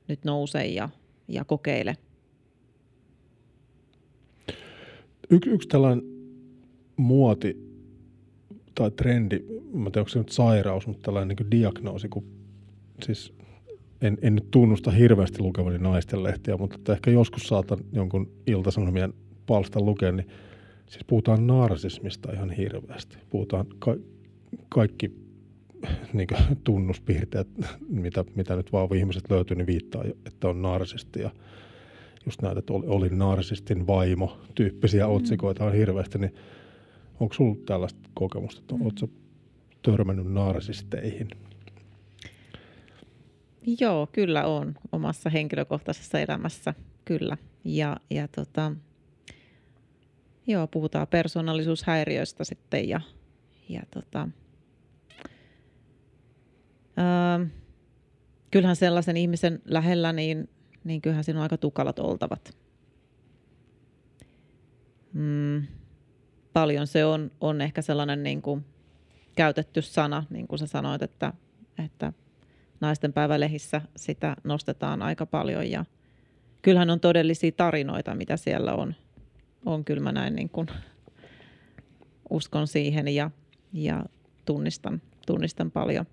nyt 0.07 0.25
nouse 0.25 0.65
ja, 0.65 0.89
ja 1.27 1.45
kokeile. 1.45 1.97
Yksi, 5.29 5.49
yksi 5.49 5.67
tällainen 5.67 6.05
muoti 6.97 7.57
tai 8.75 8.91
trendi, 8.91 9.39
mä 9.73 9.85
en 9.85 9.91
tiedä 9.91 9.99
onko 9.99 10.09
se 10.09 10.19
nyt 10.19 10.29
sairaus, 10.29 10.87
mutta 10.87 11.01
tällainen 11.03 11.35
niin 11.39 11.51
diagnoosi, 11.51 12.09
kun 12.09 12.25
siis 13.03 13.33
en, 14.01 14.17
en 14.21 14.35
nyt 14.35 14.51
tunnusta 14.51 14.91
hirveästi 14.91 15.41
lukevani 15.41 15.77
naistenlehtiä, 15.77 16.57
mutta 16.57 16.75
että 16.75 16.93
ehkä 16.93 17.11
joskus 17.11 17.43
saatan 17.43 17.79
jonkun 17.91 18.31
iltasanomien 18.47 19.13
palstan 19.51 19.85
lukea, 19.85 20.11
niin 20.11 20.27
siis 20.85 21.05
puhutaan 21.07 21.47
narsismista 21.47 22.33
ihan 22.33 22.51
hirveästi. 22.51 23.17
Puhutaan 23.29 23.65
ka- 23.79 23.97
kaikki 24.69 25.11
niin 26.13 26.27
tunnuspiirteet, 26.63 27.47
mitä, 27.89 28.25
mitä 28.35 28.55
nyt 28.55 28.71
vaan 28.71 28.95
ihmiset 28.95 29.29
löytyy, 29.29 29.57
niin 29.57 29.67
viittaa, 29.67 30.03
että 30.25 30.47
on 30.47 30.61
narsisti. 30.61 31.21
Ja 31.21 31.31
just 32.25 32.41
näitä, 32.41 32.59
että 32.59 32.73
oli, 32.73 32.87
oli 32.87 33.09
narsistin 33.09 33.87
vaimo, 33.87 34.37
tyyppisiä 34.55 35.07
mm. 35.07 35.13
otsikoita 35.13 35.65
on 35.65 35.73
hirveästi, 35.73 36.19
niin 36.19 36.35
onko 37.19 37.33
sinulla 37.33 37.59
tällaista 37.65 38.09
kokemusta, 38.13 38.61
että 38.61 38.75
mm. 38.75 38.81
oletko 38.81 39.07
törmännyt 39.81 40.33
narsisteihin? 40.33 41.27
Joo, 43.79 44.07
kyllä 44.11 44.45
on 44.45 44.75
omassa 44.91 45.29
henkilökohtaisessa 45.29 46.19
elämässä, 46.19 46.73
kyllä. 47.05 47.37
Ja, 47.63 47.97
ja 48.09 48.27
tota, 48.27 48.71
joo, 50.47 50.67
puhutaan 50.67 51.07
persoonallisuushäiriöistä 51.07 52.43
sitten 52.43 52.89
ja, 52.89 53.01
ja 53.69 53.81
tota, 53.93 54.27
ää, 56.97 57.39
kyllähän 58.51 58.75
sellaisen 58.75 59.17
ihmisen 59.17 59.61
lähellä, 59.65 60.13
niin, 60.13 60.49
niin 60.83 61.01
kyllähän 61.01 61.23
siinä 61.23 61.39
on 61.39 61.43
aika 61.43 61.57
tukalat 61.57 61.99
oltavat. 61.99 62.57
Mm, 65.13 65.67
paljon 66.53 66.87
se 66.87 67.05
on, 67.05 67.31
on 67.41 67.61
ehkä 67.61 67.81
sellainen 67.81 68.23
niin 68.23 68.41
kuin 68.41 68.65
käytetty 69.35 69.81
sana, 69.81 70.23
niin 70.29 70.47
kuin 70.47 70.59
sä 70.59 70.67
sanoit, 70.67 71.01
että, 71.01 71.33
että 71.85 72.13
naisten 72.81 73.13
päivälehissä 73.13 73.81
sitä 73.95 74.35
nostetaan 74.43 75.01
aika 75.01 75.25
paljon 75.25 75.71
ja 75.71 75.85
kyllähän 76.61 76.89
on 76.89 76.99
todellisia 76.99 77.51
tarinoita, 77.51 78.15
mitä 78.15 78.37
siellä 78.37 78.73
on. 78.73 78.95
On 79.65 79.85
kyllä 79.85 80.03
mä 80.03 80.11
näin 80.11 80.35
niin 80.35 80.49
kuin 80.49 80.67
uskon 82.29 82.67
siihen 82.67 83.07
ja, 83.07 83.31
ja 83.73 84.05
tunnistan, 84.45 85.01
tunnistan 85.27 85.71
paljon 85.71 86.05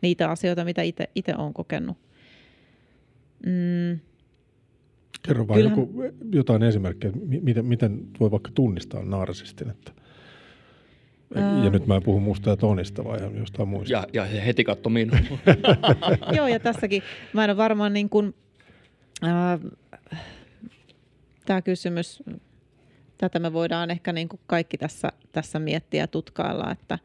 niitä 0.00 0.30
asioita, 0.30 0.64
mitä 0.64 0.82
itse 1.14 1.34
olen 1.38 1.54
kokenut. 1.54 1.98
Mm. 3.46 4.00
Kerro 5.22 5.48
vain 5.48 5.64
joku, 5.64 6.02
jotain 6.32 6.62
esimerkkejä, 6.62 7.12
miten, 7.42 7.64
miten 7.64 8.06
voi 8.20 8.30
vaikka 8.30 8.50
tunnistaa 8.54 9.04
narsistin, 9.04 9.70
että 9.70 9.92
ja 11.64 11.70
nyt 11.70 11.86
mä 11.86 11.96
en 11.96 12.02
puhu 12.02 12.20
musta 12.20 12.50
ja 12.50 12.56
Tonista, 12.56 13.04
vai 13.04 13.18
jostain 13.38 13.68
muista. 13.68 13.92
Ja, 13.92 14.06
ja 14.12 14.24
heti 14.24 14.64
katso 14.64 14.88
minua. 14.88 15.18
Joo, 16.36 16.48
ja 16.48 16.60
tässäkin 16.60 17.02
mä 17.32 17.44
en 17.44 17.50
ole 17.50 17.56
varmaan 17.56 17.92
niin 17.92 18.08
kuin, 18.08 18.34
äh, 19.24 19.60
tämä 21.46 21.62
kysymys, 21.62 22.22
tätä 23.18 23.38
me 23.38 23.52
voidaan 23.52 23.90
ehkä 23.90 24.12
niin 24.12 24.28
kuin 24.28 24.40
kaikki 24.46 24.78
tässä, 24.78 25.12
tässä 25.32 25.58
miettiä 25.58 26.02
ja 26.02 26.06
tutkailla, 26.06 26.70
että, 26.70 26.98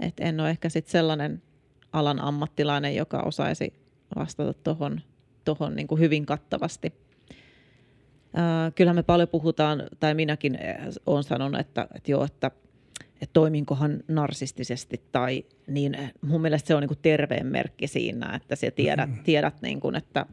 että 0.00 0.24
en 0.24 0.40
ole 0.40 0.50
ehkä 0.50 0.68
sit 0.68 0.86
sellainen 0.86 1.42
alan 1.92 2.20
ammattilainen, 2.20 2.96
joka 2.96 3.20
osaisi 3.20 3.72
vastata 4.16 4.54
tuohon 4.54 5.00
tohon 5.44 5.76
niin 5.76 5.86
kuin 5.86 6.00
hyvin 6.00 6.26
kattavasti. 6.26 6.92
Äh, 8.38 8.74
kyllähän 8.74 8.96
me 8.96 9.02
paljon 9.02 9.28
puhutaan, 9.28 9.82
tai 10.00 10.14
minäkin 10.14 10.58
olen 11.06 11.24
sanonut, 11.24 11.60
että, 11.60 11.88
että 11.94 12.10
joo, 12.10 12.24
että– 12.24 12.50
että 13.24 13.32
toiminkohan 13.32 14.02
narsistisesti 14.08 15.02
tai 15.12 15.44
niin 15.66 15.96
mun 16.20 16.40
mielestä 16.40 16.66
se 16.66 16.74
on 16.74 16.80
niin 16.80 16.88
kuin 16.88 16.98
terveen 17.02 17.46
merkki 17.46 17.86
siinä, 17.86 18.34
että 18.34 18.56
sä 18.56 18.70
tiedät, 18.70 19.10
mm. 19.10 19.24
tiedät 19.24 19.62
niin 19.62 19.80
kuin, 19.80 19.96
että 19.96 20.26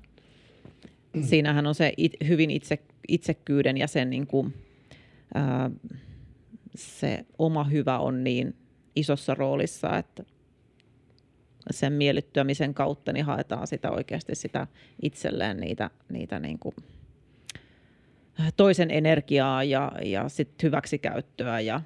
siinähän 1.29 1.67
on 1.67 1.75
se 1.75 1.93
it, 1.97 2.13
hyvin 2.27 2.51
itse, 2.51 2.79
itsekkyyden 3.07 3.77
ja 3.77 3.87
sen 3.87 4.09
niin 4.09 4.27
kuin, 4.27 4.53
ää, 5.33 5.71
se 6.75 7.25
oma 7.37 7.63
hyvä 7.63 7.99
on 7.99 8.23
niin 8.23 8.55
isossa 8.95 9.35
roolissa, 9.35 9.97
että 9.97 10.23
sen 11.71 11.93
miellyttämisen 11.93 12.73
kautta 12.73 13.13
niin 13.13 13.25
haetaan 13.25 13.67
sitä 13.67 13.91
oikeasti 13.91 14.35
sitä 14.35 14.67
itselleen 15.01 15.57
niitä, 15.57 15.89
niitä 16.09 16.39
niin 16.39 16.59
kuin 16.59 16.75
toisen 18.57 18.91
energiaa 18.91 19.63
ja, 19.63 19.91
ja 20.03 20.29
sit 20.29 20.63
hyväksikäyttöä 20.63 21.59
ja 21.59 21.81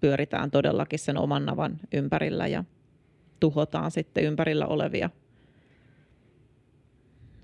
pyöritään 0.00 0.50
todellakin 0.50 0.98
sen 0.98 1.18
oman 1.18 1.46
navan 1.46 1.80
ympärillä 1.92 2.46
ja 2.46 2.64
tuhotaan 3.40 3.90
sitten 3.90 4.24
ympärillä 4.24 4.66
olevia 4.66 5.10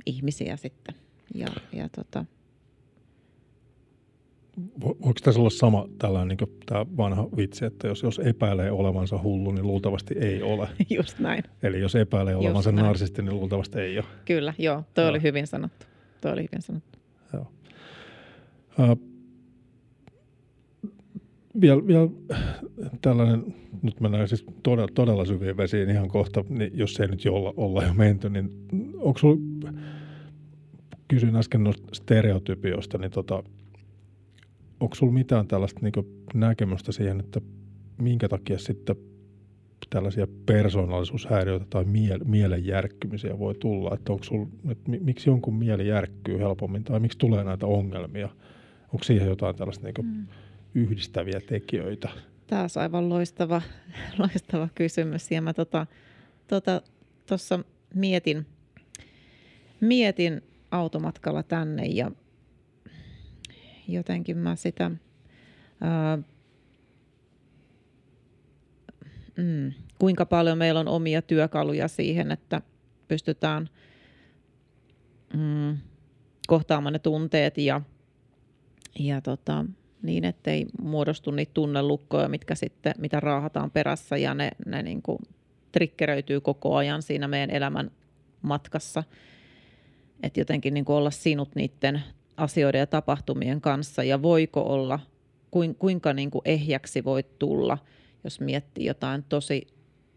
ihmisiä 0.06 0.56
sitten. 0.56 0.94
Ja, 1.34 1.48
ja 1.72 1.88
tota. 1.88 2.24
Voiko 4.80 5.12
tässä 5.22 5.40
olla 5.40 5.50
sama 5.50 5.88
tällainen 5.98 6.36
niin 6.40 6.56
tämä 6.66 6.86
vanha 6.96 7.28
vitsi, 7.36 7.64
että 7.64 7.88
jos, 7.88 8.02
jos 8.02 8.18
epäilee 8.18 8.70
olevansa 8.70 9.22
hullu, 9.22 9.52
niin 9.52 9.66
luultavasti 9.66 10.14
ei 10.18 10.42
ole. 10.42 10.68
Just 10.96 11.18
näin. 11.18 11.44
Eli 11.62 11.80
jos 11.80 11.94
epäilee 11.94 12.36
olevansa 12.36 12.72
narsisti, 12.72 13.22
niin 13.22 13.34
luultavasti 13.34 13.78
ei 13.78 13.98
ole. 13.98 14.06
Kyllä, 14.24 14.54
joo. 14.58 14.82
Toi 14.94 15.04
joo. 15.04 15.10
oli 15.10 15.22
hyvin 15.22 15.46
sanottu. 15.46 15.86
Toi 16.20 16.32
oli 16.32 16.42
hyvin 16.42 16.62
sanottu. 16.62 16.98
Joo. 17.32 17.46
Uh, 18.78 18.98
vielä, 21.60 21.86
vielä 21.86 22.08
tällainen, 23.02 23.54
nyt 23.82 24.00
mennään 24.00 24.28
siis 24.28 24.46
todella, 24.62 24.88
todella 24.94 25.24
syviin 25.24 25.56
vesiin 25.56 25.90
ihan 25.90 26.08
kohta, 26.08 26.44
niin 26.48 26.70
jos 26.74 27.00
ei 27.00 27.08
nyt 27.08 27.24
jo 27.24 27.34
olla, 27.34 27.54
olla 27.56 27.84
jo 27.84 27.94
menty, 27.94 28.30
niin 28.30 28.50
onko 28.98 29.18
sinulla, 29.18 29.72
kysyin 31.08 31.36
äsken 31.36 31.64
noista 31.64 31.88
stereotypioista, 31.92 32.98
niin 32.98 33.10
tota, 33.10 33.42
onko 34.80 34.94
sinulla 34.94 35.14
mitään 35.14 35.48
tällaista 35.48 35.80
niin 35.82 36.24
näkemystä 36.34 36.92
siihen, 36.92 37.20
että 37.20 37.40
minkä 37.98 38.28
takia 38.28 38.58
sitten 38.58 38.96
tällaisia 39.90 40.26
persoonallisuushäiriöitä 40.46 41.66
tai 41.70 41.84
miele, 41.84 42.24
mielen 42.24 42.66
järkkymisiä 42.66 43.38
voi 43.38 43.54
tulla, 43.54 43.94
että, 43.94 44.12
onko 44.12 44.24
sul, 44.24 44.44
että 44.68 44.90
miksi 45.00 45.30
jonkun 45.30 45.54
mieli 45.54 45.88
järkkyy 45.88 46.38
helpommin 46.38 46.84
tai 46.84 47.00
miksi 47.00 47.18
tulee 47.18 47.44
näitä 47.44 47.66
ongelmia, 47.66 48.28
onko 48.92 49.04
siihen 49.04 49.28
jotain 49.28 49.56
tällaista 49.56 49.84
niin 49.86 50.06
mm 50.06 50.26
yhdistäviä 50.76 51.40
tekijöitä? 51.46 52.08
Taas 52.46 52.76
aivan 52.76 53.08
loistava, 53.08 53.62
loistava 54.18 54.68
kysymys. 54.74 55.30
Ja 55.30 55.42
mä 55.42 55.54
tota, 55.54 55.86
tota, 56.48 56.82
tuossa 57.26 57.64
mietin, 57.94 58.46
mietin 59.80 60.42
automatkalla 60.70 61.42
tänne 61.42 61.86
ja 61.86 62.10
jotenkin 63.88 64.38
mä 64.38 64.56
sitä 64.56 64.90
ää, 65.80 66.18
mm, 69.36 69.72
kuinka 69.98 70.26
paljon 70.26 70.58
meillä 70.58 70.80
on 70.80 70.88
omia 70.88 71.22
työkaluja 71.22 71.88
siihen, 71.88 72.32
että 72.32 72.60
pystytään 73.08 73.68
mm, 75.34 75.76
kohtaamaan 76.46 76.92
ne 76.92 76.98
tunteet 76.98 77.58
ja, 77.58 77.80
ja 78.98 79.20
tota, 79.20 79.64
niin, 80.02 80.24
ettei 80.24 80.66
muodostu 80.82 81.30
niitä 81.30 81.54
tunnelukkoja, 81.54 82.28
mitkä 82.28 82.54
sitten, 82.54 82.94
mitä 82.98 83.20
raahataan 83.20 83.70
perässä 83.70 84.16
ja 84.16 84.34
ne, 84.34 84.50
ne 84.66 84.82
niin 84.82 85.02
kuin 85.02 85.18
trikkeröityy 85.72 86.40
koko 86.40 86.76
ajan 86.76 87.02
siinä 87.02 87.28
meidän 87.28 87.50
elämän 87.50 87.90
matkassa. 88.42 89.04
Että 90.22 90.40
jotenkin 90.40 90.74
niin 90.74 90.84
kuin 90.84 90.96
olla 90.96 91.10
sinut 91.10 91.54
niiden 91.54 92.02
asioiden 92.36 92.78
ja 92.78 92.86
tapahtumien 92.86 93.60
kanssa 93.60 94.04
ja 94.04 94.22
voiko 94.22 94.60
olla, 94.60 95.00
kuinka 95.78 96.12
niin 96.12 96.30
kuin 96.30 96.42
ehjäksi 96.44 97.04
voit 97.04 97.38
tulla, 97.38 97.78
jos 98.24 98.40
miettii 98.40 98.84
jotain 98.84 99.24
tosi 99.28 99.66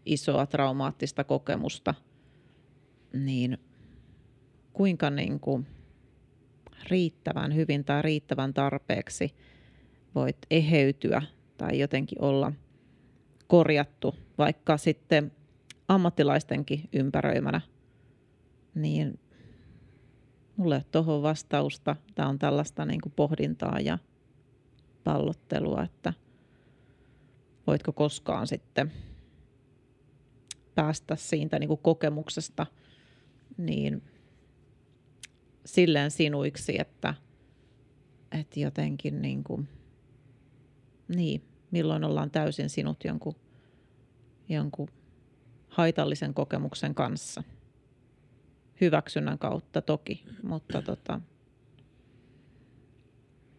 isoa 0.06 0.46
traumaattista 0.46 1.24
kokemusta, 1.24 1.94
niin 3.12 3.58
kuinka 4.72 5.10
niin 5.10 5.40
kuin 5.40 5.66
riittävän 6.90 7.54
hyvin 7.54 7.84
tai 7.84 8.02
riittävän 8.02 8.54
tarpeeksi 8.54 9.34
voit 10.14 10.36
eheytyä 10.50 11.22
tai 11.58 11.78
jotenkin 11.78 12.22
olla 12.22 12.52
korjattu, 13.46 14.14
vaikka 14.38 14.76
sitten 14.76 15.32
ammattilaistenkin 15.88 16.88
ympäröimänä, 16.92 17.60
niin 18.74 19.18
mulle 20.60 20.76
ei 20.76 20.82
tuohon 20.92 21.22
vastausta. 21.22 21.96
Tämä 22.14 22.28
on 22.28 22.38
tällaista 22.38 22.84
niin 22.84 23.00
kuin 23.00 23.12
pohdintaa 23.16 23.80
ja 23.80 23.98
pallottelua, 25.04 25.82
että 25.82 26.12
voitko 27.66 27.92
koskaan 27.92 28.46
sitten 28.46 28.92
päästä 30.74 31.16
siitä 31.16 31.58
niin 31.58 31.68
kuin 31.68 31.80
kokemuksesta 31.82 32.66
niin 33.56 34.02
silleen 35.64 36.10
sinuiksi, 36.10 36.80
että, 36.80 37.14
että 38.40 38.60
jotenkin 38.60 39.22
niin 39.22 39.44
kuin, 39.44 39.68
niin, 41.08 41.44
milloin 41.70 42.04
ollaan 42.04 42.30
täysin 42.30 42.70
sinut 42.70 43.04
jonkun, 43.04 43.36
jonkun 44.48 44.88
haitallisen 45.68 46.34
kokemuksen 46.34 46.94
kanssa. 46.94 47.42
Hyväksynnän 48.80 49.38
kautta 49.38 49.82
toki, 49.82 50.24
mutta 50.42 50.82
tota, 50.82 51.20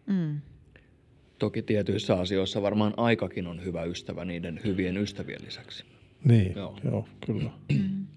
mm. 0.06 0.40
Toki 1.38 1.62
tietyissä 1.62 2.14
asioissa 2.14 2.62
varmaan 2.62 2.94
aikakin 2.96 3.46
on 3.46 3.64
hyvä 3.64 3.84
ystävä 3.84 4.24
niiden 4.24 4.60
hyvien 4.64 4.96
ystävien 4.96 5.44
lisäksi. 5.44 5.84
Niin, 6.24 6.52
joo, 6.56 6.78
joo 6.84 7.08
kyllä. 7.26 7.50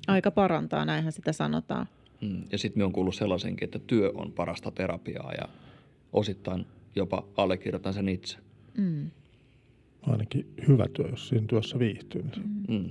Aika 0.07 0.31
parantaa, 0.31 0.85
näinhän 0.85 1.11
sitä 1.11 1.31
sanotaan. 1.33 1.87
Mm. 2.21 2.43
Ja 2.51 2.57
sitten 2.57 2.79
me 2.79 2.83
on 2.83 2.91
kuullut 2.91 3.15
sellaisenkin, 3.15 3.65
että 3.65 3.79
työ 3.79 4.11
on 4.15 4.31
parasta 4.31 4.71
terapiaa 4.71 5.33
ja 5.33 5.49
osittain 6.13 6.65
jopa 6.95 7.27
allekirjoitan 7.37 7.93
sen 7.93 8.09
itse. 8.09 8.37
Mm. 8.77 9.11
Ainakin 10.01 10.53
hyvä 10.67 10.85
työ, 10.93 11.07
jos 11.07 11.27
siinä 11.27 11.47
työssä 11.47 11.79
viihtyy. 11.79 12.21
Niin 12.21 12.65
mm. 12.67 12.89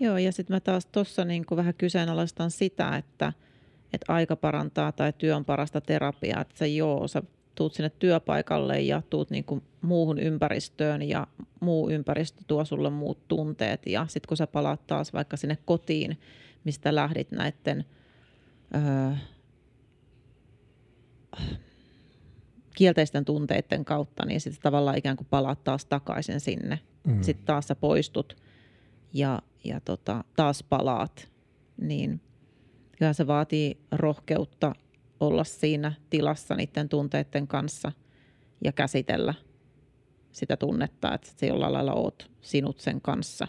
Joo, 0.00 0.18
ja 0.18 0.32
sitten 0.32 0.56
mä 0.56 0.60
taas 0.60 0.86
tuossa 0.86 1.24
niin 1.24 1.44
vähän 1.56 1.74
kyseenalaistan 1.74 2.50
sitä, 2.50 2.96
että, 2.96 3.32
että 3.92 4.12
aika 4.12 4.36
parantaa 4.36 4.92
tai 4.92 5.12
työ 5.18 5.36
on 5.36 5.44
parasta 5.44 5.80
terapiaa. 5.80 6.40
Että 6.40 6.58
sä 6.58 6.66
joo, 6.66 7.08
sä 7.08 7.22
tuut 7.54 7.74
sinne 7.74 7.90
työpaikalle 7.90 8.80
ja 8.80 9.02
tuut 9.10 9.30
niin 9.30 9.44
kuin 9.44 9.62
muuhun 9.80 10.18
ympäristöön 10.18 11.02
ja 11.02 11.26
muu 11.60 11.90
ympäristö 11.90 12.42
tuo 12.46 12.64
sulle 12.64 12.90
muut 12.90 13.28
tunteet. 13.28 13.86
Ja 13.86 14.06
sitten 14.08 14.28
kun 14.28 14.36
sä 14.36 14.46
palaat 14.46 14.86
taas 14.86 15.12
vaikka 15.12 15.36
sinne 15.36 15.58
kotiin, 15.64 16.20
mistä 16.64 16.94
lähdit 16.94 17.30
näiden 17.30 17.84
öö, 18.74 19.12
kielteisten 22.76 23.24
tunteiden 23.24 23.84
kautta, 23.84 24.26
niin 24.26 24.40
sitten 24.40 24.62
tavallaan 24.62 24.98
ikään 24.98 25.16
kuin 25.16 25.26
palaat 25.30 25.64
taas 25.64 25.84
takaisin 25.84 26.40
sinne. 26.40 26.80
Mm. 27.06 27.22
Sitten 27.22 27.46
taas 27.46 27.66
sä 27.66 27.74
poistut 27.74 28.36
ja, 29.12 29.42
ja 29.64 29.80
tota, 29.80 30.24
taas 30.36 30.62
palaat. 30.62 31.28
Niin 31.76 32.20
kyllä 32.98 33.12
se 33.12 33.26
vaatii 33.26 33.78
rohkeutta 33.92 34.74
olla 35.20 35.44
siinä 35.44 35.92
tilassa 36.10 36.54
niiden 36.54 36.88
tunteiden 36.88 37.46
kanssa 37.46 37.92
ja 38.64 38.72
käsitellä 38.72 39.34
sitä 40.32 40.56
tunnetta, 40.56 41.14
että 41.14 41.28
se 41.36 41.46
jollain 41.46 41.72
lailla 41.72 41.92
oot 41.92 42.30
sinut 42.40 42.80
sen 42.80 43.00
kanssa. 43.00 43.48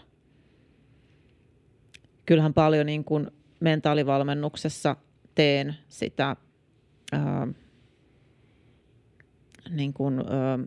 Kyllähän 2.26 2.54
paljon 2.54 2.86
niin 2.86 3.04
kuin 3.04 3.30
mentaalivalmennuksessa 3.60 4.96
teen 5.34 5.74
sitä 5.88 6.36
ää, 7.12 7.48
niin 9.70 9.92
kuin, 9.92 10.18
ää, 10.18 10.58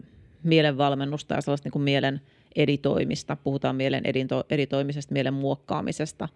mielenvalmennusta 0.44 1.36
ja 1.36 1.42
sellaista 1.42 1.66
niin 1.66 1.72
kuin 1.72 1.84
mielen 1.84 2.22
editoimista. 2.56 3.36
Puhutaan 3.36 3.76
mielen 3.76 4.06
edito, 4.06 4.44
editoimisesta, 4.50 5.14
mielen 5.14 5.34
muokkaamisesta. 5.34 6.30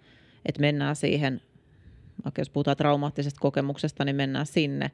Että 0.45 0.61
mennään 0.61 0.95
siihen, 0.95 1.41
vaikka 2.23 2.41
jos 2.41 2.49
puhutaan 2.49 2.77
traumaattisesta 2.77 3.39
kokemuksesta, 3.39 4.05
niin 4.05 4.15
mennään 4.15 4.45
sinne 4.45 4.91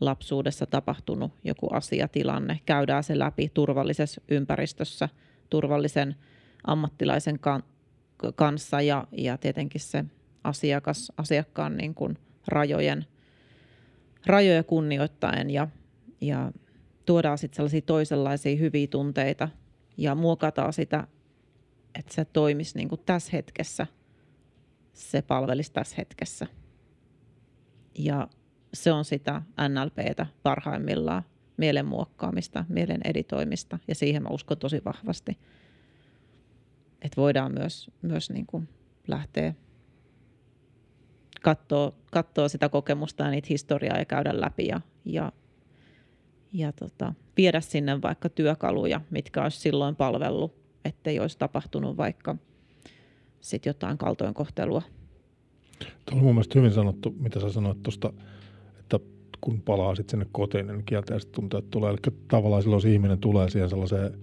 lapsuudessa 0.00 0.66
tapahtunut 0.66 1.32
joku 1.44 1.68
asia, 1.72 2.08
tilanne. 2.08 2.60
Käydään 2.66 3.04
se 3.04 3.18
läpi 3.18 3.50
turvallisessa 3.54 4.20
ympäristössä, 4.28 5.08
turvallisen 5.50 6.16
ammattilaisen 6.66 7.40
kanssa 8.34 8.80
ja, 8.80 9.06
ja 9.12 9.38
tietenkin 9.38 9.80
se 9.80 10.04
asiakas, 10.44 11.12
asiakkaan 11.16 11.76
niin 11.76 11.94
kuin 11.94 12.18
rajojen, 12.48 13.06
rajoja 14.26 14.62
kunnioittaen 14.62 15.50
ja, 15.50 15.68
ja 16.20 16.52
tuodaan 17.06 17.38
sitten 17.38 17.56
sellaisia 17.56 17.82
toisenlaisia 17.82 18.56
hyviä 18.56 18.86
tunteita 18.86 19.48
ja 19.96 20.14
muokataan 20.14 20.72
sitä, 20.72 21.06
että 21.98 22.14
se 22.14 22.24
toimisi 22.24 22.78
niin 22.78 22.88
kuin 22.88 23.00
tässä 23.06 23.30
hetkessä, 23.32 23.86
se 24.92 25.22
palvelisi 25.22 25.72
tässä 25.72 25.96
hetkessä. 25.98 26.46
Ja 27.98 28.28
se 28.74 28.92
on 28.92 29.04
sitä 29.04 29.42
NLPtä 29.68 30.26
parhaimmillaan, 30.42 31.22
mielen 31.56 31.86
muokkaamista, 31.86 32.64
mielen 32.68 33.00
editoimista 33.04 33.78
ja 33.88 33.94
siihen 33.94 34.22
mä 34.22 34.28
uskon 34.28 34.58
tosi 34.58 34.82
vahvasti. 34.84 35.38
Että 37.02 37.16
voidaan 37.16 37.52
myös, 37.52 37.90
myös 38.02 38.30
niin 38.30 38.46
kuin 38.46 38.68
lähteä 39.08 39.54
katsoa, 41.42 41.92
katsoa 42.10 42.48
sitä 42.48 42.68
kokemusta 42.68 43.24
ja 43.24 43.30
niitä 43.30 43.46
historiaa 43.50 43.98
ja 43.98 44.04
käydä 44.04 44.40
läpi 44.40 44.66
ja, 44.66 44.80
ja, 45.04 45.32
ja 46.52 46.72
tota, 46.72 47.14
viedä 47.36 47.60
sinne 47.60 48.02
vaikka 48.02 48.28
työkaluja, 48.28 49.00
mitkä 49.10 49.42
olisi 49.42 49.60
silloin 49.60 49.96
palvellut, 49.96 50.54
ettei 50.84 51.20
olisi 51.20 51.38
tapahtunut 51.38 51.96
vaikka 51.96 52.36
sit 53.40 53.66
jotain 53.66 53.98
kaltoinkohtelua. 53.98 54.82
Tuo 56.06 56.18
on 56.18 56.24
mun 56.24 56.34
mielestä 56.34 56.58
hyvin 56.58 56.72
sanottu, 56.72 57.14
mitä 57.18 57.40
sä 57.40 57.52
sanoit 57.52 57.82
tuosta, 57.82 58.12
että 58.80 58.98
kun 59.40 59.60
palaa 59.60 59.94
sitten 59.94 60.10
sinne 60.10 60.26
kotiin, 60.32 60.66
niin 60.66 60.84
kielteiset 60.84 61.32
tunteet 61.32 61.70
tulee. 61.70 61.90
Eli 61.90 61.98
tavallaan 62.28 62.62
silloin, 62.62 62.76
jos 62.76 62.84
ihminen 62.92 63.18
tulee 63.18 63.50
siihen 63.50 63.70
sellaiseen 63.70 64.18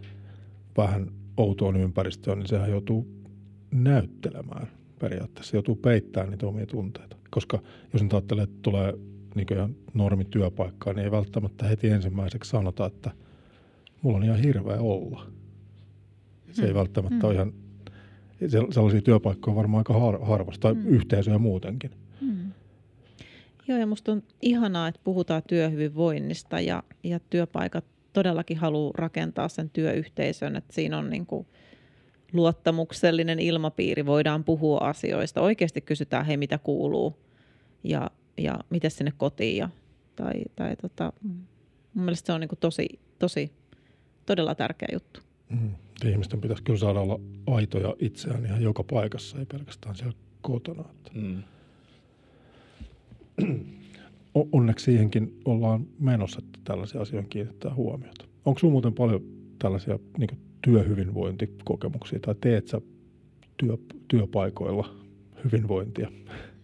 vähän 0.78 1.12
outoon 1.38 1.78
ympäristöön, 1.78 2.40
niin 2.40 2.48
sehän 2.48 2.72
joutuu 2.72 3.08
näyttelemään 3.72 4.68
periaatteessa. 5.00 5.56
Joutuu 5.56 5.76
peittämään 5.76 6.30
niitä 6.30 6.48
omia 6.48 6.66
tunteita. 6.66 7.16
Koska 7.30 7.60
jos 7.94 8.04
nyt 8.04 8.14
ajattelee, 8.14 8.44
että 8.44 8.60
tulee 8.62 8.94
niin 9.36 9.54
ihan 9.54 9.76
normityöpaikkaan, 9.94 10.96
niin 10.96 11.04
ei 11.06 11.12
välttämättä 11.12 11.66
heti 11.66 11.90
ensimmäiseksi 11.90 12.50
sanota, 12.50 12.86
että 12.86 13.12
mulla 14.02 14.18
on 14.18 14.24
ihan 14.24 14.40
hirveä 14.40 14.80
olla. 14.80 15.26
Se 16.52 16.62
ei 16.62 16.68
hmm. 16.68 16.78
välttämättä 16.78 17.16
hmm. 17.16 17.26
ole 17.26 17.34
ihan, 17.34 17.54
sellaisia 18.48 19.02
työpaikkoja 19.02 19.52
on 19.52 19.56
varmaan 19.56 19.80
aika 19.80 19.94
har, 19.94 20.20
harvasta, 20.22 20.62
tai 20.62 20.74
hmm. 20.74 20.88
yhteisöjä 20.88 21.38
muutenkin. 21.38 21.92
Hmm. 22.22 22.52
Joo, 23.68 23.78
ja 23.78 23.88
musta 23.88 24.12
on 24.12 24.24
ihanaa, 24.42 24.88
että 24.88 25.02
puhutaan 25.04 25.42
työhyvinvoinnista 25.48 26.60
ja, 26.60 26.84
ja 27.04 27.20
työpaikat 27.20 27.86
todellakin 28.14 28.58
haluaa 28.58 28.92
rakentaa 28.96 29.50
sen 29.50 29.70
työyhteisön, 29.70 30.56
että 30.56 30.74
siinä 30.74 30.98
on 30.98 31.10
niin 31.10 31.26
kuin 31.26 31.48
luottamuksellinen 32.34 33.40
ilmapiiri, 33.40 34.06
voidaan 34.06 34.44
puhua 34.44 34.78
asioista. 34.78 35.42
Oikeasti 35.42 35.82
kysytään, 35.82 36.26
hei 36.26 36.38
mitä 36.38 36.58
kuuluu 36.58 37.18
ja, 37.84 38.12
ja 38.38 38.60
miten 38.70 38.92
sinne 38.92 39.14
kotiin. 39.18 39.58
Ja, 39.58 39.70
tai, 40.16 40.34
tai 40.56 40.76
tota, 40.76 41.14
mun 41.94 42.06
mielestä 42.06 42.28
se 42.28 42.34
on 42.34 42.42
niin 42.42 42.50
kuin 42.50 42.60
tosi, 42.60 43.00
tosi, 43.20 43.52
todella 44.26 44.56
tärkeä 44.56 44.90
juttu. 44.94 45.20
Mm. 45.50 45.76
Ihmisten 46.08 46.42
pitäisi 46.42 46.64
kyllä 46.64 46.80
saada 46.80 47.00
olla 47.00 47.20
aitoja 47.48 47.96
itseään 48.00 48.46
ihan 48.46 48.62
joka 48.62 48.84
paikassa, 48.84 49.40
ei 49.40 49.46
pelkästään 49.46 49.96
siellä 49.96 50.18
kotona. 50.42 50.86
Mm. 51.14 51.44
Onneksi 54.34 54.86
siihenkin 54.86 55.40
ollaan 55.46 55.86
menossa, 56.00 56.42
että 56.46 56.60
tällaisia 56.64 57.02
asioita 57.02 57.30
kiinnittää 57.30 57.74
huomiota. 57.74 58.26
Onko 58.46 58.60
sinulla 58.60 58.72
muuten 58.72 58.94
paljon 58.94 59.22
tällaisia 59.60 60.00
niin 60.18 60.30
työhyvinvointikokemuksia 60.62 62.20
tai 62.20 62.36
teet 62.42 62.68
sä 62.68 62.82
työ, 63.58 63.78
työpaikoilla 64.08 64.96
hyvinvointia. 65.44 66.12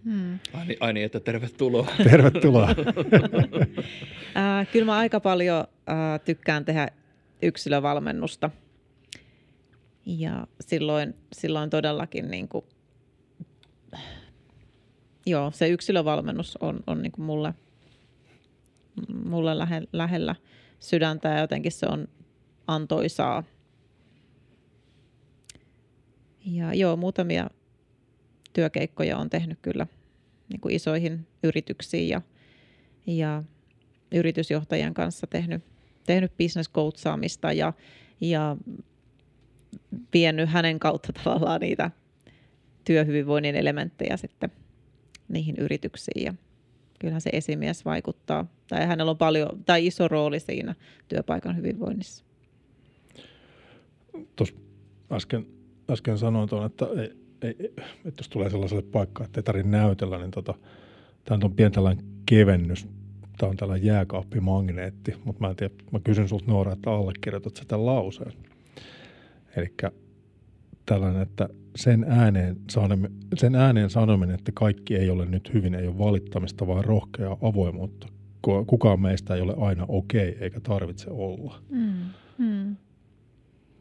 Hmm. 0.03 0.39
Ai, 0.53 0.65
niin, 0.65 0.77
ai 0.79 0.93
niin, 0.93 1.05
että 1.05 1.19
tervetuloa. 1.19 1.87
Tervetuloa. 2.11 2.69
Äh, 4.37 4.67
kyllä 4.71 4.85
mä 4.85 4.97
aika 4.97 5.19
paljon 5.19 5.63
äh, 5.89 6.21
tykkään 6.25 6.65
tehdä 6.65 6.87
yksilövalmennusta. 7.41 8.49
Ja 10.05 10.47
silloin, 10.59 11.15
silloin 11.33 11.69
todellakin 11.69 12.31
niin 12.31 12.47
kuin, 12.47 12.65
joo, 15.25 15.51
se 15.51 15.67
yksilövalmennus 15.67 16.57
on, 16.57 16.79
on 16.87 17.01
niin 17.01 17.11
kuin 17.11 17.25
mulle, 17.25 17.53
mulle 19.25 19.57
lähe, 19.57 19.81
lähellä 19.93 20.35
sydäntä 20.79 21.29
ja 21.29 21.39
jotenkin 21.39 21.71
se 21.71 21.85
on 21.89 22.07
antoisaa. 22.67 23.43
Ja 26.45 26.73
joo, 26.73 26.95
muutamia 26.95 27.49
työkeikkoja 28.53 29.17
on 29.17 29.29
tehnyt 29.29 29.59
kyllä 29.61 29.87
niin 30.49 30.59
kuin 30.59 30.75
isoihin 30.75 31.27
yrityksiin 31.43 32.09
ja, 32.09 32.21
ja 33.07 33.43
yritysjohtajien 34.11 34.93
kanssa 34.93 35.27
tehnyt, 35.27 35.63
tehnyt 36.05 36.37
business 36.37 36.71
coachaamista 36.71 37.51
ja, 37.51 37.73
ja 38.21 38.57
vienyt 40.13 40.49
hänen 40.49 40.79
kautta 40.79 41.13
tavallaan 41.13 41.61
niitä 41.61 41.91
työhyvinvoinnin 42.85 43.55
elementtejä 43.55 44.17
sitten 44.17 44.51
niihin 45.27 45.55
yrityksiin. 45.57 46.25
Ja 46.25 46.33
kyllähän 46.99 47.21
se 47.21 47.29
esimies 47.33 47.85
vaikuttaa, 47.85 48.45
tai 48.67 48.85
hänellä 48.85 49.11
on 49.11 49.17
paljon, 49.17 49.63
tai 49.65 49.85
iso 49.85 50.07
rooli 50.07 50.39
siinä 50.39 50.75
työpaikan 51.07 51.57
hyvinvoinnissa. 51.57 52.25
Tuossa 54.35 54.55
äsken, 55.11 55.45
äsken 55.89 56.17
sanoin 56.17 56.49
tuon, 56.49 56.65
että, 56.65 56.85
ei, 56.85 57.11
ei, 57.41 57.73
että 58.05 58.19
jos 58.19 58.29
tulee 58.29 58.49
sellaiselle 58.49 58.83
paikkaan, 58.83 59.25
että 59.25 59.39
ei 59.39 59.43
tarvitse 59.43 59.69
näytellä, 59.69 60.17
niin 60.17 60.31
tota, 60.31 60.53
tämä 61.25 61.39
on 61.43 61.55
pieni 61.55 61.71
tällainen 61.71 62.05
kevennys. 62.25 62.87
Tämä 63.37 63.49
on 63.49 63.57
tällainen 63.57 63.87
jääkaappimagneetti, 63.87 65.13
mutta 65.23 65.41
mä 65.41 65.49
en 65.49 65.55
tiedä, 65.55 65.73
mä 65.91 65.99
kysyn 65.99 66.27
sulta 66.27 66.45
Noora, 66.47 66.73
että 66.73 66.91
allekirjoitat 66.91 67.55
sä 67.55 67.63
tämän 67.67 67.85
lauseen. 67.85 68.33
Eli 69.55 69.73
tällainen, 70.85 71.21
että 71.21 71.49
sen 71.75 72.05
ääneen, 72.09 72.57
sanominen, 72.69 73.17
sen 73.35 73.55
ääneen 73.55 73.89
sanominen, 73.89 74.35
että 74.35 74.51
kaikki 74.51 74.95
ei 74.95 75.09
ole 75.09 75.25
nyt 75.25 75.53
hyvin, 75.53 75.75
ei 75.75 75.87
ole 75.87 75.97
valittamista, 75.97 76.67
vaan 76.67 76.85
rohkeaa 76.85 77.37
avoimuutta. 77.41 78.07
Kukaan 78.67 78.99
meistä 78.99 79.35
ei 79.35 79.41
ole 79.41 79.55
aina 79.57 79.85
okei, 79.87 80.29
okay, 80.29 80.43
eikä 80.43 80.59
tarvitse 80.59 81.09
olla. 81.09 81.61
Mm, 81.69 81.93
mm. 82.37 82.75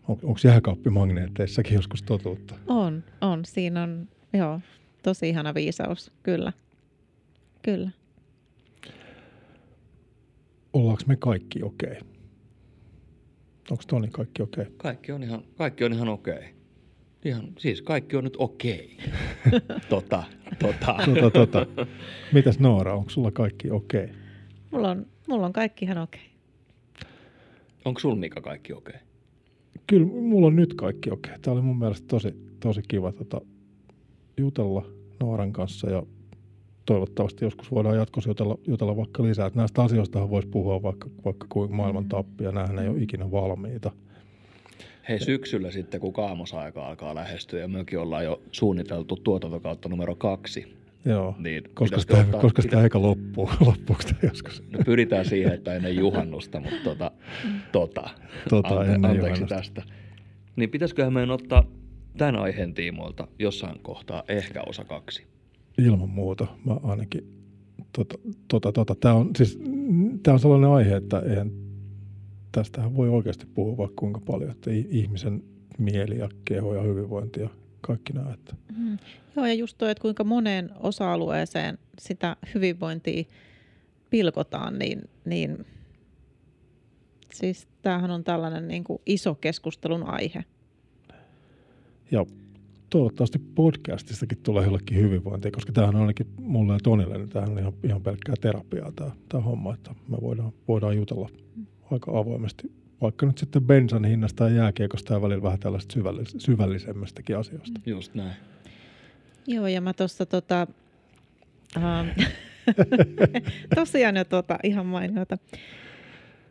On, 0.09 0.18
onko 0.22 0.39
jääkaappimagneetteissakin 0.45 1.75
joskus 1.75 2.03
totuutta? 2.03 2.55
On, 2.66 3.05
on. 3.20 3.45
Siinä 3.45 3.83
on, 3.83 4.09
joo, 4.33 4.61
tosi 5.03 5.29
ihana 5.29 5.55
viisaus, 5.55 6.12
kyllä. 6.22 6.53
Kyllä. 7.62 7.91
Ollaanko 10.72 11.03
me 11.07 11.16
kaikki 11.16 11.62
okei? 11.62 11.91
Okay? 11.91 12.14
Onko 13.71 13.83
Toni 13.87 14.09
kaikki 14.09 14.43
okei? 14.43 14.62
Okay? 14.62 14.75
Kaikki 14.77 15.12
on 15.12 15.23
ihan, 15.23 15.43
kaikki 15.57 15.85
on 15.85 15.93
ihan 15.93 16.09
okei. 16.09 16.35
Okay. 16.35 16.49
Ihan, 17.25 17.49
siis 17.59 17.83
kaikki 17.83 18.17
on 18.17 18.25
nyt 18.25 18.37
okei. 18.39 18.97
Okay. 19.47 19.61
tota, 19.89 20.23
tota. 20.59 20.97
tota, 21.21 21.47
tota. 21.47 21.87
Mitäs 22.33 22.59
Noora, 22.59 22.95
onko 22.95 23.11
sulla 23.11 23.31
kaikki 23.31 23.71
okei? 23.71 24.05
Okay? 24.05 24.17
Mulla 24.71 24.91
on, 24.91 25.07
mulla 25.29 25.47
on 25.47 25.53
kaikki 25.53 25.85
ihan 25.85 25.99
okei. 25.99 26.21
Okay. 26.21 27.11
Onko 27.85 28.01
sulla 28.01 28.17
Mika 28.17 28.41
kaikki 28.41 28.73
okei? 28.73 28.95
Okay? 28.95 29.07
Kyllä 29.87 30.07
mulla 30.07 30.47
on 30.47 30.57
nyt 30.57 30.75
kaikki 30.75 31.11
okei. 31.11 31.31
Okay. 31.31 31.41
Tämä 31.43 31.53
oli 31.53 31.62
mun 31.62 31.79
mielestä 31.79 32.07
tosi, 32.07 32.35
tosi 32.61 32.83
kiva 32.89 33.12
tota, 33.12 33.41
jutella 34.37 34.87
Nooran 35.21 35.53
kanssa 35.53 35.91
ja 35.91 36.03
toivottavasti 36.87 37.45
joskus 37.45 37.70
voidaan 37.70 37.97
jatkossa 37.97 38.30
jutella, 38.30 38.59
jutella 38.66 38.97
vaikka 38.97 39.22
lisää. 39.22 39.47
Että 39.47 39.59
näistä 39.59 39.82
asioista 39.82 40.30
voisi 40.30 40.49
puhua 40.49 40.82
vaikka, 40.82 41.09
vaikka 41.24 41.47
kuin 41.49 41.74
maailman 41.74 42.05
tappia. 42.05 42.53
Nämähän 42.53 42.78
ei 42.78 42.89
ole 42.89 43.03
ikinä 43.03 43.30
valmiita. 43.30 43.91
Hei, 45.09 45.20
syksyllä 45.20 45.70
sitten, 45.70 46.01
kun 46.01 46.12
kaamosaika 46.12 46.87
alkaa 46.87 47.14
lähestyä 47.14 47.61
ja 47.61 47.68
mekin 47.68 47.99
ollaan 47.99 48.24
jo 48.24 48.43
suunniteltu 48.53 49.16
tuotantokautta 49.16 49.89
numero 49.89 50.14
kaksi. 50.14 50.74
Joo, 51.05 51.35
niin 51.39 51.62
koska 51.74 52.01
sitä, 52.01 52.16
ottaa, 52.20 52.41
koska 52.41 52.62
sitä 52.62 52.78
aika 52.78 53.03
loppuu, 53.03 53.51
loppuuko 53.61 54.03
joskus? 54.22 54.62
No 54.70 54.78
pyritään 54.85 55.24
siihen, 55.24 55.55
että 55.55 55.74
ennen 55.74 55.97
juhannusta, 55.97 56.61
mutta 56.61 56.85
tota, 56.85 57.11
tota, 57.72 58.11
tota 58.51 58.68
ante, 58.68 58.93
ennen 58.93 59.11
anteeksi 59.11 59.43
juhannusta. 59.43 59.57
tästä. 59.57 59.82
Niin 60.57 60.70
pitäisiköhän 60.70 61.12
meidän 61.12 61.30
ottaa 61.30 61.64
tämän 62.18 62.37
aiheen 62.37 62.74
tiimoilta 62.74 63.28
jossain 63.39 63.80
kohtaa 63.82 64.22
ehkä 64.28 64.62
osa 64.66 64.85
kaksi? 64.85 65.26
Ilman 65.79 66.09
muuta. 66.09 66.47
Mä 66.64 66.77
ainakin, 66.83 67.43
tota, 67.93 68.18
tota, 68.49 68.72
tota. 68.72 68.95
Tämä 68.95 69.14
on, 69.14 69.31
siis, 69.37 69.59
tää 70.22 70.35
on 70.35 70.41
sellainen 70.41 70.70
aihe, 70.70 70.97
että 70.97 71.18
eihän, 71.18 71.51
tästähän 72.53 72.97
voi 72.97 73.09
oikeasti 73.09 73.47
puhua 73.47 73.77
vaikka 73.77 73.97
kuinka 73.97 74.20
paljon, 74.20 74.51
että 74.51 74.70
ihmisen 74.70 75.43
mieli 75.79 76.18
ja 76.18 76.29
keho 76.45 76.75
ja 76.75 76.83
hyvinvointi 76.83 77.41
ja 77.41 77.49
kaikki 77.81 78.12
nämä. 78.12 78.33
Että. 78.35 78.57
Mm. 78.79 78.99
Joo, 79.37 79.47
ja 79.47 79.55
just 79.55 79.79
toi, 79.79 79.91
että 79.91 80.03
kuinka 80.03 80.25
moneen 80.25 80.70
osa-alueeseen 80.81 81.79
sitä 81.99 82.37
hyvinvointia 82.55 83.25
pilkotaan, 84.11 84.79
niin, 84.79 85.03
niin 85.25 85.66
siis 87.35 87.68
tämähän 87.83 88.11
on 88.11 88.25
tällainen 88.25 88.68
niin 88.68 88.85
kuin 88.85 89.03
iso 89.07 89.35
keskustelun 89.35 90.03
aihe. 90.03 90.45
Ja 92.11 92.27
toivottavasti 92.91 93.39
podcastistakin 93.39 94.39
tulee 94.43 94.64
jollekin 94.64 94.99
hyvinvointia, 94.99 95.51
koska 95.51 95.72
tämähän 95.72 95.95
on 95.95 96.01
ainakin 96.01 96.26
mulle 96.41 96.72
ja 96.72 96.78
Tonille, 96.82 97.18
niin 97.18 97.28
tämähän 97.28 97.53
on 97.53 97.59
ihan, 97.59 97.72
ihan 97.85 98.03
pelkkää 98.03 98.35
terapiaa 98.41 98.93
tämä, 98.93 99.11
tämä 99.28 99.43
homma, 99.43 99.74
että 99.74 99.91
me 100.09 100.16
voidaan, 100.22 100.53
voidaan 100.68 100.97
jutella 100.97 101.28
aika 101.91 102.18
avoimesti, 102.18 102.72
vaikka 103.01 103.26
nyt 103.26 103.39
sitten 103.39 103.62
bensan 103.62 104.05
hinnasta 104.05 104.49
ja 104.49 104.57
jääkiekosta 104.57 105.14
ja 105.14 105.22
välillä 105.22 105.43
vähän 105.43 105.59
tällaista 105.59 105.93
syvällis- 105.93 106.35
syvällisemmästäkin 106.39 107.39
asioista. 107.39 107.80
Just 107.87 108.14
näin. 108.14 108.37
Joo, 109.47 109.66
ja 109.66 109.80
mä 109.80 109.93
tuossa 109.93 110.26
tota, 110.26 110.66
uh, 111.76 112.24
tosiaan 113.74 114.16
jo 114.16 114.24
tota, 114.24 114.59
ihan 114.62 114.87
mainiota. 114.87 115.39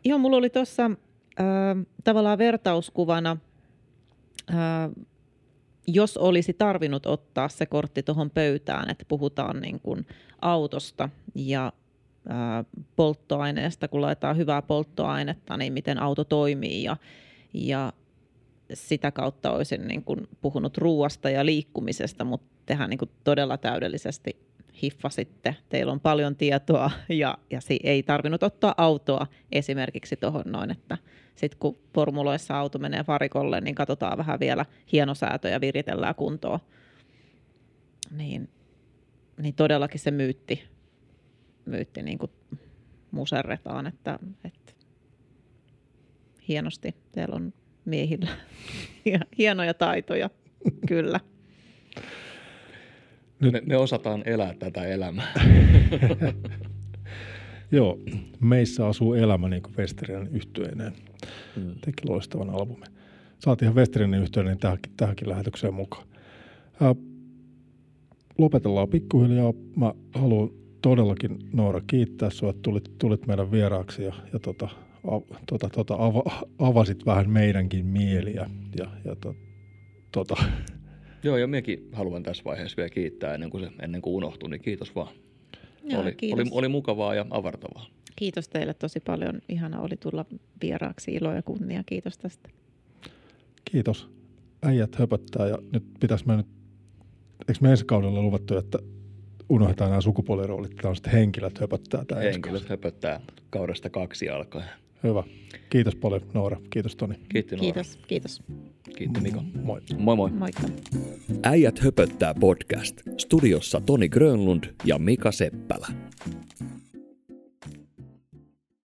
Joo, 0.04 0.18
mulla 0.18 0.36
oli 0.36 0.50
tuossa 0.50 0.86
uh, 0.86 1.86
tavallaan 2.04 2.38
vertauskuvana 2.38 3.36
uh, 4.50 5.06
jos 5.86 6.16
olisi 6.16 6.52
tarvinnut 6.52 7.06
ottaa 7.06 7.48
se 7.48 7.66
kortti 7.66 8.02
tuohon 8.02 8.30
pöytään, 8.30 8.90
että 8.90 9.04
puhutaan 9.08 9.60
niin 9.60 9.80
kuin 9.80 10.06
autosta 10.42 11.08
ja 11.34 11.72
ää, 12.28 12.64
polttoaineesta, 12.96 13.88
kun 13.88 14.00
laitetaan 14.00 14.36
hyvää 14.36 14.62
polttoainetta, 14.62 15.56
niin 15.56 15.72
miten 15.72 16.02
auto 16.02 16.24
toimii 16.24 16.82
ja, 16.82 16.96
ja 17.54 17.92
sitä 18.74 19.10
kautta 19.10 19.52
olisin 19.52 19.88
niin 19.88 20.04
kuin 20.04 20.28
puhunut 20.40 20.78
ruuasta 20.78 21.30
ja 21.30 21.46
liikkumisesta, 21.46 22.24
mutta 22.24 22.46
tehän 22.66 22.90
niin 22.90 22.98
kuin 22.98 23.10
todella 23.24 23.58
täydellisesti 23.58 24.36
hiffasitte. 24.82 25.56
Teillä 25.68 25.92
on 25.92 26.00
paljon 26.00 26.36
tietoa 26.36 26.90
ja, 27.08 27.38
ja 27.50 27.60
ei 27.84 28.02
tarvinnut 28.02 28.42
ottaa 28.42 28.74
autoa 28.76 29.26
esimerkiksi 29.52 30.16
tuohon 30.16 30.44
noin, 30.46 30.70
että 30.70 30.98
sitten 31.34 31.58
kun 31.58 31.78
formuloissa 31.94 32.58
auto 32.58 32.78
menee 32.78 33.04
varikolle, 33.08 33.60
niin 33.60 33.74
katsotaan 33.74 34.18
vähän 34.18 34.40
vielä 34.40 34.66
hienosäätöjä, 34.92 35.60
viritellään 35.60 36.14
kuntoon. 36.14 36.60
Niin, 38.10 38.48
niin 39.42 39.54
todellakin 39.54 40.00
se 40.00 40.10
myytti, 40.10 40.64
myytti 41.64 42.02
niin 42.02 42.18
kuin 42.18 42.30
muserretaan, 43.10 43.86
että, 43.86 44.18
että 44.44 44.72
hienosti 46.48 46.94
teillä 47.12 47.34
on 47.34 47.52
miehillä 47.84 48.30
hienoja 49.38 49.74
taitoja, 49.74 50.30
kyllä. 50.88 51.20
Nyt. 53.40 53.52
Me, 53.52 53.62
me 53.66 53.76
osataan 53.76 54.22
elää 54.26 54.54
tätä 54.54 54.84
elämää. 54.86 55.32
Joo, 57.72 57.98
meissä 58.40 58.86
asuu 58.86 59.14
elämä 59.14 59.48
niin 59.48 59.62
kuin 59.62 59.76
Westerinen 59.76 60.28
yhtyeineen. 60.32 60.92
Mm. 61.56 61.74
Teki 61.84 62.08
loistavan 62.08 62.50
albumin. 62.50 62.88
Saatiin 63.38 63.66
ihan 63.66 63.76
Westerinen 63.76 64.22
yhtyeineen 64.22 64.58
tähänkin, 64.58 64.92
tähänkin 64.96 65.28
lähetykseen 65.28 65.74
mukaan. 65.74 66.06
Ää, 66.80 66.94
lopetellaan 68.38 68.88
pikkuhiljaa. 68.88 69.52
Mä 69.76 69.92
haluan 70.14 70.50
todellakin 70.82 71.38
Noora 71.52 71.80
kiittää 71.86 72.30
sinua, 72.30 72.50
että 72.50 72.62
tulit, 72.62 72.98
tulit 72.98 73.26
meidän 73.26 73.50
vieraaksi 73.50 74.02
ja, 74.04 74.14
ja 74.32 74.38
tota, 74.38 74.68
a, 75.06 75.20
tota, 75.46 75.68
tota, 75.68 75.94
ava, 75.98 76.46
avasit 76.58 77.06
vähän 77.06 77.30
meidänkin 77.30 77.86
mieliä. 77.86 78.50
Ja, 78.78 78.86
ja 79.04 79.16
to, 79.16 79.34
tota. 80.12 80.36
Joo, 81.24 81.36
ja 81.36 81.46
minäkin 81.46 81.88
haluan 81.92 82.22
tässä 82.22 82.44
vaiheessa 82.44 82.76
vielä 82.76 82.90
kiittää 82.90 83.34
ennen 83.34 83.50
kuin, 83.50 83.64
se, 83.64 83.70
ennen 83.82 84.02
kuin 84.02 84.14
unohtui, 84.14 84.50
niin 84.50 84.60
kiitos 84.60 84.94
vaan. 84.94 85.14
Joo, 85.84 86.00
oli, 86.00 86.16
oli, 86.32 86.44
oli 86.50 86.68
mukavaa 86.68 87.14
ja 87.14 87.26
avartavaa. 87.30 87.86
Kiitos 88.16 88.48
teille 88.48 88.74
tosi 88.74 89.00
paljon. 89.00 89.40
Ihana 89.48 89.80
oli 89.80 89.96
tulla 89.96 90.24
vieraaksi. 90.62 91.14
Ilo 91.14 91.32
ja 91.32 91.42
kunnia. 91.42 91.82
Kiitos 91.86 92.18
tästä. 92.18 92.48
Kiitos. 93.64 94.08
äijät 94.62 94.96
höpöttää 94.96 95.48
ja 95.48 95.58
nyt 95.72 95.84
pitäisi 96.00 96.26
me 96.26 96.36
nyt, 96.36 96.46
eikö 97.48 97.58
me 97.60 97.70
ensi 97.70 97.84
kaudella 97.84 98.22
luvattu, 98.22 98.56
että 98.56 98.78
unohdetaan 99.48 99.90
nämä 99.90 100.00
sukupuoliroolit, 100.00 100.70
että 100.70 100.88
on 100.88 100.96
sitten 100.96 101.12
henkilöt 101.12 101.60
höpöttää 101.60 102.04
tämä 102.04 102.20
Henkilöt 102.20 102.68
höpöttää 102.68 103.20
kaudesta 103.50 103.90
kaksi 103.90 104.28
alkaen. 104.28 104.68
Hyvä. 105.04 105.22
Kiitos 105.70 105.94
paljon 105.96 106.22
Noora. 106.34 106.56
Kiitos 106.70 106.96
Toni. 106.96 107.14
Kiitti 107.28 107.56
Noora. 107.56 107.72
Kiitos, 107.72 107.98
kiitos. 108.06 108.42
Kiitti 108.96 109.20
Mika. 109.20 109.42
Moi. 109.62 109.80
Moi 109.98 110.16
moi. 110.16 110.30
Moikka. 110.30 110.62
Äijät 111.42 111.78
höpöttää 111.78 112.34
podcast. 112.40 113.00
Studiossa 113.18 113.80
Toni 113.80 114.08
Grönlund 114.08 114.64
ja 114.84 114.98
Mika 114.98 115.32
Seppälä. 115.32 115.86